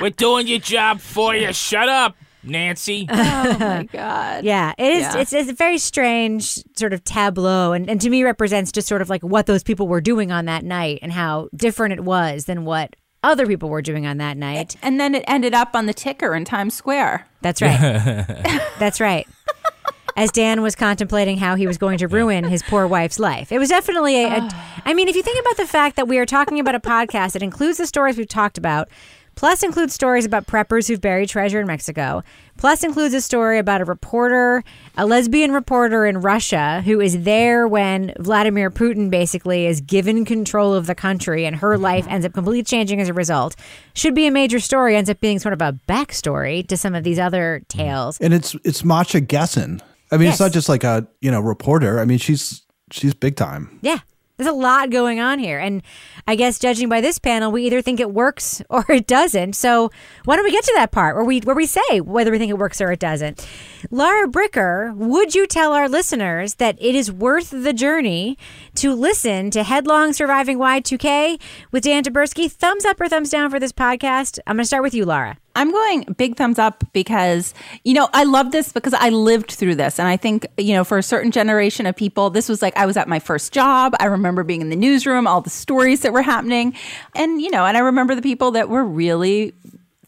[0.00, 1.52] We're doing your job for you.
[1.52, 3.06] Shut up, Nancy.
[3.10, 4.44] oh my god.
[4.44, 5.00] Yeah, it is.
[5.02, 5.18] Yeah.
[5.18, 9.02] It's, it's a very strange sort of tableau, and, and to me represents just sort
[9.02, 12.46] of like what those people were doing on that night and how different it was
[12.46, 14.76] than what other people were doing on that night.
[14.82, 17.26] And then it ended up on the ticker in Times Square.
[17.40, 17.78] That's right.
[18.78, 19.26] That's right.
[20.16, 23.50] As Dan was contemplating how he was going to ruin his poor wife's life.
[23.50, 24.50] It was definitely a, a.
[24.84, 27.32] I mean, if you think about the fact that we are talking about a podcast
[27.32, 28.90] that includes the stories we've talked about,
[29.34, 32.22] plus includes stories about preppers who've buried treasure in Mexico,
[32.58, 34.62] plus includes a story about a reporter,
[34.96, 40.74] a lesbian reporter in Russia who is there when Vladimir Putin basically is given control
[40.74, 43.56] of the country and her life ends up completely changing as a result.
[43.94, 47.02] Should be a major story, ends up being sort of a backstory to some of
[47.04, 48.18] these other tales.
[48.20, 49.80] And it's it's Masha Gessen.
[50.10, 50.34] I mean, Yes.
[50.34, 51.98] it's not just like a you know reporter.
[51.98, 53.78] I mean, she's she's big time.
[53.82, 53.98] Yeah.
[54.42, 55.60] There's a lot going on here.
[55.60, 55.82] And
[56.26, 59.54] I guess judging by this panel, we either think it works or it doesn't.
[59.54, 59.90] So
[60.24, 62.50] why don't we get to that part where we where we say whether we think
[62.50, 63.46] it works or it doesn't?
[63.90, 68.38] Lara Bricker, would you tell our listeners that it is worth the journey
[68.76, 71.40] to listen to Headlong Surviving Y2K
[71.72, 72.50] with Dan Taberski?
[72.50, 74.38] Thumbs up or thumbs down for this podcast?
[74.46, 75.36] I'm gonna start with you, Laura.
[75.54, 77.52] I'm going big thumbs up because,
[77.84, 79.98] you know, I love this because I lived through this.
[79.98, 82.86] And I think, you know, for a certain generation of people, this was like I
[82.86, 83.94] was at my first job.
[84.00, 86.74] I remember being in the newsroom, all the stories that were happening.
[87.14, 89.52] And, you know, and I remember the people that were really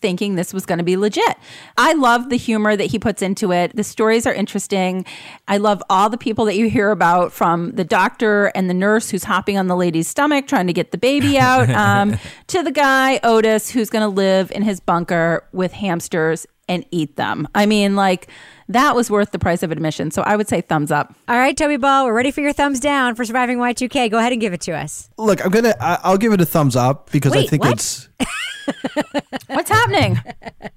[0.04, 1.38] thinking this was going to be legit.
[1.78, 3.74] I love the humor that he puts into it.
[3.74, 5.06] The stories are interesting.
[5.48, 9.08] I love all the people that you hear about from the doctor and the nurse
[9.08, 12.18] who's hopping on the lady's stomach trying to get the baby out um,
[12.48, 17.16] to the guy, Otis, who's going to live in his bunker with hamsters and eat
[17.16, 17.48] them.
[17.54, 18.28] I mean, like,
[18.68, 20.10] that was worth the price of admission.
[20.10, 21.14] So I would say thumbs up.
[21.28, 24.10] All right, Toby Ball, we're ready for your thumbs down for surviving Y2K.
[24.10, 25.10] Go ahead and give it to us.
[25.18, 25.74] Look, I'm gonna.
[25.80, 27.72] I- I'll give it a thumbs up because I think what?
[27.74, 28.08] it's
[29.48, 30.20] What's happening?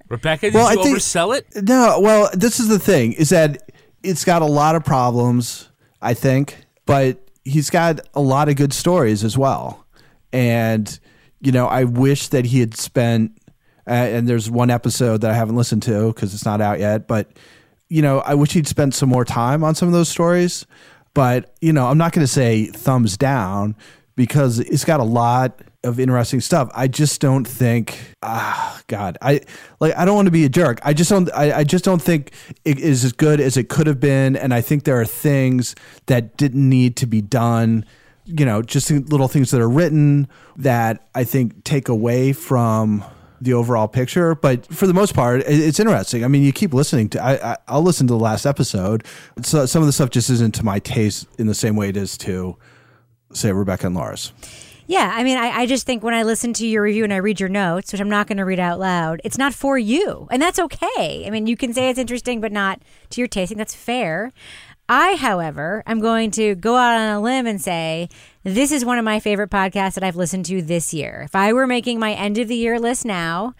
[0.09, 1.47] Rebecca, did Well, you I think- oversell it?
[1.63, 1.99] no.
[2.01, 3.71] Well, this is the thing: is that
[4.03, 5.69] it's got a lot of problems.
[6.01, 9.85] I think, but he's got a lot of good stories as well.
[10.31, 10.99] And
[11.41, 13.31] you know, I wish that he had spent.
[13.87, 17.07] Uh, and there's one episode that I haven't listened to because it's not out yet.
[17.07, 17.31] But
[17.89, 20.65] you know, I wish he'd spent some more time on some of those stories.
[21.13, 23.75] But you know, I'm not going to say thumbs down
[24.15, 26.69] because it's got a lot of interesting stuff.
[26.75, 27.97] I just don't think.
[28.21, 29.41] Ah, God, I
[29.79, 29.95] like.
[29.95, 30.79] I don't want to be a jerk.
[30.83, 31.29] I just don't.
[31.33, 32.33] I, I just don't think
[32.65, 34.35] it is as good as it could have been.
[34.35, 35.75] And I think there are things
[36.07, 37.85] that didn't need to be done.
[38.25, 40.27] You know, just little things that are written
[40.57, 43.03] that I think take away from
[43.41, 44.35] the overall picture.
[44.35, 46.23] But for the most part, it's interesting.
[46.23, 47.23] I mean, you keep listening to.
[47.23, 49.05] I, I I'll listen to the last episode.
[49.43, 51.97] So some of the stuff just isn't to my taste in the same way it
[51.97, 52.57] is to,
[53.33, 54.33] say, Rebecca and Lars.
[54.89, 57.17] Yeah, I mean, I, I just think when I listen to your review and I
[57.17, 60.29] read your notes, which I'm not going to read out loud, it's not for you.
[60.31, 61.25] And that's okay.
[61.27, 63.57] I mean, you can say it's interesting, but not to your tasting.
[63.57, 64.31] That's fair.
[64.89, 68.07] I, however, am going to go out on a limb and say
[68.43, 71.23] this is one of my favorite podcasts that I've listened to this year.
[71.25, 73.53] If I were making my end of the year list now,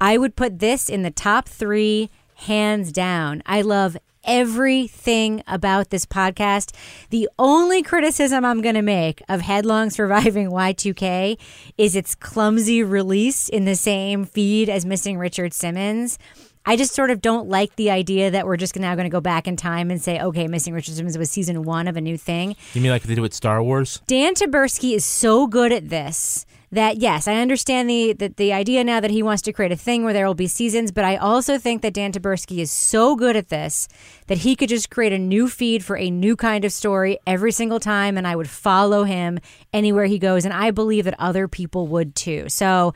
[0.00, 3.42] I would put this in the top three, hands down.
[3.44, 6.74] I love everything about this podcast.
[7.10, 11.38] The only criticism I'm going to make of Headlong Surviving Y2K
[11.76, 16.18] is its clumsy release in the same feed as Missing Richard Simmons.
[16.64, 19.20] I just sort of don't like the idea that we're just now going to go
[19.20, 22.16] back in time and say, okay, Missing Richard Simmons was season one of a new
[22.16, 22.56] thing.
[22.74, 24.00] You mean like they do with Star Wars?
[24.06, 28.82] Dan Taberski is so good at this that yes, I understand the, the the idea
[28.82, 31.16] now that he wants to create a thing where there will be seasons, but I
[31.16, 33.88] also think that Dan Taberski is so good at this
[34.26, 37.52] that he could just create a new feed for a new kind of story every
[37.52, 39.38] single time, and I would follow him
[39.72, 42.48] anywhere he goes, and I believe that other people would too.
[42.48, 42.94] So.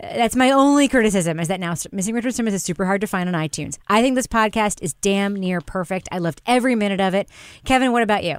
[0.00, 3.28] That's my only criticism is that now Missing Richard Simmons is super hard to find
[3.28, 3.78] on iTunes.
[3.88, 6.08] I think this podcast is damn near perfect.
[6.10, 7.28] I loved every minute of it.
[7.64, 8.38] Kevin, what about you?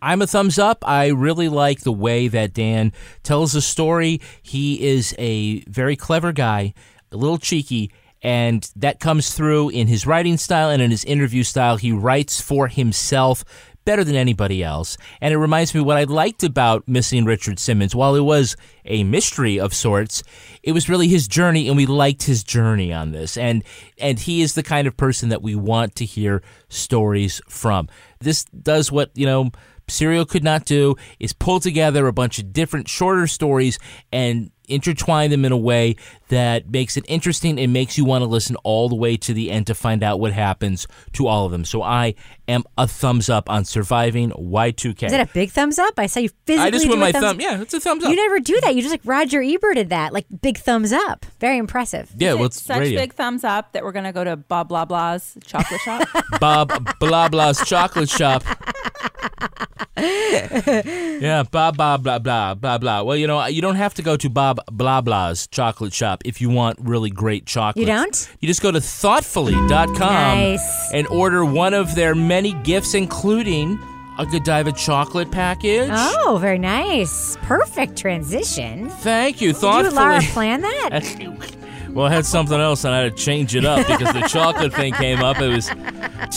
[0.00, 0.86] I'm a thumbs up.
[0.86, 2.92] I really like the way that Dan
[3.22, 4.20] tells the story.
[4.42, 6.74] He is a very clever guy,
[7.12, 7.92] a little cheeky,
[8.22, 11.76] and that comes through in his writing style and in his interview style.
[11.76, 13.44] He writes for himself
[13.84, 14.96] better than anybody else.
[15.20, 17.94] And it reminds me what I liked about Missing Richard Simmons.
[17.94, 20.22] While it was a mystery of sorts,
[20.62, 23.36] it was really his journey and we liked his journey on this.
[23.36, 23.64] And
[23.98, 27.88] and he is the kind of person that we want to hear stories from.
[28.20, 29.50] This does what, you know,
[29.88, 33.78] Serial could not do is pull together a bunch of different shorter stories
[34.12, 35.96] and intertwine them in a way
[36.28, 39.50] that makes it interesting and makes you want to listen all the way to the
[39.50, 41.64] end to find out what happens to all of them.
[41.64, 42.14] So I
[42.48, 45.02] am a thumbs up on surviving Y2K.
[45.04, 45.94] Is that a big thumbs up?
[45.98, 46.66] I saw you physically.
[46.66, 47.40] I just do went my thumbs- thumb.
[47.40, 48.10] Yeah, it's a thumbs up.
[48.10, 48.74] You never do that.
[48.74, 51.26] You just like Roger Ebert did that, like big thumbs up.
[51.38, 52.10] Very impressive.
[52.16, 53.00] yeah, well, it's Such radio.
[53.00, 56.08] big thumbs up that we're going to go to Bob Blah Blah's chocolate shop.
[56.40, 58.42] Bob Blah Blah's chocolate shop.
[59.96, 63.02] yeah, Bob blah blah blah blah blah.
[63.02, 66.40] Well, you know, you don't have to go to Bob Blah Blah's chocolate shop if
[66.40, 67.80] you want really great chocolate.
[67.80, 68.30] You don't?
[68.40, 70.92] You just go to thoughtfully.com Nice.
[70.92, 73.78] and order one of their many gifts, including
[74.18, 75.90] a Godiva chocolate package.
[75.92, 77.36] Oh, very nice.
[77.42, 78.88] Perfect transition.
[78.88, 79.48] Thank you.
[79.52, 79.94] Did you Thoughtfully.
[79.94, 81.00] Laura plan that?
[81.92, 84.72] Well, I had something else and I had to change it up because the chocolate
[84.72, 85.40] thing came up.
[85.40, 85.70] It was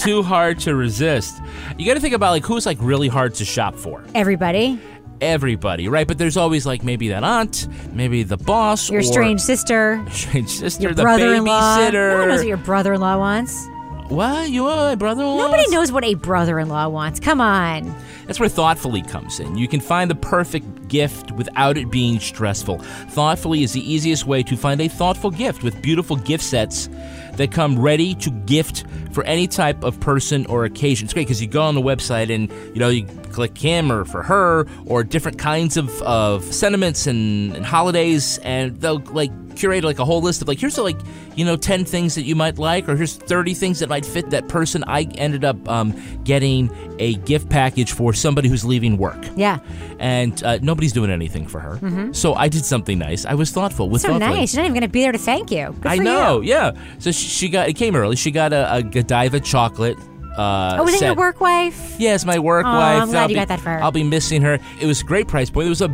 [0.04, 1.42] too hard to resist.
[1.78, 4.04] You got to think about like who's like really hard to shop for.
[4.14, 4.80] Everybody,
[5.22, 6.06] Everybody, right?
[6.06, 10.50] But there's always like maybe that aunt, maybe the boss, your or strange sister, strange
[10.50, 11.78] sister, your the brother-in-law.
[11.78, 12.12] babysitter.
[12.12, 13.66] No one knows what your brother-in-law wants.
[14.10, 14.52] What?
[14.52, 15.38] You want my brother-in-law?
[15.38, 17.20] Nobody knows what a brother-in-law wants.
[17.20, 17.96] Come on.
[18.28, 19.58] That's where Thoughtfully comes in.
[19.58, 22.78] You can find the perfect gift without it being stressful.
[23.10, 26.88] Thoughtfully is the easiest way to find a thoughtful gift with beautiful gift sets
[27.34, 31.06] that come ready to gift for any type of person or occasion.
[31.06, 34.06] It's great because you go on the website and you know you click him or
[34.06, 39.84] for her or different kinds of, of sentiments and, and holidays, and they'll like curate
[39.86, 40.98] like a whole list of like here's like
[41.38, 44.30] you know 10 things that you might like or here's 30 things that might fit
[44.32, 45.94] that person i ended up um,
[46.26, 49.60] getting a gift package for somebody who's leaving work Yeah.
[49.98, 52.14] and uh, nobody's doing anything for her Mhm.
[52.14, 54.40] so i did something nice i was thoughtful with so thoughtfully.
[54.42, 54.50] nice.
[54.50, 55.74] She's not even going to be there to thank you.
[55.80, 56.50] Good I know, You.
[56.50, 56.72] yeah.
[57.00, 58.18] So she, she got it came early.
[58.18, 59.98] She got a, a Godiva chocolate.
[60.38, 61.96] Uh, oh, was it your work wife?
[61.98, 63.02] Yes, my work Aw, wife.
[63.04, 63.82] I'm glad I'll you be- got that for her.
[63.84, 64.60] I'll be missing her.
[64.80, 65.68] It was a great price point.
[65.68, 65.88] It was a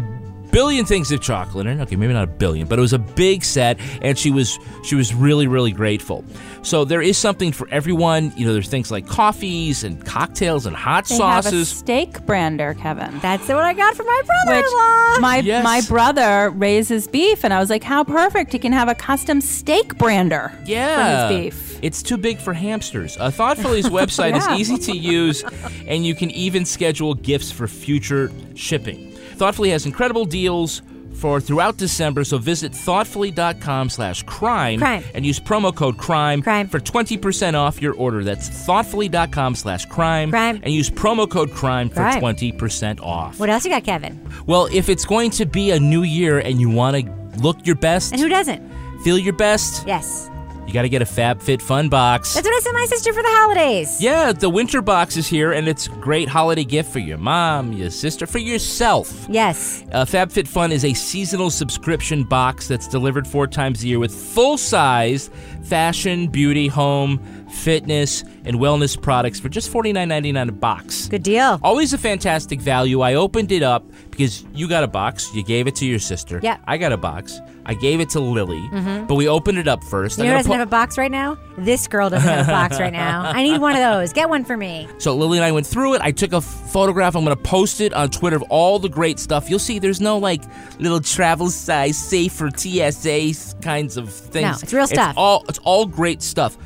[0.51, 1.83] billion things of chocolate in it.
[1.83, 4.95] Okay, maybe not a billion, but it was a big set, and she was she
[4.95, 6.23] was really really grateful.
[6.63, 8.31] So there is something for everyone.
[8.35, 11.69] You know, there's things like coffees and cocktails and hot They have a sauces.
[11.69, 13.17] steak brander, Kevin.
[13.19, 15.19] That's what I got for my brother-in-law.
[15.19, 15.63] my Yes.
[15.63, 18.51] my brother raises beef, and I was like, how perfect!
[18.53, 21.27] He can have a custom steak brander Yeah.
[21.27, 21.79] for his beef.
[21.81, 23.17] It's too big for hamsters.
[23.19, 24.53] Uh, Thoughtfully's website Yeah.
[24.53, 25.43] is easy to use,
[25.87, 29.10] and you can even schedule gifts for future shipping.
[29.41, 30.83] Thoughtfully has incredible deals
[31.15, 35.03] for throughout December, so visit thoughtfully.com slash crime Crime.
[35.15, 38.23] and use promo code crime, for 20% off your order.
[38.23, 40.59] That's thoughtfully.com slash crime, Crime.
[40.61, 42.21] and use promo code crime for Crime.
[42.21, 43.39] 20% off.
[43.39, 44.19] What else you got, Kevin?
[44.45, 47.11] Well, if it's going to be a new year and you want to
[47.41, 48.61] look your best, And who doesn't?
[49.03, 50.29] feel your best, Yes.
[50.71, 52.33] You got to get a FabFitFun box.
[52.33, 54.01] That's what I sent my sister for the holidays.
[54.01, 57.73] Yeah, the winter box is here, and it's a great holiday gift for your mom,
[57.73, 59.27] your sister, for yourself.
[59.27, 59.83] Yes.
[59.91, 64.57] Uh, FabFitFun is a seasonal subscription box that's delivered four times a year with full
[64.57, 65.29] size
[65.63, 71.07] fashion, beauty, home, fitness, and wellness products for just $49.99 a box.
[71.07, 71.59] Good deal.
[71.63, 73.01] Always a fantastic value.
[73.01, 76.39] I opened it up because you got a box, you gave it to your sister.
[76.41, 76.57] Yeah.
[76.67, 79.07] I got a box, I gave it to Lily, Mhm.
[79.07, 80.17] but we opened it up first.
[80.17, 81.37] You know doesn't have a box right now?
[81.57, 83.21] This girl doesn't have a box right now.
[83.35, 84.11] I need one of those.
[84.13, 84.87] Get one for me.
[84.97, 86.01] So Lily and I went through it.
[86.01, 87.15] I took a photograph.
[87.15, 89.49] I'm going to post it on Twitter of all the great stuff.
[89.49, 90.41] You'll see there's no like
[90.79, 94.43] little travel size, safe for TSA kinds of things.
[94.43, 95.09] No, it's real stuff.
[95.11, 96.57] It's all it's all great stuff.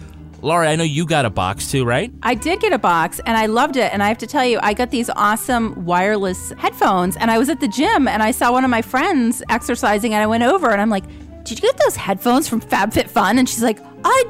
[0.42, 2.12] Laura, I know you got a box too, right?
[2.22, 3.92] I did get a box and I loved it.
[3.92, 7.18] And I have to tell you, I got these awesome wireless headphones.
[7.18, 10.22] And I was at the gym and I saw one of my friends exercising and
[10.22, 11.06] I went over and I'm like,
[11.46, 13.38] Did you get those headphones from FabFitFun?
[13.38, 14.24] And she's like, I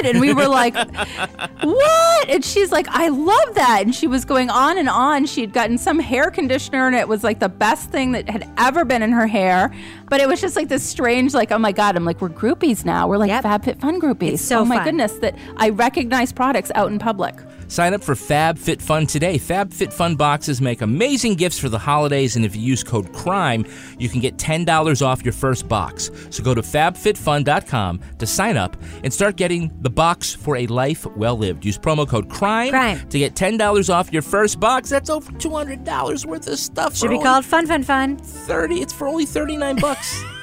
[0.00, 0.06] did.
[0.06, 0.74] And we were like,
[1.62, 2.28] What?
[2.30, 3.82] And she's like, I love that.
[3.82, 5.26] And she was going on and on.
[5.26, 8.50] She had gotten some hair conditioner and it was like the best thing that had
[8.56, 9.74] ever been in her hair.
[10.08, 12.84] But it was just like this strange, like, oh my God, I'm like, we're groupies
[12.86, 13.08] now.
[13.08, 14.38] We're like FabFitFun groupies.
[14.38, 14.84] so oh my fun.
[14.84, 17.34] goodness, that I recognize products out in public.
[17.68, 19.38] Sign up for FabFitFun today.
[19.38, 23.66] FabFitFun boxes make amazing gifts for the holidays, and if you use code CRIME,
[23.98, 26.10] you can get $10 off your first box.
[26.30, 31.06] So go to fabfitfun.com to sign up and start getting the box for a life
[31.16, 31.64] well lived.
[31.64, 33.08] Use promo code CRIME, Crime.
[33.08, 34.90] to get $10 off your first box.
[34.90, 36.96] That's over $200 worth of stuff.
[36.96, 38.16] Should be called Fun Fun Fun.
[38.16, 40.22] 30 It's for only 39 bucks.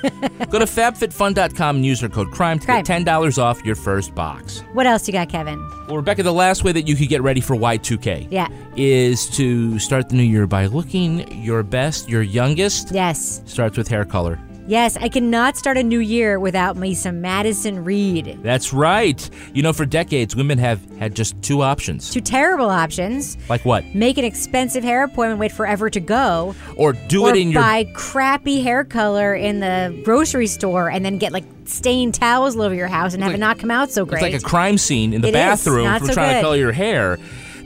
[0.50, 2.84] go to fabfitfun.com and use our code CRIME to Crime.
[2.84, 4.64] get $10 off your first box.
[4.74, 5.60] What else you got, Kevin?
[5.88, 8.48] Well, Rebecca, the last way that you could get ready for Y2K Yeah.
[8.76, 12.90] is to start the new year by looking your best, your youngest.
[12.92, 13.42] Yes.
[13.46, 14.40] Starts with hair color.
[14.72, 18.40] Yes, I cannot start a new year without me some Madison Reed.
[18.42, 19.30] That's right.
[19.54, 22.10] You know, for decades, women have had just two options.
[22.10, 23.38] Two terrible options.
[23.50, 23.84] Like what?
[23.94, 27.62] Make an expensive hair appointment, wait forever to go, Or do or it in your.
[27.62, 32.62] buy crappy hair color in the grocery store and then get like stained towels all
[32.62, 34.24] over your house and have it not come out so great.
[34.24, 36.72] It's like a crime scene in the It bathroom for so trying to color your
[36.72, 37.18] hair.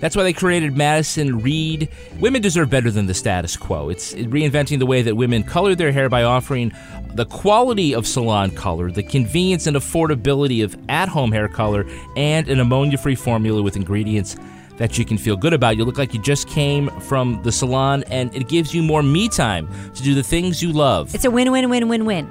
[0.05, 1.89] That's why they created Madison Reed.
[2.19, 3.89] Women deserve better than the status quo.
[3.89, 6.71] It's reinventing the way that women color their hair by offering
[7.15, 12.47] the quality of salon color, the convenience and affordability of at home hair color, and
[12.49, 14.35] an ammonia free formula with ingredients
[14.77, 15.75] that you can feel good about.
[15.75, 19.27] You look like you just came from the salon, and it gives you more me
[19.27, 21.15] time to do the things you love.
[21.15, 22.27] It's a win win win win win.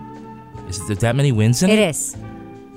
[0.68, 1.80] Is there that many wins in it?
[1.80, 2.16] It is.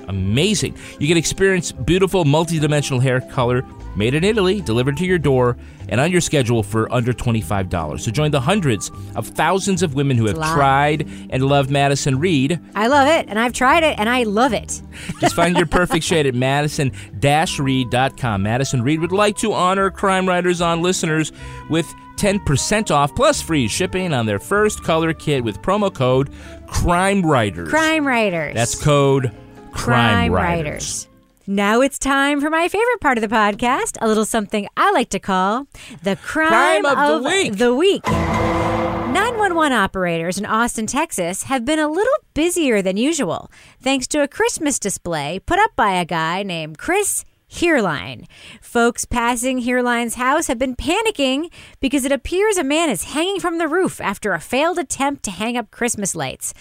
[0.07, 0.75] Amazing.
[0.99, 3.63] You can experience beautiful multi-dimensional hair color
[3.95, 5.57] made in Italy, delivered to your door,
[5.89, 7.99] and on your schedule for under $25.
[7.99, 12.59] So join the hundreds of thousands of women who have tried and loved Madison Reed.
[12.75, 14.81] I love it, and I've tried it, and I love it.
[15.19, 18.43] Just find your perfect shade at madison-reed.com.
[18.43, 21.31] Madison Reed would like to honor Crime Writers on listeners
[21.69, 26.29] with 10% off plus free shipping on their first color kit with promo code
[26.67, 27.69] Crime Writers.
[27.69, 28.53] Crime Writers.
[28.53, 29.31] That's code
[29.77, 30.63] Crime, Crime Writers.
[30.65, 31.07] Writers.
[31.49, 35.09] Now it's time for my favorite part of the podcast, a little something I like
[35.11, 35.67] to call
[36.03, 37.55] the crime, Crime of the week.
[37.57, 38.05] the week.
[38.05, 43.49] 911 operators in Austin, Texas have been a little busier than usual
[43.81, 48.25] thanks to a Christmas display put up by a guy named Chris Heerline.
[48.61, 51.49] Folks passing Heerline's house have been panicking
[51.79, 55.31] because it appears a man is hanging from the roof after a failed attempt to
[55.31, 56.53] hang up Christmas lights.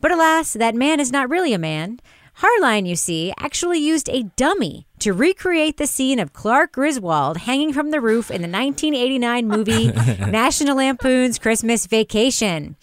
[0.00, 2.00] But alas, that man is not really a man.
[2.38, 7.72] Harline, you see, actually used a dummy to recreate the scene of Clark Griswold hanging
[7.72, 9.86] from the roof in the 1989 movie
[10.30, 12.76] National Lampoon's Christmas Vacation.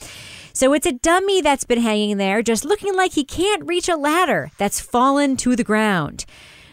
[0.54, 3.96] So it's a dummy that's been hanging there, just looking like he can't reach a
[3.96, 6.26] ladder that's fallen to the ground.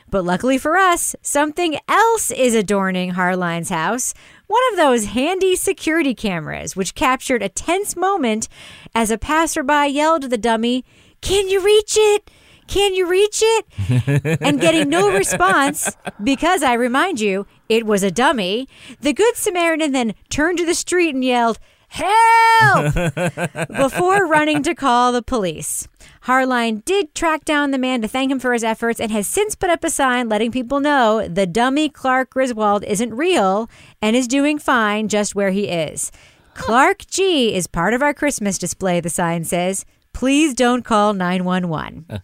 [0.08, 4.14] But luckily for us, something else is adorning Harline's house.
[4.46, 8.48] One of those handy security cameras, which captured a tense moment
[8.94, 10.84] as a passerby yelled to the dummy,
[11.20, 12.30] Can you reach it?
[12.66, 14.38] Can you reach it?
[14.40, 18.68] and getting no response because I remind you, it was a dummy.
[19.00, 22.94] The Good Samaritan then turned to the street and yelled, Help!
[23.76, 25.86] before running to call the police.
[26.24, 29.54] Harline did track down the man to thank him for his efforts and has since
[29.54, 33.70] put up a sign letting people know the dummy Clark Griswold isn't real
[34.02, 36.10] and is doing fine just where he is.
[36.54, 39.84] Clark G is part of our Christmas display, the sign says.
[40.16, 42.06] Please don't call 911.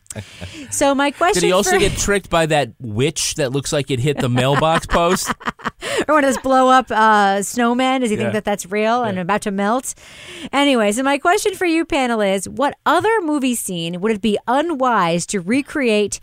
[0.70, 3.90] So, my question Did he also for- get tricked by that witch that looks like
[3.90, 5.28] it hit the mailbox post?
[6.09, 8.01] or one of those blow up uh, snowmen?
[8.01, 8.23] Does he Yeah.
[8.23, 9.94] think that that's real and about to melt?
[10.52, 14.39] Anyway, so my question for you, panel, is what other movie scene would it be
[14.48, 16.19] unwise to recreate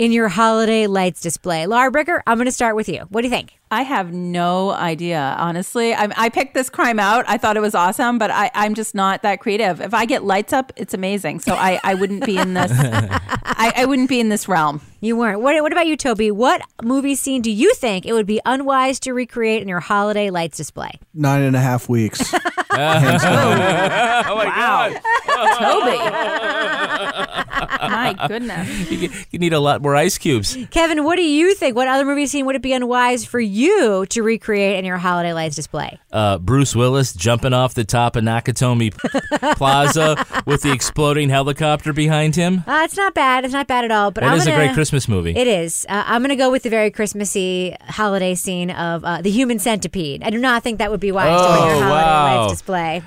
[0.00, 1.66] in your holiday lights display?
[1.66, 3.00] Lara Bricker, I'm going to start with you.
[3.10, 3.58] What do you think?
[3.70, 5.92] I have no idea, honestly.
[5.92, 7.26] I, I picked this crime out.
[7.28, 9.80] I thought it was awesome, but I, I'm just not that creative.
[9.80, 11.40] If I get lights up, it's amazing.
[11.40, 12.72] So I, I wouldn't be in this.
[12.74, 14.80] I, I wouldn't be in this realm.
[15.00, 15.42] You weren't.
[15.42, 16.30] What, what about you, Toby?
[16.30, 20.30] What movie scene do you think it would be unwise to recreate in your holiday
[20.30, 20.98] lights display?
[21.12, 22.32] Nine and a half weeks.
[22.34, 22.40] oh
[22.70, 24.90] my wow.
[27.44, 27.49] Toby.
[27.80, 28.90] My goodness.
[28.90, 30.56] You, you need a lot more ice cubes.
[30.70, 31.76] Kevin, what do you think?
[31.76, 35.32] What other movie scene would it be unwise for you to recreate in your holiday
[35.32, 35.98] lights display?
[36.12, 38.92] Uh, Bruce Willis jumping off the top of Nakatomi
[39.56, 42.64] Plaza with the exploding helicopter behind him.
[42.66, 43.44] Uh, it's not bad.
[43.44, 44.10] It's not bad at all.
[44.10, 45.36] But That I'm is a gonna- great Christmas movie.
[45.36, 45.86] It is.
[45.88, 49.58] Uh, I'm going to go with the very Christmassy holiday scene of uh, the human
[49.58, 50.22] centipede.
[50.22, 52.40] I do not think that would be wise to put in your Oh, holiday wow.
[52.42, 53.02] lights display.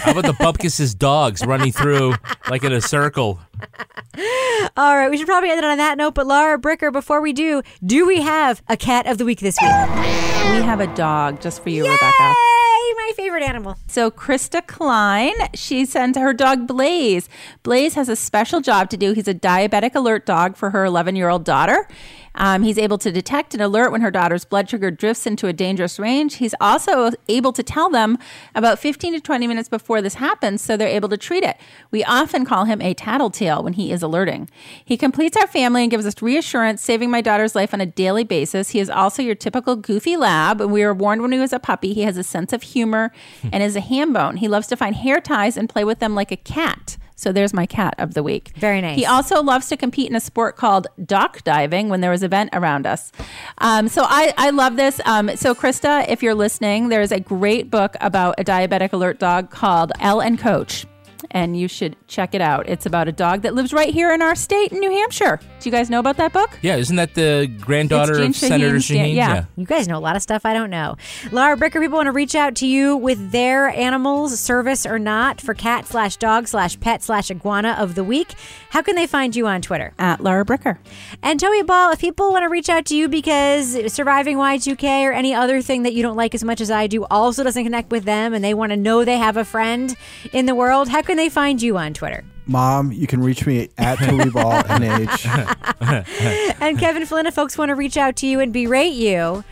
[0.00, 2.14] How about the Bumpus's dogs running through
[2.50, 3.38] like in a circle?
[4.76, 6.14] All right, we should probably end it on that note.
[6.14, 9.56] But Lara Bricker, before we do, do we have a cat of the week this
[9.60, 9.70] week?
[9.70, 12.12] We have a dog just for you, Rebecca.
[12.18, 13.76] Hey, my favorite animal.
[13.88, 17.28] So Krista Klein, she sent her dog Blaze.
[17.62, 19.12] Blaze has a special job to do.
[19.12, 21.88] He's a diabetic alert dog for her 11 year old daughter.
[22.34, 25.52] Um, he's able to detect and alert when her daughter's blood sugar drifts into a
[25.52, 26.36] dangerous range.
[26.36, 28.18] He's also able to tell them
[28.54, 31.56] about 15 to 20 minutes before this happens so they're able to treat it.
[31.90, 34.50] We often call him a tattletale when he is alerting.
[34.84, 38.24] He completes our family and gives us reassurance, saving my daughter's life on a daily
[38.24, 38.70] basis.
[38.70, 40.60] He is also your typical goofy lab.
[40.60, 43.12] And we were warned when he was a puppy, he has a sense of humor
[43.52, 44.36] and is a ham bone.
[44.36, 46.96] He loves to find hair ties and play with them like a cat.
[47.16, 48.52] So there's my cat of the week.
[48.56, 48.96] Very nice.
[48.96, 52.26] He also loves to compete in a sport called dock diving when there is an
[52.26, 53.12] event around us.
[53.58, 55.00] Um, so I, I love this.
[55.04, 59.18] Um, so Krista, if you're listening, there is a great book about a diabetic alert
[59.18, 60.86] dog called Elle and Coach.
[61.30, 62.68] And you should check it out.
[62.68, 65.40] It's about a dog that lives right here in our state in New Hampshire.
[65.60, 66.58] Do you guys know about that book?
[66.62, 69.14] Yeah, isn't that the granddaughter It's Jean of Senator Shaheen's dan- Shaheen?
[69.16, 69.44] yeah.
[69.56, 70.96] You guys know a lot of stuff I don't know.
[71.32, 75.40] Lara Bricker, people want to reach out to you with their animals, service or not,
[75.40, 78.34] for cat slash dog slash pet slash iguana of the week.
[78.74, 79.94] How can they find you on Twitter?
[80.00, 80.78] At Lara Bricker.
[81.22, 85.12] And Toby Ball, if people want to reach out to you because surviving Y2K or
[85.12, 87.92] any other thing that you don't like as much as I do also doesn't connect
[87.92, 89.94] with them and they want to know they have a friend
[90.32, 92.24] in the world, how can they find you on Twitter?
[92.46, 96.56] Mom, you can reach me at Toby Ball NH.
[96.60, 99.44] and Kevin Flynn, if folks want to reach out to you and berate you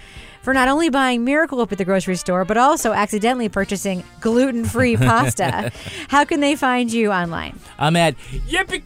[0.42, 4.64] for not only buying Miracle Whip at the grocery store, but also accidentally purchasing gluten
[4.64, 5.72] free pasta,
[6.08, 7.58] how can they find you online?
[7.78, 8.16] I'm at
[8.48, 8.82] Yippee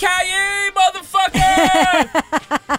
[0.72, 2.22] motherfucker!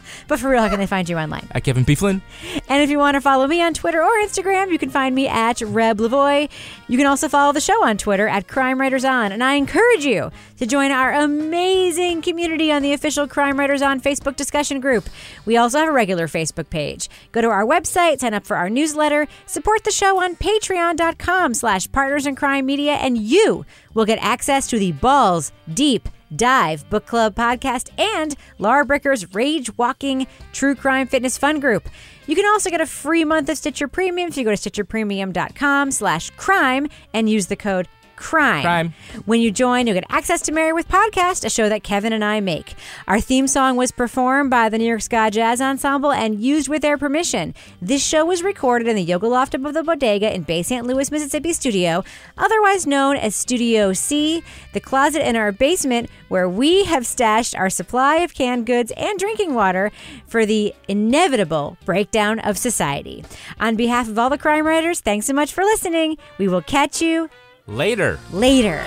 [0.28, 1.48] But for real, how can they find you online?
[1.52, 1.86] at Kevin.
[1.86, 2.22] Flynn.
[2.68, 5.28] And if you want to follow me on Twitter or Instagram, you can find me
[5.28, 6.50] at Reb Lavoie.
[6.88, 9.32] You can also follow the show on Twitter at Crime Writers On.
[9.32, 14.02] And I encourage you to join our amazing community on the official Crime Writers On
[14.02, 15.10] Facebook discussion group.
[15.46, 17.10] We also have a regular Facebook page.
[17.32, 21.92] Go to our website, sign up for our newsletter, support the show on patreon.com slash
[21.92, 27.06] partners in crime media, and you will get access to the Balls Deep Dive Book
[27.06, 31.88] Club podcast and Lara Bricker's Rage Walking True Crime Fitness Fun Group.
[32.26, 35.92] You can also get a free month of Stitcher Premium if you go to stitcherpremium.com
[35.92, 37.88] slash crime and use the code
[38.18, 38.64] crime.
[38.64, 38.94] Crime.
[39.26, 42.26] When you join, you'll get access to Married with Podcast, a show that Kevin and
[42.26, 42.76] I make.
[43.08, 46.82] Our theme song was performed by the New York Ska Jazz Ensemble and used with
[46.82, 47.54] their permission.
[47.82, 50.86] This show was recorded in the Yoga Loft above the Bodega in Bay St.
[50.86, 52.04] Louis, Mississippi studio,
[52.38, 57.70] otherwise known as Studio C, the closet in our basement where we have stashed our
[57.70, 59.92] supply of canned goods and drinking water
[60.28, 63.24] for the inevitable breakdown of society.
[63.60, 66.18] On behalf of all the crime writers, thanks so much for listening.
[66.38, 67.30] We will catch you
[67.68, 68.20] Later.
[68.32, 68.82] later.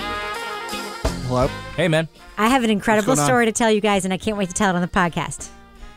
[1.27, 1.47] Hello.
[1.77, 2.07] Hey, man.
[2.37, 3.25] I have an incredible going on?
[3.25, 5.49] story to tell you guys, and I can't wait to tell it on the podcast.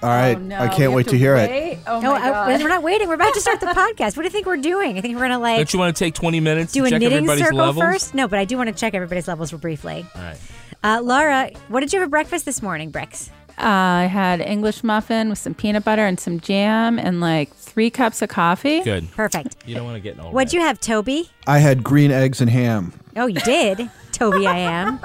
[0.02, 0.36] All right.
[0.52, 1.78] I can't wait to, hear it.
[1.86, 3.09] Oh no, my I- we're not waiting.
[3.09, 4.16] We're about to start the podcast.
[4.16, 4.98] What do you think we're doing?
[4.98, 6.90] I think we're gonna like Don't you want to take 20 minutes do to a
[6.90, 7.82] check knitting everybody's circle levels?
[7.82, 8.15] first.
[8.15, 10.05] No, but I do want to check everybody's levels real briefly.
[10.15, 10.39] All right.
[10.82, 13.31] Uh, Laura, what did you have for breakfast this morning, Bricks?
[13.56, 17.89] Uh, I had English muffin with some peanut butter and some jam and like three
[17.89, 18.82] cups of coffee.
[18.82, 19.10] Good.
[19.12, 19.56] Perfect.
[19.66, 20.24] You don't want to get no.
[20.31, 21.31] What'd you have, Toby?
[21.47, 22.93] I had green eggs and ham.
[23.16, 24.47] Oh, you did, Toby.
[24.47, 24.98] I am.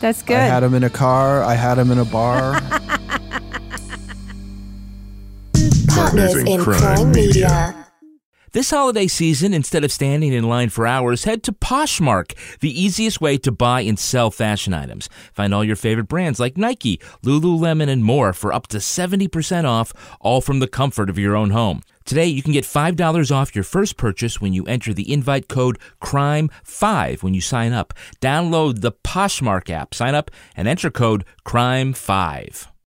[0.00, 0.36] That's good.
[0.36, 1.42] I had them in a car.
[1.42, 2.58] I had them in a bar.
[5.88, 7.86] Partners in Crime Media.
[8.52, 13.20] This holiday season, instead of standing in line for hours, head to Poshmark, the easiest
[13.20, 15.08] way to buy and sell fashion items.
[15.32, 19.92] Find all your favorite brands like Nike, Lululemon, and more for up to 70% off,
[20.20, 21.82] all from the comfort of your own home.
[22.04, 25.78] Today, you can get $5 off your first purchase when you enter the invite code
[26.02, 27.94] CRIME5 when you sign up.
[28.20, 32.66] Download the Poshmark app, sign up, and enter code CRIME5.